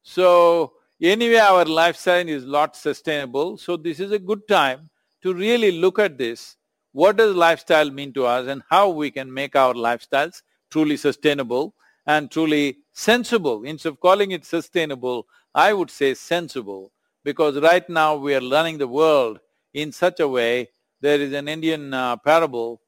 So, 0.03 0.73
anyway 1.03 1.37
our 1.37 1.65
lifestyle 1.65 2.29
is 2.29 2.45
not 2.45 2.77
sustainable, 2.77 3.59
so 3.59 3.77
this 3.77 4.01
is 4.01 4.13
a 4.13 4.19
good 4.19 4.47
time 4.49 4.89
to 5.23 5.35
really 5.35 5.73
look 5.73 5.99
at 5.99 6.17
this. 6.17 6.57
What 6.93 7.17
does 7.17 7.35
lifestyle 7.37 7.91
mean 7.91 8.13
to 8.15 8.25
us 8.25 8.49
and 8.49 8.63
how 8.71 8.89
we 8.89 9.11
can 9.11 9.33
make 9.33 9.55
our 9.55 9.75
lifestyles 9.75 10.43
truly 10.71 10.97
sustainable 10.97 11.75
and 12.07 12.31
truly 12.31 12.79
sensible. 12.93 13.65
Instead 13.65 13.91
of 13.91 14.01
calling 14.01 14.31
it 14.33 14.45
sustainable, 14.45 15.27
I 15.55 15.73
would 15.73 15.91
say 15.91 16.15
sensible 16.15 16.93
because 17.25 17.61
right 17.61 17.89
now 17.89 18.17
we 18.17 18.35
are 18.35 18.41
learning 18.41 18.79
the 18.79 18.89
world 18.89 19.41
in 19.75 19.93
such 19.93 20.21
a 20.21 20.29
way, 20.29 20.69
there 21.01 21.21
is 21.21 21.33
an 21.33 21.47
Indian 21.49 21.93
uh, 21.93 22.17
parable 22.17 22.81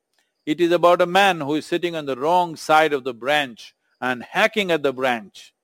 it 0.50 0.60
is 0.60 0.72
about 0.72 1.00
a 1.00 1.06
man 1.06 1.40
who 1.40 1.54
is 1.54 1.64
sitting 1.64 1.94
on 1.94 2.06
the 2.06 2.16
wrong 2.16 2.56
side 2.56 2.92
of 2.92 3.04
the 3.04 3.14
branch 3.14 3.72
and 4.00 4.24
hacking 4.24 4.72
at 4.72 4.82
the 4.82 4.92
branch. 4.92 5.54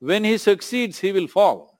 When 0.00 0.24
he 0.24 0.36
succeeds, 0.36 0.98
he 0.98 1.12
will 1.12 1.28
fall. 1.28 1.78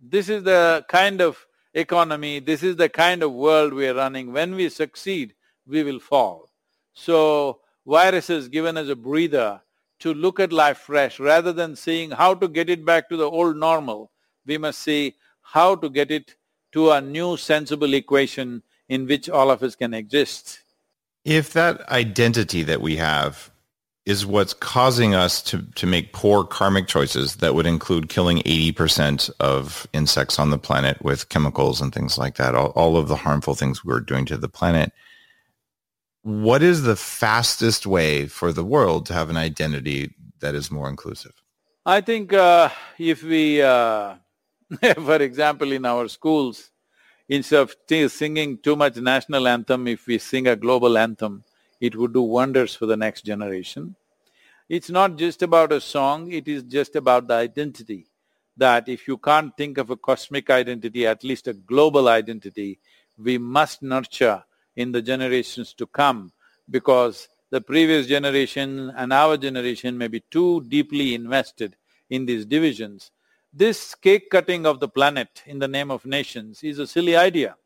This 0.00 0.30
is 0.30 0.44
the 0.44 0.86
kind 0.88 1.20
of 1.20 1.46
economy, 1.74 2.40
this 2.40 2.62
is 2.62 2.76
the 2.76 2.88
kind 2.88 3.22
of 3.22 3.34
world 3.34 3.74
we 3.74 3.86
are 3.86 3.96
running. 3.96 4.32
When 4.32 4.54
we 4.54 4.70
succeed, 4.70 5.34
we 5.66 5.82
will 5.82 6.00
fall. 6.00 6.48
So, 6.94 7.60
virus 7.86 8.28
has 8.28 8.48
given 8.48 8.78
us 8.78 8.88
a 8.88 8.96
breather 8.96 9.60
to 9.98 10.14
look 10.14 10.40
at 10.40 10.54
life 10.54 10.78
fresh. 10.78 11.20
Rather 11.20 11.52
than 11.52 11.76
seeing 11.76 12.12
how 12.12 12.32
to 12.32 12.48
get 12.48 12.70
it 12.70 12.82
back 12.86 13.10
to 13.10 13.16
the 13.18 13.30
old 13.30 13.58
normal, 13.58 14.10
we 14.46 14.56
must 14.56 14.78
see 14.78 15.16
how 15.42 15.74
to 15.74 15.90
get 15.90 16.10
it 16.10 16.36
to 16.72 16.92
a 16.92 17.00
new 17.02 17.36
sensible 17.36 17.92
equation 17.92 18.62
in 18.88 19.06
which 19.06 19.28
all 19.28 19.50
of 19.50 19.62
us 19.62 19.76
can 19.76 19.92
exist. 19.92 20.60
If 21.28 21.52
that 21.52 21.86
identity 21.90 22.62
that 22.62 22.80
we 22.80 22.96
have 22.96 23.50
is 24.06 24.24
what's 24.24 24.54
causing 24.54 25.14
us 25.14 25.42
to, 25.42 25.60
to 25.74 25.86
make 25.86 26.14
poor 26.14 26.42
karmic 26.42 26.86
choices 26.86 27.36
that 27.36 27.54
would 27.54 27.66
include 27.66 28.08
killing 28.08 28.38
80% 28.38 29.30
of 29.38 29.86
insects 29.92 30.38
on 30.38 30.48
the 30.48 30.56
planet 30.56 31.04
with 31.04 31.28
chemicals 31.28 31.82
and 31.82 31.92
things 31.92 32.16
like 32.16 32.36
that, 32.36 32.54
all, 32.54 32.68
all 32.68 32.96
of 32.96 33.08
the 33.08 33.16
harmful 33.16 33.54
things 33.54 33.84
we're 33.84 34.00
doing 34.00 34.24
to 34.24 34.38
the 34.38 34.48
planet, 34.48 34.90
what 36.22 36.62
is 36.62 36.84
the 36.84 36.96
fastest 36.96 37.86
way 37.86 38.26
for 38.26 38.50
the 38.50 38.64
world 38.64 39.04
to 39.04 39.12
have 39.12 39.28
an 39.28 39.36
identity 39.36 40.14
that 40.40 40.54
is 40.54 40.70
more 40.70 40.88
inclusive? 40.88 41.34
I 41.84 42.00
think 42.00 42.32
uh, 42.32 42.70
if 42.98 43.22
we, 43.22 43.60
uh, 43.60 44.14
for 44.94 45.16
example, 45.16 45.72
in 45.72 45.84
our 45.84 46.08
schools, 46.08 46.70
Instead 47.28 47.60
of 47.60 47.76
singing 48.10 48.56
too 48.58 48.74
much 48.74 48.96
national 48.96 49.46
anthem, 49.46 49.86
if 49.86 50.06
we 50.06 50.18
sing 50.18 50.46
a 50.46 50.56
global 50.56 50.96
anthem, 50.96 51.44
it 51.80 51.94
would 51.94 52.14
do 52.14 52.22
wonders 52.22 52.74
for 52.74 52.86
the 52.86 52.96
next 52.96 53.22
generation. 53.22 53.94
It's 54.68 54.90
not 54.90 55.16
just 55.16 55.42
about 55.42 55.72
a 55.72 55.80
song, 55.80 56.32
it 56.32 56.48
is 56.48 56.62
just 56.62 56.96
about 56.96 57.28
the 57.28 57.34
identity. 57.34 58.06
That 58.56 58.88
if 58.88 59.06
you 59.06 59.18
can't 59.18 59.56
think 59.56 59.78
of 59.78 59.90
a 59.90 59.96
cosmic 59.96 60.50
identity, 60.50 61.06
at 61.06 61.22
least 61.22 61.48
a 61.48 61.52
global 61.52 62.08
identity, 62.08 62.78
we 63.16 63.38
must 63.38 63.82
nurture 63.82 64.42
in 64.74 64.92
the 64.92 65.02
generations 65.02 65.74
to 65.74 65.86
come 65.86 66.32
because 66.70 67.28
the 67.50 67.60
previous 67.60 68.06
generation 68.06 68.90
and 68.96 69.12
our 69.12 69.36
generation 69.36 69.96
may 69.96 70.08
be 70.08 70.20
too 70.30 70.62
deeply 70.62 71.14
invested 71.14 71.76
in 72.10 72.26
these 72.26 72.44
divisions 72.46 73.10
this 73.52 73.94
cake 73.94 74.30
cutting 74.30 74.66
of 74.66 74.80
the 74.80 74.88
planet 74.88 75.42
in 75.46 75.58
the 75.58 75.68
name 75.68 75.90
of 75.90 76.04
nations 76.04 76.62
is 76.62 76.78
a 76.78 76.86
silly 76.86 77.16
idea. 77.16 77.56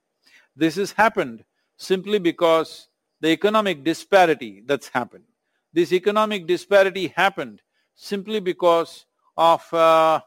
This 0.54 0.76
has 0.76 0.92
happened 0.92 1.44
simply 1.76 2.18
because 2.18 2.88
the 3.20 3.28
economic 3.28 3.84
disparity 3.84 4.62
that's 4.66 4.88
happened. 4.88 5.24
This 5.72 5.92
economic 5.92 6.46
disparity 6.46 7.08
happened 7.08 7.62
simply 7.94 8.40
because 8.40 9.06
of 9.36 9.72
uh, 9.72 10.20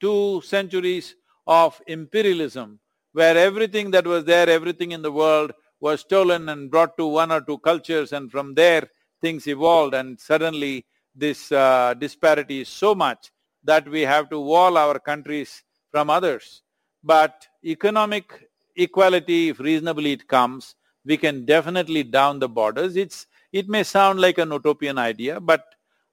two 0.00 0.40
centuries 0.42 1.14
of 1.46 1.80
imperialism 1.86 2.80
where 3.12 3.36
everything 3.36 3.90
that 3.92 4.06
was 4.06 4.24
there, 4.24 4.48
everything 4.48 4.92
in 4.92 5.02
the 5.02 5.12
world 5.12 5.52
was 5.80 6.00
stolen 6.00 6.48
and 6.48 6.70
brought 6.70 6.96
to 6.96 7.06
one 7.06 7.30
or 7.30 7.40
two 7.40 7.58
cultures 7.58 8.12
and 8.12 8.30
from 8.30 8.54
there 8.54 8.88
things 9.20 9.46
evolved 9.46 9.94
and 9.94 10.18
suddenly 10.18 10.84
this 11.14 11.52
uh, 11.52 11.94
disparity 11.94 12.62
is 12.62 12.68
so 12.68 12.94
much 12.94 13.30
that 13.64 13.88
we 13.88 14.02
have 14.02 14.28
to 14.30 14.38
wall 14.38 14.76
our 14.76 14.98
countries 14.98 15.62
from 15.90 16.10
others. 16.10 16.62
But 17.02 17.46
economic 17.64 18.48
equality, 18.76 19.48
if 19.50 19.60
reasonably 19.60 20.12
it 20.12 20.28
comes, 20.28 20.74
we 21.04 21.16
can 21.16 21.44
definitely 21.44 22.02
down 22.02 22.38
the 22.38 22.48
borders. 22.48 22.96
It's… 22.96 23.26
it 23.52 23.68
may 23.68 23.82
sound 23.82 24.20
like 24.20 24.38
an 24.38 24.52
utopian 24.52 24.98
idea, 24.98 25.40
but 25.40 25.64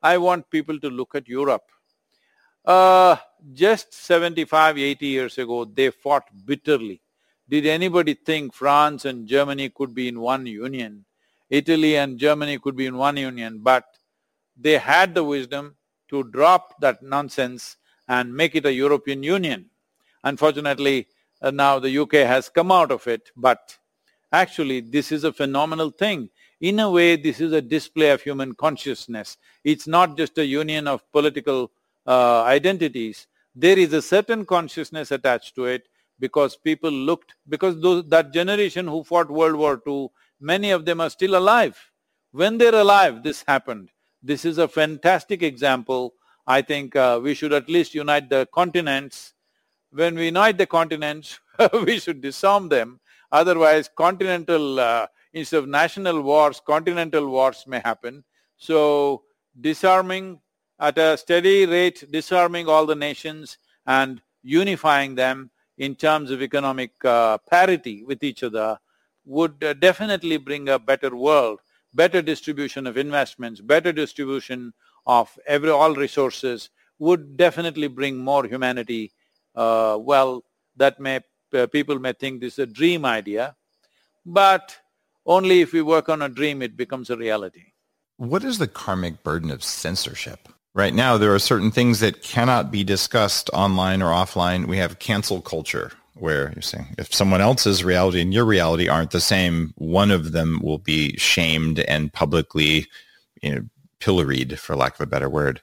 I 0.01 0.17
want 0.17 0.49
people 0.49 0.79
to 0.79 0.89
look 0.89 1.15
at 1.15 1.27
Europe. 1.27 1.63
Uh, 2.63 3.15
just 3.53 3.93
75, 3.93 4.77
80 4.77 5.05
years 5.07 5.37
ago, 5.37 5.65
they 5.65 5.89
fought 5.89 6.25
bitterly. 6.45 7.01
Did 7.49 7.65
anybody 7.65 8.13
think 8.13 8.53
France 8.53 9.05
and 9.05 9.27
Germany 9.27 9.69
could 9.69 9.93
be 9.93 10.07
in 10.07 10.19
one 10.19 10.45
union? 10.45 11.05
Italy 11.49 11.97
and 11.97 12.17
Germany 12.17 12.59
could 12.59 12.75
be 12.75 12.85
in 12.85 12.95
one 12.95 13.17
union, 13.17 13.59
but 13.61 13.83
they 14.55 14.77
had 14.77 15.13
the 15.13 15.23
wisdom 15.23 15.75
to 16.11 16.23
drop 16.25 16.79
that 16.81 17.01
nonsense 17.01 17.77
and 18.07 18.33
make 18.33 18.55
it 18.55 18.65
a 18.65 18.73
European 18.73 19.23
Union. 19.23 19.69
Unfortunately, 20.23 21.07
uh, 21.41 21.51
now 21.51 21.79
the 21.79 21.97
UK 21.97 22.13
has 22.13 22.49
come 22.49 22.71
out 22.71 22.91
of 22.91 23.07
it, 23.07 23.31
but 23.35 23.77
actually 24.31 24.81
this 24.81 25.11
is 25.11 25.23
a 25.23 25.33
phenomenal 25.33 25.89
thing. 25.89 26.29
In 26.59 26.79
a 26.79 26.91
way, 26.91 27.15
this 27.15 27.41
is 27.41 27.51
a 27.53 27.61
display 27.61 28.11
of 28.11 28.21
human 28.21 28.53
consciousness. 28.53 29.37
It's 29.63 29.87
not 29.87 30.15
just 30.15 30.37
a 30.37 30.45
union 30.45 30.87
of 30.87 31.11
political 31.11 31.71
uh, 32.05 32.43
identities, 32.43 33.27
There 33.55 33.77
is 33.77 33.91
a 33.93 34.01
certain 34.01 34.45
consciousness 34.45 35.11
attached 35.11 35.55
to 35.55 35.65
it 35.65 35.87
because 36.19 36.55
people 36.55 36.91
looked, 36.91 37.35
because 37.49 37.79
those, 37.81 38.07
that 38.07 38.31
generation 38.31 38.87
who 38.87 39.03
fought 39.03 39.29
World 39.29 39.55
War 39.55 39.81
II, 39.85 40.07
many 40.39 40.71
of 40.71 40.85
them 40.85 41.01
are 41.01 41.09
still 41.09 41.35
alive. 41.35 41.77
When 42.31 42.57
they're 42.57 42.75
alive, 42.75 43.23
this 43.23 43.43
happened. 43.45 43.89
This 44.23 44.45
is 44.45 44.57
a 44.57 44.67
fantastic 44.67 45.43
example. 45.43 46.13
I 46.45 46.61
think 46.61 46.95
uh, 46.95 47.19
we 47.21 47.33
should 47.33 47.53
at 47.53 47.69
least 47.69 47.93
unite 47.95 48.29
the 48.29 48.47
continents. 48.53 49.33
When 49.91 50.15
we 50.15 50.25
unite 50.25 50.57
the 50.57 50.67
continents, 50.67 51.39
we 51.85 51.99
should 51.99 52.21
disarm 52.21 52.69
them. 52.69 52.99
Otherwise, 53.31 53.89
continental, 53.95 54.79
uh, 54.79 55.07
instead 55.33 55.59
of 55.59 55.69
national 55.69 56.21
wars, 56.21 56.61
continental 56.65 57.29
wars 57.29 57.63
may 57.67 57.79
happen. 57.79 58.23
So, 58.57 59.23
disarming 59.59 60.41
at 60.79 60.97
a 60.97 61.17
steady 61.17 61.65
rate, 61.65 62.03
disarming 62.11 62.67
all 62.67 62.85
the 62.85 62.95
nations 62.95 63.57
and 63.85 64.21
unifying 64.43 65.15
them 65.15 65.51
in 65.77 65.95
terms 65.95 66.31
of 66.31 66.41
economic 66.41 66.91
uh, 67.05 67.37
parity 67.49 68.03
with 68.03 68.23
each 68.23 68.43
other 68.43 68.77
would 69.25 69.63
uh, 69.63 69.73
definitely 69.73 70.37
bring 70.37 70.69
a 70.69 70.79
better 70.79 71.15
world, 71.15 71.59
better 71.93 72.21
distribution 72.21 72.87
of 72.87 72.97
investments, 72.97 73.61
better 73.61 73.91
distribution 73.91 74.73
of 75.05 75.37
every 75.47 75.69
all 75.69 75.95
resources 75.95 76.69
would 76.99 77.37
definitely 77.37 77.87
bring 77.87 78.17
more 78.17 78.45
humanity. 78.45 79.11
Uh, 79.55 79.97
well, 79.99 80.43
that 80.77 80.99
may 80.99 81.19
uh, 81.53 81.67
people 81.67 81.99
may 81.99 82.13
think 82.13 82.39
this 82.39 82.53
is 82.53 82.59
a 82.59 82.65
dream 82.65 83.05
idea, 83.05 83.55
but 84.25 84.77
only 85.25 85.61
if 85.61 85.73
we 85.73 85.81
work 85.81 86.09
on 86.09 86.21
a 86.21 86.29
dream 86.29 86.61
it 86.61 86.77
becomes 86.77 87.09
a 87.09 87.17
reality. 87.17 87.65
What 88.17 88.43
is 88.43 88.57
the 88.57 88.67
karmic 88.67 89.23
burden 89.23 89.51
of 89.51 89.63
censorship? 89.63 90.47
Right 90.73 90.93
now, 90.93 91.17
there 91.17 91.33
are 91.33 91.39
certain 91.39 91.71
things 91.71 91.99
that 91.99 92.23
cannot 92.23 92.71
be 92.71 92.83
discussed 92.83 93.49
online 93.51 94.01
or 94.01 94.11
offline. 94.11 94.67
We 94.67 94.77
have 94.77 94.99
cancel 94.99 95.41
culture, 95.41 95.91
where 96.21 96.51
you're 96.53 96.61
saying 96.61 96.95
if 96.97 97.13
someone 97.13 97.41
else's 97.41 97.83
reality 97.83 98.21
and 98.21 98.33
your 98.33 98.45
reality 98.45 98.87
aren't 98.87 99.11
the 99.11 99.19
same, 99.19 99.73
one 99.77 100.11
of 100.11 100.31
them 100.31 100.59
will 100.63 100.77
be 100.77 101.17
shamed 101.17 101.79
and 101.79 102.13
publicly, 102.13 102.87
you 103.41 103.55
know, 103.55 103.65
pilloried, 103.99 104.59
for 104.59 104.75
lack 104.75 104.95
of 104.95 105.01
a 105.01 105.05
better 105.07 105.29
word. 105.29 105.61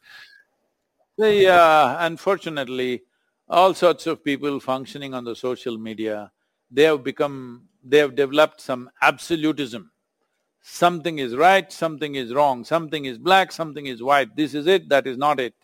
The, 1.16 1.48
uh, 1.48 1.96
unfortunately, 2.00 3.02
all 3.48 3.74
sorts 3.74 4.06
of 4.06 4.22
people 4.22 4.60
functioning 4.60 5.14
on 5.14 5.24
the 5.24 5.34
social 5.34 5.78
media, 5.78 6.30
they 6.70 6.84
have 6.84 7.02
become, 7.02 7.68
they 7.82 7.98
have 7.98 8.14
developed 8.14 8.60
some 8.60 8.90
absolutism 9.02 9.90
something 10.68 11.18
is 11.18 11.34
right, 11.34 11.72
something 11.72 12.14
is 12.14 12.34
wrong, 12.34 12.62
something 12.64 13.06
is 13.06 13.18
black, 13.18 13.50
something 13.52 13.86
is 13.86 14.02
white, 14.02 14.36
this 14.36 14.54
is 14.54 14.66
it, 14.66 14.88
that 14.90 15.06
is 15.06 15.16
not 15.16 15.40
it. 15.40 15.54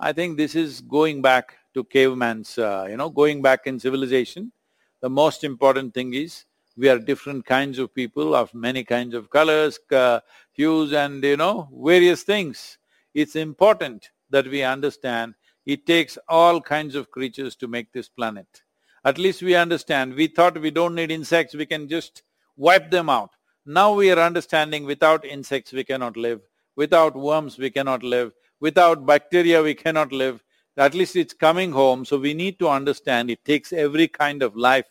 I 0.00 0.12
think 0.12 0.36
this 0.36 0.54
is 0.54 0.80
going 0.80 1.22
back 1.22 1.54
to 1.74 1.84
caveman's, 1.84 2.58
uh, 2.58 2.86
you 2.88 2.96
know, 2.96 3.10
going 3.10 3.42
back 3.42 3.66
in 3.66 3.78
civilization. 3.78 4.52
The 5.00 5.10
most 5.10 5.44
important 5.44 5.92
thing 5.92 6.14
is 6.14 6.44
we 6.76 6.88
are 6.88 6.98
different 6.98 7.44
kinds 7.44 7.78
of 7.78 7.94
people 7.94 8.34
of 8.34 8.52
many 8.54 8.84
kinds 8.84 9.14
of 9.14 9.30
colors, 9.30 9.78
uh, 9.92 10.20
hues 10.52 10.92
and, 10.92 11.22
you 11.22 11.36
know, 11.36 11.68
various 11.82 12.22
things. 12.22 12.78
It's 13.12 13.36
important 13.36 14.10
that 14.30 14.48
we 14.48 14.62
understand 14.62 15.34
it 15.66 15.86
takes 15.86 16.18
all 16.28 16.60
kinds 16.60 16.94
of 16.94 17.10
creatures 17.10 17.56
to 17.56 17.68
make 17.68 17.92
this 17.92 18.08
planet. 18.08 18.62
At 19.04 19.18
least 19.18 19.42
we 19.42 19.54
understand. 19.54 20.14
We 20.14 20.26
thought 20.26 20.60
we 20.60 20.70
don't 20.70 20.94
need 20.94 21.10
insects, 21.10 21.54
we 21.54 21.66
can 21.66 21.88
just 21.88 22.22
wipe 22.56 22.90
them 22.90 23.08
out. 23.08 23.30
Now 23.66 23.94
we 23.94 24.10
are 24.10 24.18
understanding 24.18 24.84
without 24.84 25.24
insects 25.24 25.72
we 25.72 25.84
cannot 25.84 26.16
live, 26.16 26.42
without 26.76 27.16
worms 27.16 27.56
we 27.56 27.70
cannot 27.70 28.02
live, 28.02 28.32
without 28.60 29.06
bacteria 29.06 29.62
we 29.62 29.74
cannot 29.74 30.12
live. 30.12 30.43
At 30.76 30.94
least 30.94 31.14
it's 31.16 31.34
coming 31.34 31.70
home, 31.70 32.04
so 32.04 32.18
we 32.18 32.34
need 32.34 32.58
to 32.58 32.68
understand 32.68 33.30
it 33.30 33.44
takes 33.44 33.72
every 33.72 34.08
kind 34.08 34.42
of 34.42 34.56
life 34.56 34.86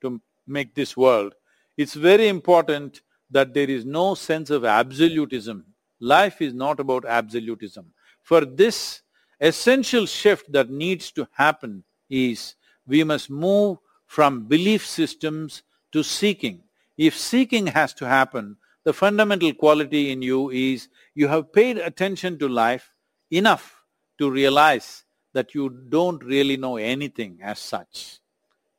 to 0.00 0.20
make 0.46 0.74
this 0.74 0.96
world. 0.96 1.34
It's 1.76 1.94
very 1.94 2.28
important 2.28 3.02
that 3.30 3.54
there 3.54 3.70
is 3.70 3.84
no 3.84 4.14
sense 4.14 4.50
of 4.50 4.64
absolutism. 4.64 5.64
Life 6.00 6.42
is 6.42 6.54
not 6.54 6.80
about 6.80 7.04
absolutism. 7.04 7.92
For 8.22 8.44
this 8.44 9.02
essential 9.40 10.06
shift 10.06 10.50
that 10.52 10.70
needs 10.70 11.12
to 11.12 11.28
happen 11.32 11.84
is 12.10 12.56
we 12.86 13.04
must 13.04 13.30
move 13.30 13.78
from 14.06 14.46
belief 14.46 14.86
systems 14.86 15.62
to 15.92 16.02
seeking. 16.02 16.62
If 16.96 17.16
seeking 17.16 17.68
has 17.68 17.94
to 17.94 18.08
happen, 18.08 18.56
the 18.84 18.92
fundamental 18.92 19.52
quality 19.52 20.10
in 20.10 20.22
you 20.22 20.50
is 20.50 20.88
you 21.14 21.28
have 21.28 21.52
paid 21.52 21.78
attention 21.78 22.38
to 22.38 22.48
life 22.48 22.90
enough 23.30 23.82
to 24.18 24.30
realize 24.30 25.04
that 25.32 25.54
you 25.54 25.68
don't 25.88 26.22
really 26.24 26.56
know 26.56 26.76
anything 26.76 27.38
as 27.42 27.58
such. 27.58 28.20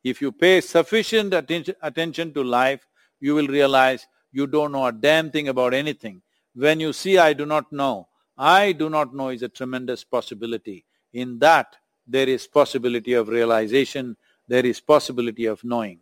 If 0.02 0.20
you 0.20 0.32
pay 0.32 0.60
sufficient 0.60 1.34
atten 1.34 1.64
attention 1.82 2.32
to 2.34 2.42
life, 2.42 2.86
you 3.20 3.34
will 3.34 3.46
realize 3.46 4.06
you 4.32 4.46
don't 4.46 4.72
know 4.72 4.86
a 4.86 4.92
damn 4.92 5.30
thing 5.30 5.48
about 5.48 5.74
anything. 5.74 6.22
When 6.54 6.80
you 6.80 6.92
see 6.92 7.18
I 7.18 7.32
do 7.32 7.46
not 7.46 7.72
know, 7.72 8.08
I 8.36 8.72
do 8.72 8.88
not 8.88 9.14
know 9.14 9.28
is 9.28 9.42
a 9.42 9.48
tremendous 9.48 10.02
possibility. 10.04 10.86
In 11.12 11.38
that, 11.40 11.76
there 12.06 12.28
is 12.28 12.46
possibility 12.46 13.12
of 13.12 13.28
realization, 13.28 14.16
there 14.48 14.64
is 14.64 14.80
possibility 14.80 15.46
of 15.46 15.62
knowing. 15.62 16.00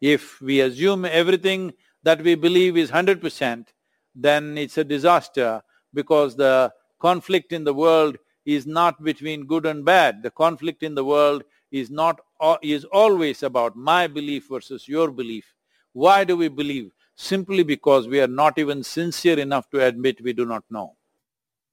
If 0.00 0.40
we 0.40 0.60
assume 0.60 1.04
everything 1.04 1.72
that 2.02 2.22
we 2.22 2.34
believe 2.34 2.76
is 2.76 2.90
hundred 2.90 3.20
percent, 3.20 3.72
then 4.14 4.56
it's 4.56 4.78
a 4.78 4.84
disaster 4.84 5.62
because 5.92 6.36
the 6.36 6.72
conflict 6.98 7.52
in 7.52 7.64
the 7.64 7.74
world 7.74 8.18
is 8.44 8.66
not 8.66 9.02
between 9.02 9.46
good 9.46 9.66
and 9.66 9.84
bad. 9.84 10.22
The 10.22 10.30
conflict 10.30 10.82
in 10.82 10.94
the 10.94 11.04
world 11.04 11.44
is 11.70 11.90
not 11.90 12.20
is 12.62 12.84
always 12.84 13.42
about 13.42 13.76
my 13.76 14.06
belief 14.06 14.48
versus 14.48 14.88
your 14.88 15.10
belief. 15.10 15.54
Why 15.92 16.24
do 16.24 16.36
we 16.36 16.48
believe? 16.48 16.90
Simply 17.16 17.62
because 17.62 18.08
we 18.08 18.20
are 18.20 18.26
not 18.26 18.58
even 18.58 18.82
sincere 18.82 19.38
enough 19.38 19.68
to 19.70 19.84
admit 19.84 20.22
we 20.22 20.32
do 20.32 20.46
not 20.46 20.64
know. 20.70 20.96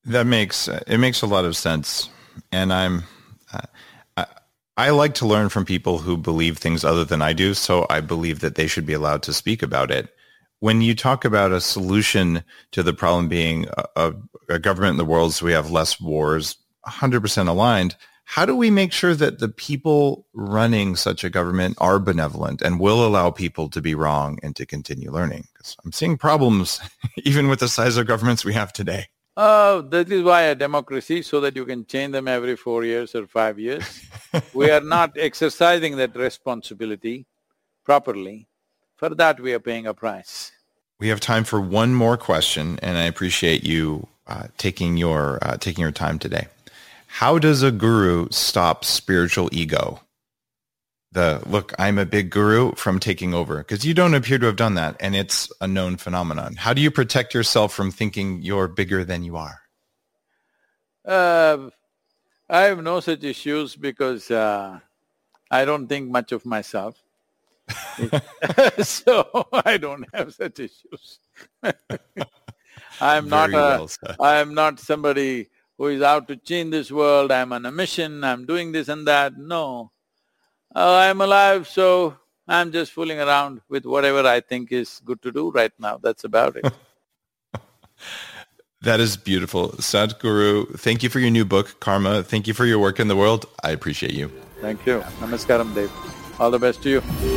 That 0.06 0.26
makes 0.26 0.68
it 0.68 0.98
makes 0.98 1.22
a 1.22 1.28
lot 1.28 1.46
of 1.46 1.56
sense, 1.56 2.10
and 2.52 2.74
I'm 2.74 3.04
uh, 3.54 4.26
I 4.78 4.92
like 4.92 5.16
to 5.16 5.26
learn 5.26 5.50
from 5.50 5.66
people 5.66 5.98
who 5.98 6.16
believe 6.16 6.60
things 6.60 6.86
other 6.86 7.04
than 7.04 7.20
I 7.20 7.34
do, 7.34 7.56
so 7.56 7.88
I 7.90 8.00
believe 8.00 8.42
that 8.42 8.54
they 8.54 8.68
should 8.68 8.86
be 8.86 8.94
allowed 8.94 9.24
to 9.24 9.34
speak 9.34 9.64
about 9.64 9.90
it. 9.90 10.14
When 10.60 10.82
you 10.82 10.96
talk 10.96 11.24
about 11.24 11.52
a 11.52 11.62
solution 11.62 12.44
to 12.72 12.82
the 12.82 12.94
problem 12.94 13.28
being 13.28 13.68
a, 13.96 14.14
a 14.50 14.60
government 14.60 14.92
in 14.92 14.98
the 14.98 15.06
world 15.06 15.34
so 15.34 15.46
we 15.46 15.52
have 15.52 15.72
less 15.72 16.00
wars, 16.02 16.58
100% 16.88 17.48
aligned, 17.48 17.96
how 18.30 18.46
do 18.46 18.56
we 18.56 18.70
make 18.70 18.92
sure 18.92 19.16
that 19.16 19.40
the 19.40 19.48
people 19.48 20.26
running 20.34 20.98
such 20.98 21.24
a 21.24 21.30
government 21.30 21.78
are 21.80 21.98
benevolent 21.98 22.62
and 22.62 22.78
will 22.78 23.06
allow 23.06 23.32
people 23.32 23.70
to 23.70 23.82
be 23.82 23.96
wrong 23.96 24.38
and 24.44 24.54
to 24.58 24.66
continue 24.66 25.10
learning? 25.12 25.48
Because 25.54 25.78
I'm 25.86 25.94
seeing 25.94 26.18
problems 26.18 26.82
even 27.24 27.48
with 27.48 27.60
the 27.62 27.70
size 27.70 27.96
of 27.96 28.06
governments 28.06 28.44
we 28.44 28.54
have 28.54 28.74
today. 28.74 29.08
Uh, 29.38 29.82
that 29.82 30.12
is 30.12 30.24
why 30.24 30.42
a 30.42 30.56
democracy, 30.56 31.22
so 31.22 31.40
that 31.40 31.56
you 31.56 31.64
can 31.64 31.86
change 31.86 32.12
them 32.12 32.28
every 32.28 32.58
four 32.58 32.84
years 32.84 33.16
or 33.16 33.28
five 33.28 33.60
years. 33.60 33.86
we 34.54 34.70
are 34.72 34.82
not 34.82 35.16
exercising 35.18 35.96
that 35.96 36.16
responsibility 36.16 37.26
properly. 37.86 38.48
For 38.98 39.10
that, 39.10 39.40
we 39.40 39.54
are 39.54 39.60
paying 39.60 39.88
a 39.88 39.94
price. 39.94 40.52
We 41.00 41.08
have 41.08 41.20
time 41.20 41.44
for 41.44 41.62
one 41.62 41.94
more 41.94 42.18
question, 42.18 42.80
and 42.82 42.98
I 42.98 43.04
appreciate 43.04 43.64
you 43.64 44.08
uh, 44.28 44.48
taking 44.58 44.98
your 44.98 45.40
uh, 45.42 45.58
taking 45.58 45.82
your 45.82 45.92
time 45.92 46.20
today. 46.20 46.48
How 47.08 47.40
does 47.40 47.64
a 47.64 47.72
guru 47.72 48.28
stop 48.32 48.84
spiritual 48.84 49.50
ego? 49.52 50.02
the 51.18 51.42
look, 51.48 51.74
I'm 51.80 51.98
a 51.98 52.06
big 52.06 52.30
guru 52.30 52.74
from 52.76 53.00
taking 53.00 53.34
over 53.34 53.58
because 53.58 53.84
you 53.84 53.94
don't 53.94 54.14
appear 54.14 54.38
to 54.38 54.46
have 54.46 54.56
done 54.56 54.76
that. 54.76 54.96
And 55.00 55.16
it's 55.16 55.52
a 55.60 55.68
known 55.68 55.98
phenomenon. 55.98 56.56
How 56.56 56.74
do 56.74 56.82
you 56.82 56.92
protect 56.92 57.34
yourself 57.34 57.74
from 57.74 57.92
thinking 57.92 58.42
you're 58.42 58.68
bigger 58.68 59.04
than 59.04 59.24
you 59.24 59.36
are? 59.38 59.62
Uh, 61.06 61.70
I 62.50 62.62
have 62.64 62.84
no 62.84 63.00
such 63.00 63.24
issues 63.24 63.76
because 63.76 64.30
uh, 64.30 64.80
I 65.50 65.66
don't 65.66 65.88
think 65.88 66.10
much 66.10 66.32
of 66.32 66.46
myself. 66.46 67.02
so 68.82 69.48
I 69.66 69.78
don't 69.78 70.06
have 70.14 70.34
such 70.34 70.60
issues. 70.60 71.20
I'm 73.00 73.30
not 73.30 73.54
a, 73.54 73.88
I'm 74.20 74.54
not 74.54 74.80
somebody 74.80 75.50
who 75.78 75.88
is 75.88 76.02
out 76.02 76.28
to 76.28 76.36
change 76.36 76.72
this 76.72 76.92
world, 76.92 77.32
I'm 77.32 77.54
on 77.54 77.66
a 77.66 77.72
mission, 77.72 78.24
I'm 78.24 78.46
doing 78.46 78.72
this 78.72 78.88
and 78.88 79.08
that. 79.08 79.38
No, 79.38 79.92
uh, 80.76 80.96
I'm 80.96 81.22
alive, 81.22 81.68
so 81.68 82.18
I'm 82.48 82.72
just 82.72 82.92
fooling 82.92 83.20
around 83.20 83.62
with 83.70 83.86
whatever 83.86 84.28
I 84.28 84.40
think 84.40 84.72
is 84.72 85.02
good 85.06 85.22
to 85.22 85.32
do 85.32 85.52
right 85.52 85.72
now. 85.80 86.00
That's 86.02 86.24
about 86.24 86.58
it. 86.58 86.74
that 88.82 89.00
is 89.00 89.18
beautiful. 89.18 89.70
Sadhguru, 89.74 90.80
thank 90.80 91.04
you 91.04 91.10
for 91.10 91.20
your 91.20 91.32
new 91.32 91.46
book, 91.46 91.80
Karma. 91.80 92.24
Thank 92.24 92.48
you 92.48 92.54
for 92.54 92.66
your 92.66 92.80
work 92.80 93.00
in 93.00 93.08
the 93.08 93.16
world. 93.16 93.46
I 93.64 93.72
appreciate 93.72 94.14
you. 94.14 94.32
Thank 94.62 94.86
you. 94.86 95.00
Namaskaram, 95.20 95.76
Dave. 95.76 95.92
All 96.40 96.50
the 96.50 96.60
best 96.60 96.82
to 96.84 96.90
you. 96.90 97.37